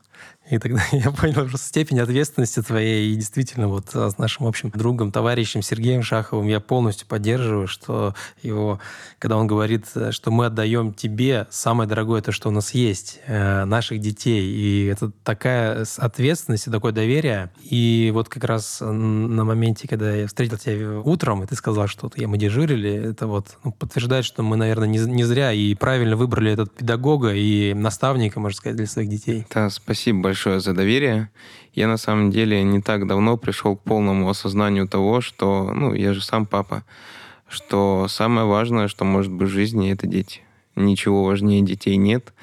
И 0.49 0.57
тогда 0.57 0.81
я 0.91 1.11
понял 1.11 1.47
что 1.47 1.57
степень 1.57 1.99
ответственности 1.99 2.61
твоей. 2.61 3.11
И 3.11 3.15
действительно, 3.15 3.67
вот 3.67 3.89
а, 3.93 4.09
с 4.09 4.17
нашим 4.17 4.45
общим 4.45 4.69
другом, 4.71 5.11
товарищем 5.11 5.61
Сергеем 5.61 6.03
Шаховым 6.03 6.47
я 6.47 6.59
полностью 6.59 7.07
поддерживаю, 7.07 7.67
что 7.67 8.13
его, 8.41 8.79
когда 9.19 9.37
он 9.37 9.47
говорит, 9.47 9.85
что 10.11 10.31
мы 10.31 10.47
отдаем 10.47 10.93
тебе 10.93 11.47
самое 11.49 11.87
дорогое, 11.89 12.21
то, 12.21 12.31
что 12.31 12.49
у 12.49 12.51
нас 12.51 12.73
есть, 12.73 13.19
э, 13.25 13.65
наших 13.65 13.99
детей. 13.99 14.43
И 14.43 14.85
это 14.85 15.11
такая 15.23 15.85
ответственность 15.97 16.67
и 16.67 16.71
такое 16.71 16.91
доверие. 16.91 17.51
И 17.63 18.11
вот 18.13 18.29
как 18.29 18.43
раз 18.43 18.79
на 18.81 19.43
моменте, 19.43 19.87
когда 19.87 20.13
я 20.13 20.27
встретил 20.27 20.57
тебя 20.57 20.99
утром, 20.99 21.43
и 21.43 21.47
ты 21.47 21.55
сказал, 21.55 21.87
что 21.87 22.11
я, 22.15 22.27
мы 22.27 22.37
дежурили, 22.37 22.91
это 22.91 23.27
вот 23.27 23.57
ну, 23.63 23.71
подтверждает, 23.71 24.25
что 24.25 24.43
мы, 24.43 24.57
наверное, 24.57 24.87
не, 24.87 24.99
не 24.99 25.23
зря 25.23 25.53
и 25.53 25.73
правильно 25.75 26.15
выбрали 26.15 26.51
этот 26.51 26.73
педагога 26.73 27.33
и 27.33 27.73
наставника, 27.73 28.39
можно 28.39 28.57
сказать, 28.57 28.75
для 28.75 28.87
своих 28.87 29.09
детей. 29.09 29.45
Да, 29.53 29.69
спасибо 29.69 30.02
большое 30.11 30.33
большое 30.33 30.59
за 30.59 30.73
доверие. 30.73 31.29
Я 31.73 31.87
на 31.87 31.97
самом 31.97 32.31
деле 32.31 32.63
не 32.63 32.81
так 32.81 33.07
давно 33.07 33.37
пришел 33.37 33.77
к 33.77 33.83
полному 33.83 34.29
осознанию 34.29 34.87
того, 34.87 35.21
что, 35.21 35.71
ну, 35.73 35.93
я 35.93 36.13
же 36.13 36.21
сам 36.21 36.45
папа, 36.45 36.83
что 37.47 38.07
самое 38.09 38.45
важное, 38.45 38.87
что 38.87 39.05
может 39.05 39.31
быть 39.31 39.49
в 39.49 39.51
жизни, 39.51 39.91
это 39.91 40.07
дети. 40.07 40.41
Ничего 40.75 41.23
важнее 41.23 41.61
детей 41.61 41.97
нет. 41.97 42.33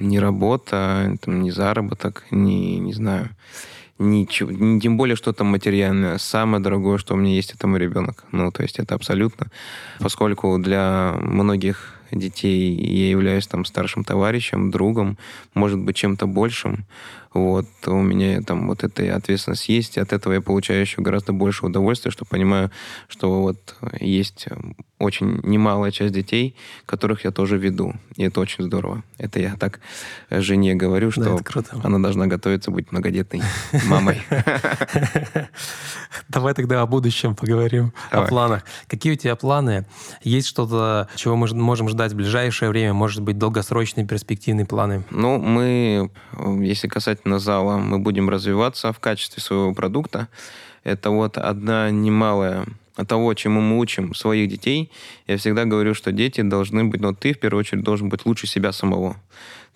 Ни 0.00 0.18
работа, 0.18 1.16
там, 1.22 1.42
ни 1.42 1.50
заработок, 1.50 2.24
ни, 2.30 2.78
не 2.78 2.92
знаю, 2.92 3.28
ничего, 3.98 4.50
ни, 4.50 4.80
тем 4.80 4.96
более 4.96 5.16
что-то 5.16 5.44
материальное. 5.44 6.18
Самое 6.18 6.62
дорогое, 6.62 6.98
что 6.98 7.14
у 7.14 7.16
меня 7.16 7.34
есть, 7.34 7.52
это 7.54 7.66
мой 7.66 7.78
ребенок. 7.78 8.24
Ну, 8.32 8.50
то 8.50 8.62
есть 8.62 8.78
это 8.78 8.94
абсолютно. 8.94 9.46
Поскольку 10.00 10.58
для 10.58 11.14
многих 11.20 11.93
детей 12.14 12.74
я 12.74 13.10
являюсь 13.10 13.46
там 13.46 13.64
старшим 13.64 14.04
товарищем, 14.04 14.70
другом, 14.70 15.18
может 15.54 15.78
быть, 15.78 15.96
чем-то 15.96 16.26
большим. 16.26 16.86
Вот, 17.34 17.66
у 17.86 18.00
меня 18.00 18.40
там 18.42 18.68
вот 18.68 18.84
эта 18.84 19.16
ответственность 19.16 19.68
есть, 19.68 19.96
и 19.96 20.00
от 20.00 20.12
этого 20.12 20.34
я 20.34 20.40
получаю 20.40 20.80
еще 20.80 21.02
гораздо 21.02 21.32
больше 21.32 21.66
удовольствия, 21.66 22.12
что 22.12 22.24
понимаю, 22.24 22.70
что 23.08 23.42
вот 23.42 23.74
есть 24.00 24.46
очень 25.00 25.40
немалая 25.42 25.90
часть 25.90 26.14
детей, 26.14 26.54
которых 26.86 27.24
я 27.24 27.32
тоже 27.32 27.58
веду. 27.58 27.94
И 28.14 28.22
это 28.22 28.40
очень 28.40 28.64
здорово. 28.64 29.02
Это 29.18 29.40
я 29.40 29.56
так 29.56 29.80
жене 30.30 30.76
говорю, 30.76 31.10
что 31.10 31.40
да, 31.54 31.62
она 31.82 31.98
должна 31.98 32.28
готовиться 32.28 32.70
быть 32.70 32.92
многодетной 32.92 33.42
мамой. 33.86 34.22
Давай 36.28 36.54
тогда 36.54 36.82
о 36.82 36.86
будущем 36.86 37.34
поговорим, 37.34 37.92
о 38.10 38.22
планах. 38.22 38.64
Какие 38.86 39.14
у 39.14 39.16
тебя 39.16 39.34
планы? 39.34 39.86
Есть 40.22 40.46
что-то, 40.46 41.08
чего 41.16 41.34
мы 41.34 41.48
можем 41.48 41.88
ждать 41.88 42.12
в 42.12 42.16
ближайшее 42.16 42.68
время? 42.70 42.92
Может 42.92 43.22
быть, 43.22 43.38
долгосрочные 43.38 44.06
перспективные 44.06 44.66
планы? 44.66 45.04
Ну, 45.10 45.38
мы, 45.38 46.10
если 46.60 46.86
касательно 46.86 47.23
касательно 47.24 47.38
зала, 47.38 47.78
мы 47.78 47.98
будем 47.98 48.28
развиваться 48.28 48.92
в 48.92 48.98
качестве 48.98 49.42
своего 49.42 49.74
продукта. 49.74 50.28
Это 50.84 51.10
вот 51.10 51.38
одна 51.38 51.90
немалая 51.90 52.66
того, 53.08 53.34
чему 53.34 53.60
мы 53.60 53.78
учим 53.78 54.14
своих 54.14 54.48
детей. 54.48 54.90
Я 55.26 55.36
всегда 55.36 55.64
говорю, 55.64 55.94
что 55.94 56.12
дети 56.12 56.42
должны 56.42 56.84
быть, 56.84 57.00
но 57.00 57.10
ну, 57.10 57.14
ты 57.14 57.32
в 57.32 57.38
первую 57.38 57.60
очередь 57.60 57.82
должен 57.82 58.08
быть 58.08 58.26
лучше 58.26 58.46
себя 58.46 58.72
самого. 58.72 59.16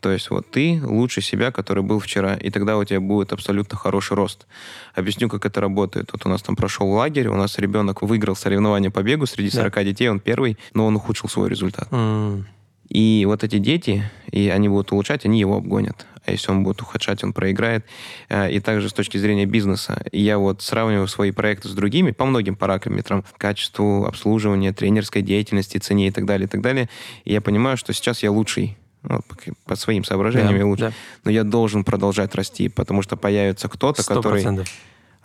То 0.00 0.12
есть 0.12 0.30
вот 0.30 0.50
ты 0.50 0.80
лучше 0.84 1.22
себя, 1.22 1.50
который 1.50 1.82
был 1.82 1.98
вчера, 1.98 2.34
и 2.34 2.50
тогда 2.50 2.76
у 2.76 2.84
тебя 2.84 3.00
будет 3.00 3.32
абсолютно 3.32 3.78
хороший 3.78 4.16
рост. 4.16 4.46
Объясню, 4.94 5.28
как 5.28 5.46
это 5.46 5.60
работает. 5.60 6.10
Вот 6.12 6.26
у 6.26 6.28
нас 6.28 6.42
там 6.42 6.54
прошел 6.54 6.86
лагерь, 6.86 7.28
у 7.28 7.34
нас 7.34 7.58
ребенок 7.58 8.02
выиграл 8.02 8.36
соревнование 8.36 8.90
по 8.90 9.02
бегу 9.02 9.26
среди 9.26 9.50
40 9.50 9.74
да. 9.74 9.84
детей, 9.84 10.10
он 10.10 10.20
первый, 10.20 10.56
но 10.74 10.86
он 10.86 10.96
ухудшил 10.96 11.28
свой 11.28 11.48
результат. 11.48 11.88
Mm. 11.90 12.44
И 12.88 13.24
вот 13.26 13.44
эти 13.44 13.58
дети, 13.58 14.10
и 14.30 14.48
они 14.48 14.68
будут 14.68 14.92
улучшать, 14.92 15.26
они 15.26 15.40
его 15.40 15.56
обгонят. 15.56 16.06
А 16.28 16.30
если 16.30 16.50
он 16.50 16.62
будет 16.62 16.82
ухудшать, 16.82 17.24
он 17.24 17.32
проиграет. 17.32 17.86
Э, 18.28 18.50
и 18.50 18.60
также 18.60 18.90
с 18.90 18.92
точки 18.92 19.16
зрения 19.16 19.46
бизнеса. 19.46 20.04
Я 20.12 20.38
вот 20.38 20.60
сравниваю 20.60 21.08
свои 21.08 21.30
проекты 21.30 21.68
с 21.68 21.72
другими 21.72 22.10
по 22.10 22.26
многим 22.26 22.54
параметрам. 22.54 23.24
Качеству 23.38 24.04
обслуживания, 24.04 24.72
тренерской 24.72 25.22
деятельности, 25.22 25.78
цене 25.78 26.08
и 26.08 26.10
так 26.10 26.26
далее, 26.26 26.46
и 26.46 26.48
так 26.48 26.60
далее. 26.60 26.90
И 27.24 27.32
я 27.32 27.40
понимаю, 27.40 27.78
что 27.78 27.94
сейчас 27.94 28.22
я 28.22 28.30
лучший 28.30 28.76
ну, 29.02 29.20
по 29.64 29.76
своим 29.76 30.04
соображениям 30.04 30.52
да, 30.52 30.58
я 30.58 30.66
лучше. 30.66 30.82
Да. 30.82 30.92
Но 31.24 31.30
я 31.30 31.44
должен 31.44 31.82
продолжать 31.84 32.34
расти, 32.34 32.68
потому 32.68 33.00
что 33.02 33.16
появится 33.16 33.68
кто-то, 33.68 34.04
который 34.04 34.44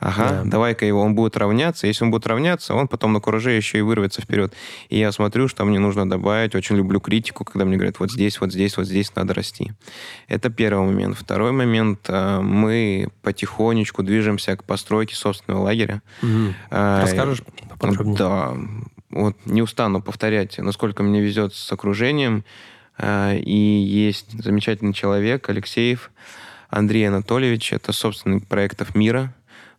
ага, 0.03 0.29
да. 0.29 0.41
давай-ка 0.43 0.85
его, 0.85 1.01
он 1.01 1.15
будет 1.15 1.37
равняться. 1.37 1.87
Если 1.87 2.03
он 2.03 2.11
будет 2.11 2.27
равняться, 2.27 2.73
он 2.73 2.87
потом 2.87 3.13
на 3.13 3.19
кураже 3.19 3.51
еще 3.51 3.77
и 3.77 3.81
вырвется 3.81 4.21
вперед. 4.21 4.53
И 4.89 4.99
я 4.99 5.11
смотрю, 5.11 5.47
что 5.47 5.65
мне 5.65 5.79
нужно 5.79 6.09
добавить. 6.09 6.55
Очень 6.55 6.75
люблю 6.75 6.99
критику, 6.99 7.45
когда 7.45 7.65
мне 7.65 7.77
говорят, 7.77 7.99
вот 7.99 8.11
здесь, 8.11 8.39
вот 8.39 8.51
здесь, 8.51 8.77
вот 8.77 8.85
здесь 8.85 9.15
надо 9.15 9.33
расти. 9.33 9.71
Это 10.27 10.49
первый 10.49 10.85
момент. 10.85 11.17
Второй 11.17 11.51
момент. 11.51 11.99
Э, 12.07 12.41
мы 12.41 13.07
потихонечку 13.21 14.03
движемся 14.03 14.55
к 14.57 14.63
постройке 14.63 15.15
собственного 15.15 15.63
лагеря. 15.63 16.01
Угу. 16.21 16.53
Расскажешь 16.69 17.41
поподробнее? 17.69 18.17
Да. 18.17 18.53
Вот 19.09 19.37
не 19.45 19.61
устану 19.61 20.01
повторять, 20.01 20.57
насколько 20.57 21.03
мне 21.03 21.21
везет 21.21 21.53
с 21.53 21.71
окружением. 21.71 22.43
Э, 22.97 23.37
и 23.37 23.57
есть 23.57 24.31
замечательный 24.31 24.93
человек, 24.93 25.47
Алексеев 25.49 26.11
Андрей 26.69 27.07
Анатольевич. 27.07 27.73
Это 27.73 27.93
собственник 27.93 28.47
проектов 28.47 28.95
«Мира». 28.95 29.33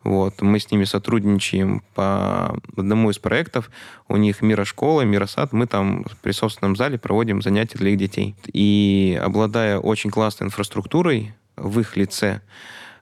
Вот. 0.04 0.42
Мы 0.42 0.60
с 0.60 0.70
ними 0.70 0.84
сотрудничаем 0.84 1.82
по 1.94 2.56
одному 2.76 3.10
из 3.10 3.18
проектов. 3.18 3.70
У 4.06 4.16
них 4.16 4.42
Мира-школа, 4.42 5.02
Мира-сад. 5.02 5.52
Мы 5.52 5.66
там 5.66 6.04
при 6.22 6.32
собственном 6.32 6.76
зале 6.76 6.98
проводим 6.98 7.40
занятия 7.40 7.78
для 7.78 7.90
их 7.90 7.98
детей. 7.98 8.36
И 8.52 9.18
обладая 9.20 9.78
очень 9.78 10.10
классной 10.10 10.48
инфраструктурой 10.48 11.34
в 11.56 11.80
их 11.80 11.96
лице, 11.96 12.42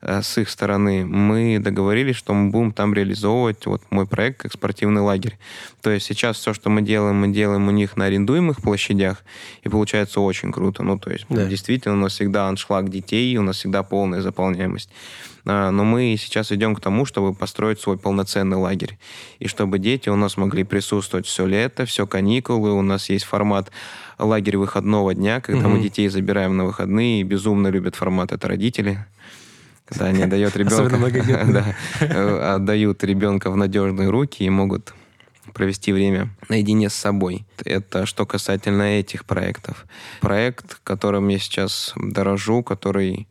с 0.02 0.38
их 0.38 0.50
стороны, 0.50 1.06
мы 1.06 1.58
договорились, 1.60 2.16
что 2.16 2.34
мы 2.34 2.50
будем 2.50 2.72
там 2.72 2.92
реализовывать 2.92 3.66
вот 3.66 3.82
мой 3.90 4.06
проект 4.06 4.40
как 4.40 4.52
спортивный 4.52 5.00
лагерь. 5.00 5.38
То 5.80 5.90
есть 5.90 6.06
сейчас 6.06 6.36
все, 6.36 6.52
что 6.52 6.70
мы 6.70 6.82
делаем, 6.82 7.16
мы 7.16 7.28
делаем 7.28 7.68
у 7.68 7.70
них 7.70 7.96
на 7.96 8.06
арендуемых 8.06 8.62
площадях, 8.62 9.22
и 9.62 9.68
получается 9.68 10.20
очень 10.20 10.50
круто. 10.50 10.82
Ну, 10.82 10.98
то 10.98 11.10
есть 11.10 11.26
да. 11.28 11.46
действительно 11.46 11.94
у 11.94 11.98
нас 11.98 12.14
всегда 12.14 12.48
аншлаг 12.48 12.90
детей, 12.90 13.36
у 13.36 13.42
нас 13.42 13.56
всегда 13.56 13.82
полная 13.84 14.22
заполняемость. 14.22 14.90
А, 15.44 15.70
но 15.70 15.84
мы 15.84 16.16
сейчас 16.18 16.52
идем 16.52 16.74
к 16.74 16.80
тому, 16.80 17.04
чтобы 17.04 17.34
построить 17.34 17.80
свой 17.80 17.98
полноценный 17.98 18.56
лагерь. 18.56 18.98
И 19.38 19.48
чтобы 19.48 19.78
дети 19.78 20.08
у 20.08 20.16
нас 20.16 20.36
могли 20.36 20.64
присутствовать 20.64 21.26
все 21.26 21.46
лето, 21.46 21.84
все 21.84 22.06
каникулы. 22.06 22.72
У 22.72 22.82
нас 22.82 23.08
есть 23.08 23.24
формат 23.24 23.70
лагерь 24.18 24.56
выходного 24.56 25.14
дня, 25.14 25.40
когда 25.40 25.66
угу. 25.66 25.76
мы 25.76 25.82
детей 25.82 26.08
забираем 26.08 26.56
на 26.56 26.64
выходные. 26.64 27.20
И 27.20 27.24
безумно 27.24 27.68
любят 27.68 27.96
формат 27.96 28.32
это 28.32 28.48
родители 28.48 29.04
когда 29.92 30.06
они 30.06 30.22
отдают 30.22 30.56
ребенка, 30.56 30.96
да, 31.52 31.74
э, 32.00 32.54
отдают 32.54 33.04
ребенка 33.04 33.50
в 33.50 33.56
надежные 33.56 34.08
руки 34.08 34.44
и 34.44 34.50
могут 34.50 34.94
провести 35.52 35.92
время 35.92 36.30
наедине 36.48 36.88
с 36.88 36.94
собой. 36.94 37.44
Это 37.64 38.06
что 38.06 38.26
касательно 38.26 38.82
этих 38.82 39.24
проектов. 39.24 39.86
Проект, 40.20 40.80
которым 40.84 41.28
я 41.28 41.38
сейчас 41.38 41.92
дорожу, 41.96 42.62
который 42.62 43.26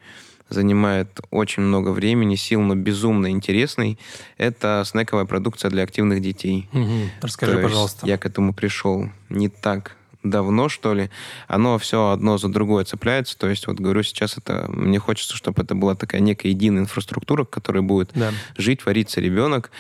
занимает 0.50 1.20
очень 1.32 1.64
много 1.64 1.90
времени, 1.90 2.36
сил, 2.36 2.62
но 2.62 2.76
безумно 2.76 3.32
интересный. 3.32 3.98
Это 4.38 4.84
снековая 4.86 5.26
продукция 5.26 5.72
для 5.72 5.84
активных 5.84 6.22
детей. 6.22 6.68
Угу. 6.74 7.10
Расскажи, 7.22 7.56
То 7.56 7.62
пожалуйста. 7.62 8.06
Я 8.06 8.18
к 8.18 8.26
этому 8.26 8.54
пришел 8.54 9.10
не 9.30 9.48
так 9.48 9.96
давно, 10.24 10.70
что 10.70 10.94
ли, 10.94 11.10
оно 11.48 11.78
все 11.78 12.10
одно 12.12 12.38
за 12.38 12.50
другое 12.50 12.86
цепляется. 12.86 13.38
То 13.38 13.50
есть, 13.50 13.68
вот 13.68 13.80
говорю, 13.80 14.04
сейчас 14.04 14.38
это 14.38 14.66
мне 14.70 15.00
хочется, 15.00 15.36
чтобы 15.36 15.64
это 15.64 15.76
была 15.76 15.96
такая 15.96 16.22
некая 16.22 16.50
единая 16.50 16.84
инфраструктура, 16.84 17.44
в 17.44 17.50
которой 17.50 17.82
будет 17.82 18.12
да. 18.14 18.32
жить, 18.58 18.86
вариться 18.86 19.22
ребенок. 19.22 19.72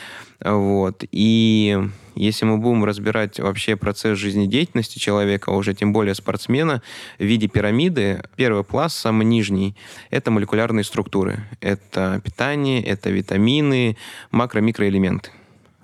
Вот. 0.43 1.03
И 1.11 1.77
если 2.15 2.45
мы 2.45 2.57
будем 2.57 2.83
разбирать 2.83 3.39
вообще 3.39 3.75
процесс 3.75 4.17
жизнедеятельности 4.17 4.97
человека, 4.97 5.51
а 5.51 5.55
уже 5.55 5.73
тем 5.73 5.93
более 5.93 6.15
спортсмена, 6.15 6.81
в 7.19 7.23
виде 7.23 7.47
пирамиды, 7.47 8.23
первый 8.35 8.63
пласт, 8.63 8.97
самый 8.97 9.25
нижний, 9.25 9.75
это 10.09 10.31
молекулярные 10.31 10.83
структуры. 10.83 11.45
Это 11.59 12.19
питание, 12.23 12.83
это 12.83 13.11
витамины, 13.11 13.97
макро-микроэлементы. 14.31 15.29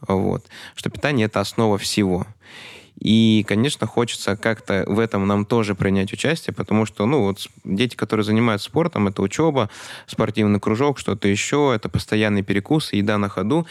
Вот. 0.08 0.46
Что 0.76 0.90
питание— 0.90 1.26
это 1.28 1.40
основа 1.40 1.78
всего. 1.78 2.26
И, 3.00 3.46
конечно, 3.48 3.86
хочется 3.86 4.36
как-то 4.36 4.84
в 4.88 5.00
этом 5.00 5.28
нам 5.28 5.46
тоже 5.46 5.76
принять 5.76 6.14
участие, 6.14 6.54
потому 6.54 6.86
что, 6.86 7.06
ну, 7.06 7.24
вот 7.24 7.48
дети, 7.64 7.96
которые 7.96 8.24
занимаются 8.24 8.70
спортом, 8.70 9.08
это 9.08 9.22
учеба, 9.22 9.70
спортивный 10.08 10.60
кружок, 10.60 10.98
что-то 10.98 11.28
еще, 11.28 11.74
это 11.76 11.90
постоянный 11.90 12.42
перекус, 12.42 12.94
еда 12.94 13.18
на 13.18 13.30
ходу. 13.30 13.68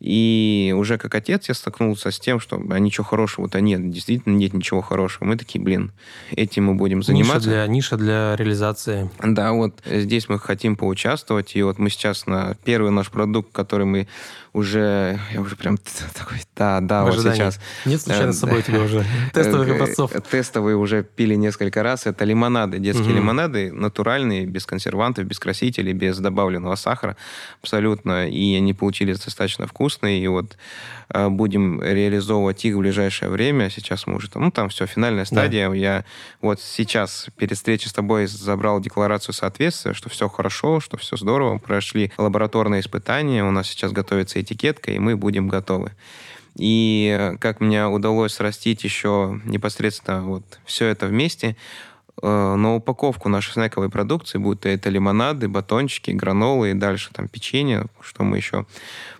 И 0.00 0.74
уже 0.76 0.96
как 0.96 1.14
отец 1.14 1.48
я 1.48 1.54
столкнулся 1.54 2.10
с 2.10 2.18
тем, 2.18 2.40
что 2.40 2.56
а 2.70 2.78
ничего 2.78 3.04
хорошего-то 3.04 3.60
нет, 3.60 3.90
действительно 3.90 4.34
нет 4.34 4.54
ничего 4.54 4.80
хорошего. 4.80 5.26
Мы 5.26 5.36
такие, 5.36 5.62
блин, 5.62 5.92
этим 6.34 6.64
мы 6.64 6.74
будем 6.74 7.02
заниматься. 7.02 7.34
Ниша 7.34 7.50
для, 7.50 7.66
ниша 7.66 7.96
для 7.98 8.36
реализации. 8.36 9.10
Да, 9.22 9.52
вот 9.52 9.74
здесь 9.84 10.30
мы 10.30 10.38
хотим 10.38 10.76
поучаствовать, 10.76 11.54
и 11.54 11.62
вот 11.62 11.78
мы 11.78 11.90
сейчас 11.90 12.26
на 12.26 12.56
первый 12.64 12.90
наш 12.92 13.10
продукт, 13.10 13.52
который 13.52 13.84
мы 13.84 14.08
уже, 14.52 15.20
я 15.32 15.40
уже 15.40 15.54
прям 15.54 15.76
такой, 16.14 16.38
да, 16.56 16.80
да, 16.80 17.04
вот 17.04 17.20
сейчас. 17.20 17.60
Нет 17.84 18.00
случайно 18.00 18.32
с 18.32 18.38
собой 18.38 18.62
тебе 18.62 18.80
уже 18.80 19.04
тестовых 19.34 19.68
э, 19.68 19.74
образцов? 19.74 20.12
Тестовые 20.28 20.76
уже 20.76 21.04
пили 21.04 21.34
несколько 21.34 21.82
раз. 21.82 22.06
Это 22.06 22.24
лимонады, 22.24 22.78
детские 22.78 23.14
лимонады, 23.14 23.70
натуральные, 23.70 24.46
без 24.46 24.66
консервантов, 24.66 25.26
без 25.26 25.38
красителей, 25.38 25.92
без 25.92 26.18
добавленного 26.18 26.74
сахара 26.74 27.16
абсолютно. 27.62 28.28
И 28.28 28.56
они 28.56 28.74
получились 28.74 29.20
достаточно 29.20 29.66
вкусные. 29.66 29.89
И 29.98 30.26
вот 30.28 30.56
э, 31.12 31.28
будем 31.28 31.82
реализовывать 31.82 32.64
их 32.64 32.74
в 32.74 32.78
ближайшее 32.78 33.30
время. 33.30 33.70
Сейчас 33.70 34.06
мы 34.06 34.16
уже 34.16 34.30
там, 34.30 34.42
ну, 34.42 34.50
там 34.50 34.68
все, 34.68 34.86
финальная 34.86 35.24
стадия. 35.24 35.68
Да. 35.68 35.74
Я 35.74 36.04
вот 36.40 36.60
сейчас 36.60 37.28
перед 37.36 37.56
встречей 37.56 37.88
с 37.88 37.92
тобой 37.92 38.26
забрал 38.26 38.80
декларацию 38.80 39.34
соответствия, 39.34 39.92
что 39.94 40.08
все 40.08 40.28
хорошо, 40.28 40.80
что 40.80 40.96
все 40.96 41.16
здорово. 41.16 41.58
Прошли 41.58 42.12
лабораторные 42.18 42.80
испытания. 42.80 43.44
У 43.44 43.50
нас 43.50 43.68
сейчас 43.68 43.92
готовится 43.92 44.40
этикетка, 44.40 44.92
и 44.92 44.98
мы 44.98 45.16
будем 45.16 45.48
готовы. 45.48 45.92
И 46.56 47.36
как 47.40 47.60
мне 47.60 47.86
удалось 47.86 48.34
срастить 48.34 48.84
еще 48.84 49.40
непосредственно 49.44 50.22
вот 50.22 50.42
все 50.64 50.86
это 50.86 51.06
вместе, 51.06 51.56
э, 52.22 52.54
на 52.56 52.74
упаковку 52.74 53.28
нашей 53.28 53.52
снековой 53.52 53.88
продукции, 53.88 54.38
будто 54.38 54.68
это 54.68 54.90
лимонады, 54.90 55.48
батончики, 55.48 56.10
гранолы 56.10 56.70
и 56.70 56.74
дальше 56.74 57.10
там 57.12 57.28
печенье, 57.28 57.86
что 58.00 58.24
мы 58.24 58.36
еще 58.36 58.66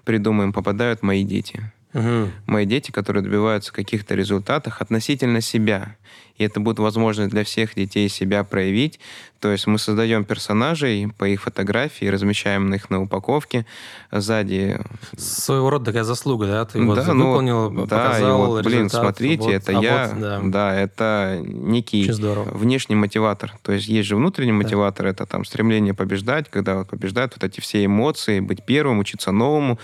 придумаем, 0.04 0.52
попадают 0.52 1.02
мои 1.02 1.24
дети. 1.24 1.72
Угу. 1.92 2.30
Мои 2.46 2.66
дети, 2.66 2.90
которые 2.90 3.22
добиваются 3.22 3.72
каких-то 3.72 4.14
результатов 4.14 4.80
относительно 4.80 5.40
себя. 5.40 5.96
И 6.36 6.44
это 6.44 6.58
будет 6.58 6.78
возможность 6.78 7.30
для 7.30 7.44
всех 7.44 7.74
детей 7.74 8.08
себя 8.08 8.44
проявить. 8.44 8.98
То 9.40 9.50
есть 9.50 9.66
мы 9.66 9.78
создаем 9.78 10.24
персонажей 10.24 11.12
по 11.18 11.28
их 11.28 11.42
фотографии, 11.42 12.06
размещаем 12.06 12.72
их 12.72 12.88
на 12.88 13.02
упаковке. 13.02 13.66
Сзади... 14.10 14.80
Своего 15.18 15.68
рода 15.68 15.86
такая 15.86 16.04
заслуга, 16.04 16.46
да? 16.46 16.64
Ты 16.64 16.82
вот 16.82 16.94
да, 16.94 17.12
ну 17.12 17.26
выполнил, 17.26 17.70
ну, 17.70 17.82
показал 17.82 18.38
да, 18.38 18.44
и 18.44 18.46
вот, 18.46 18.64
блин, 18.64 18.88
смотрите, 18.88 19.42
вот, 19.42 19.52
это 19.52 19.78
а 19.78 19.82
я... 19.82 20.08
Вот, 20.08 20.20
да. 20.20 20.40
да, 20.44 20.74
это 20.74 21.40
некий 21.42 22.10
внешний 22.10 22.96
мотиватор. 22.96 23.52
То 23.62 23.72
есть 23.72 23.88
есть 23.88 24.08
же 24.08 24.16
внутренний 24.16 24.52
мотиватор, 24.52 25.06
да. 25.06 25.10
это 25.10 25.26
там 25.26 25.44
стремление 25.44 25.92
побеждать, 25.92 26.48
когда 26.48 26.78
вот 26.78 26.88
побеждают 26.88 27.34
вот 27.34 27.44
эти 27.44 27.60
все 27.60 27.84
эмоции, 27.84 28.40
быть 28.40 28.64
первым, 28.64 28.98
учиться 29.00 29.30
новому 29.30 29.78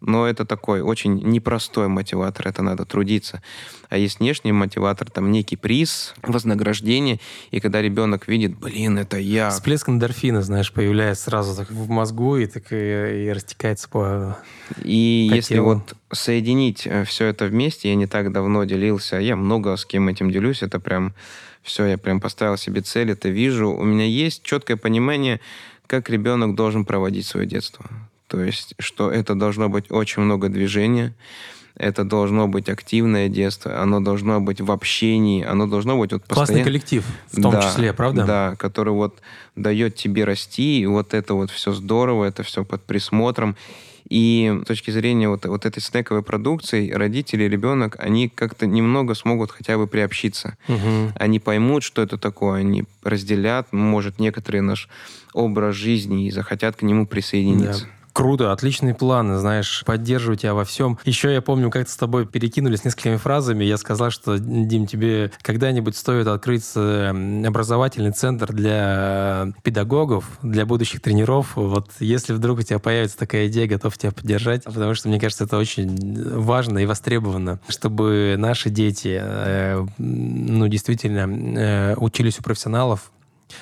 но 0.00 0.26
это 0.26 0.44
такой 0.44 0.80
очень 0.80 1.14
непростой 1.14 1.88
мотиватор, 1.88 2.48
это 2.48 2.62
надо 2.62 2.84
трудиться. 2.84 3.42
А 3.88 3.96
есть 3.96 4.20
внешний 4.20 4.52
мотиватор, 4.52 5.10
там 5.10 5.32
некий 5.32 5.56
приз, 5.56 6.14
вознаграждение, 6.22 7.20
и 7.50 7.60
когда 7.60 7.82
ребенок 7.82 8.28
видит, 8.28 8.56
блин, 8.58 8.98
это 8.98 9.18
я. 9.18 9.50
Всплеск 9.50 9.88
эндорфина, 9.88 10.42
знаешь, 10.42 10.72
появляется 10.72 11.24
сразу 11.24 11.56
так 11.56 11.70
в 11.70 11.88
мозгу 11.88 12.36
и 12.36 12.46
так 12.46 12.72
и, 12.72 13.26
и 13.26 13.32
растекается 13.32 13.88
по 13.88 14.38
И 14.84 15.28
по 15.30 15.34
если 15.34 15.54
телу. 15.54 15.74
вот 15.74 15.96
соединить 16.12 16.86
э, 16.86 17.04
все 17.04 17.26
это 17.26 17.46
вместе, 17.46 17.88
я 17.88 17.94
не 17.94 18.06
так 18.06 18.32
давно 18.32 18.64
делился, 18.64 19.16
я 19.16 19.36
много 19.36 19.76
с 19.76 19.84
кем 19.84 20.08
этим 20.08 20.30
делюсь, 20.30 20.62
это 20.62 20.80
прям 20.80 21.14
все, 21.62 21.86
я 21.86 21.98
прям 21.98 22.20
поставил 22.20 22.56
себе 22.56 22.80
цель, 22.80 23.10
это 23.10 23.28
вижу. 23.28 23.70
У 23.70 23.84
меня 23.84 24.06
есть 24.06 24.42
четкое 24.42 24.76
понимание, 24.76 25.40
как 25.86 26.08
ребенок 26.08 26.54
должен 26.54 26.84
проводить 26.84 27.26
свое 27.26 27.46
детство. 27.46 27.86
То 28.28 28.42
есть, 28.42 28.74
что 28.78 29.10
это 29.10 29.34
должно 29.34 29.68
быть 29.68 29.90
очень 29.90 30.22
много 30.22 30.48
движения, 30.48 31.14
это 31.78 32.04
должно 32.04 32.48
быть 32.48 32.68
активное 32.68 33.28
детство, 33.28 33.80
оно 33.80 34.00
должно 34.00 34.40
быть 34.40 34.60
в 34.60 34.70
общении, 34.70 35.44
оно 35.44 35.66
должно 35.66 35.96
быть 35.96 36.12
вот 36.12 36.24
постоянно... 36.24 36.46
Классный 36.46 36.64
коллектив 36.64 37.04
в 37.30 37.40
том 37.40 37.52
да, 37.52 37.62
числе, 37.62 37.92
правда? 37.92 38.24
Да, 38.24 38.56
который 38.56 38.92
вот 38.92 39.18
дает 39.56 39.94
тебе 39.94 40.24
расти, 40.24 40.80
и 40.80 40.86
вот 40.86 41.14
это 41.14 41.34
вот 41.34 41.50
все 41.50 41.72
здорово, 41.72 42.24
это 42.26 42.42
все 42.42 42.64
под 42.64 42.82
присмотром. 42.82 43.56
И 44.08 44.58
с 44.64 44.66
точки 44.66 44.90
зрения 44.90 45.28
вот, 45.28 45.44
вот 45.44 45.66
этой 45.66 45.80
снековой 45.80 46.22
продукции, 46.22 46.90
родители 46.90 47.44
ребенок, 47.44 47.96
они 47.98 48.28
как-то 48.28 48.66
немного 48.66 49.14
смогут 49.14 49.52
хотя 49.52 49.76
бы 49.76 49.86
приобщиться. 49.86 50.56
Угу. 50.66 51.12
Они 51.14 51.38
поймут, 51.38 51.82
что 51.82 52.02
это 52.02 52.16
такое, 52.16 52.60
они 52.60 52.84
разделят, 53.02 53.72
может, 53.72 54.18
некоторый 54.18 54.62
наш 54.62 54.88
образ 55.34 55.76
жизни 55.76 56.26
и 56.26 56.30
захотят 56.30 56.76
к 56.76 56.82
нему 56.82 57.06
присоединиться. 57.06 57.84
Да. 57.84 57.97
Круто, 58.18 58.50
отличные 58.50 58.94
планы, 58.96 59.38
знаешь, 59.38 59.84
поддерживаю 59.86 60.36
тебя 60.36 60.52
во 60.52 60.64
всем. 60.64 60.98
Еще 61.04 61.32
я 61.32 61.40
помню, 61.40 61.70
как-то 61.70 61.92
с 61.92 61.96
тобой 61.96 62.26
перекинулись 62.26 62.84
несколькими 62.84 63.14
фразами. 63.14 63.62
Я 63.62 63.76
сказал, 63.76 64.10
что, 64.10 64.40
Дим, 64.40 64.88
тебе 64.88 65.30
когда-нибудь 65.40 65.96
стоит 65.96 66.26
открыть 66.26 66.64
образовательный 66.74 68.10
центр 68.10 68.52
для 68.52 69.52
педагогов, 69.62 70.24
для 70.42 70.66
будущих 70.66 71.00
тренеров. 71.00 71.52
Вот 71.54 71.92
если 72.00 72.32
вдруг 72.32 72.58
у 72.58 72.62
тебя 72.62 72.80
появится 72.80 73.16
такая 73.16 73.46
идея, 73.46 73.68
готов 73.68 73.96
тебя 73.96 74.10
поддержать, 74.10 74.64
потому 74.64 74.94
что, 74.94 75.08
мне 75.08 75.20
кажется, 75.20 75.44
это 75.44 75.56
очень 75.56 75.96
важно 76.40 76.80
и 76.80 76.86
востребовано, 76.86 77.60
чтобы 77.68 78.34
наши 78.36 78.68
дети, 78.68 79.16
э, 79.22 79.86
ну, 79.98 80.66
действительно, 80.66 81.28
э, 81.56 81.94
учились 81.94 82.40
у 82.40 82.42
профессионалов, 82.42 83.12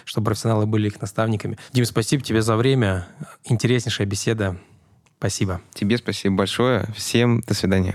чтобы 0.05 0.26
профессионалы 0.26 0.66
были 0.66 0.89
их 0.89 1.01
наставниками. 1.01 1.59
Дим, 1.72 1.84
спасибо 1.84 2.22
тебе 2.22 2.43
за 2.43 2.57
время. 2.57 3.07
Интереснейшая 3.45 4.07
беседа. 4.07 4.57
Спасибо. 5.18 5.61
Тебе 5.72 5.97
спасибо 5.99 6.37
большое. 6.37 6.87
Всем 6.95 7.41
до 7.41 7.55
свидания. 7.55 7.95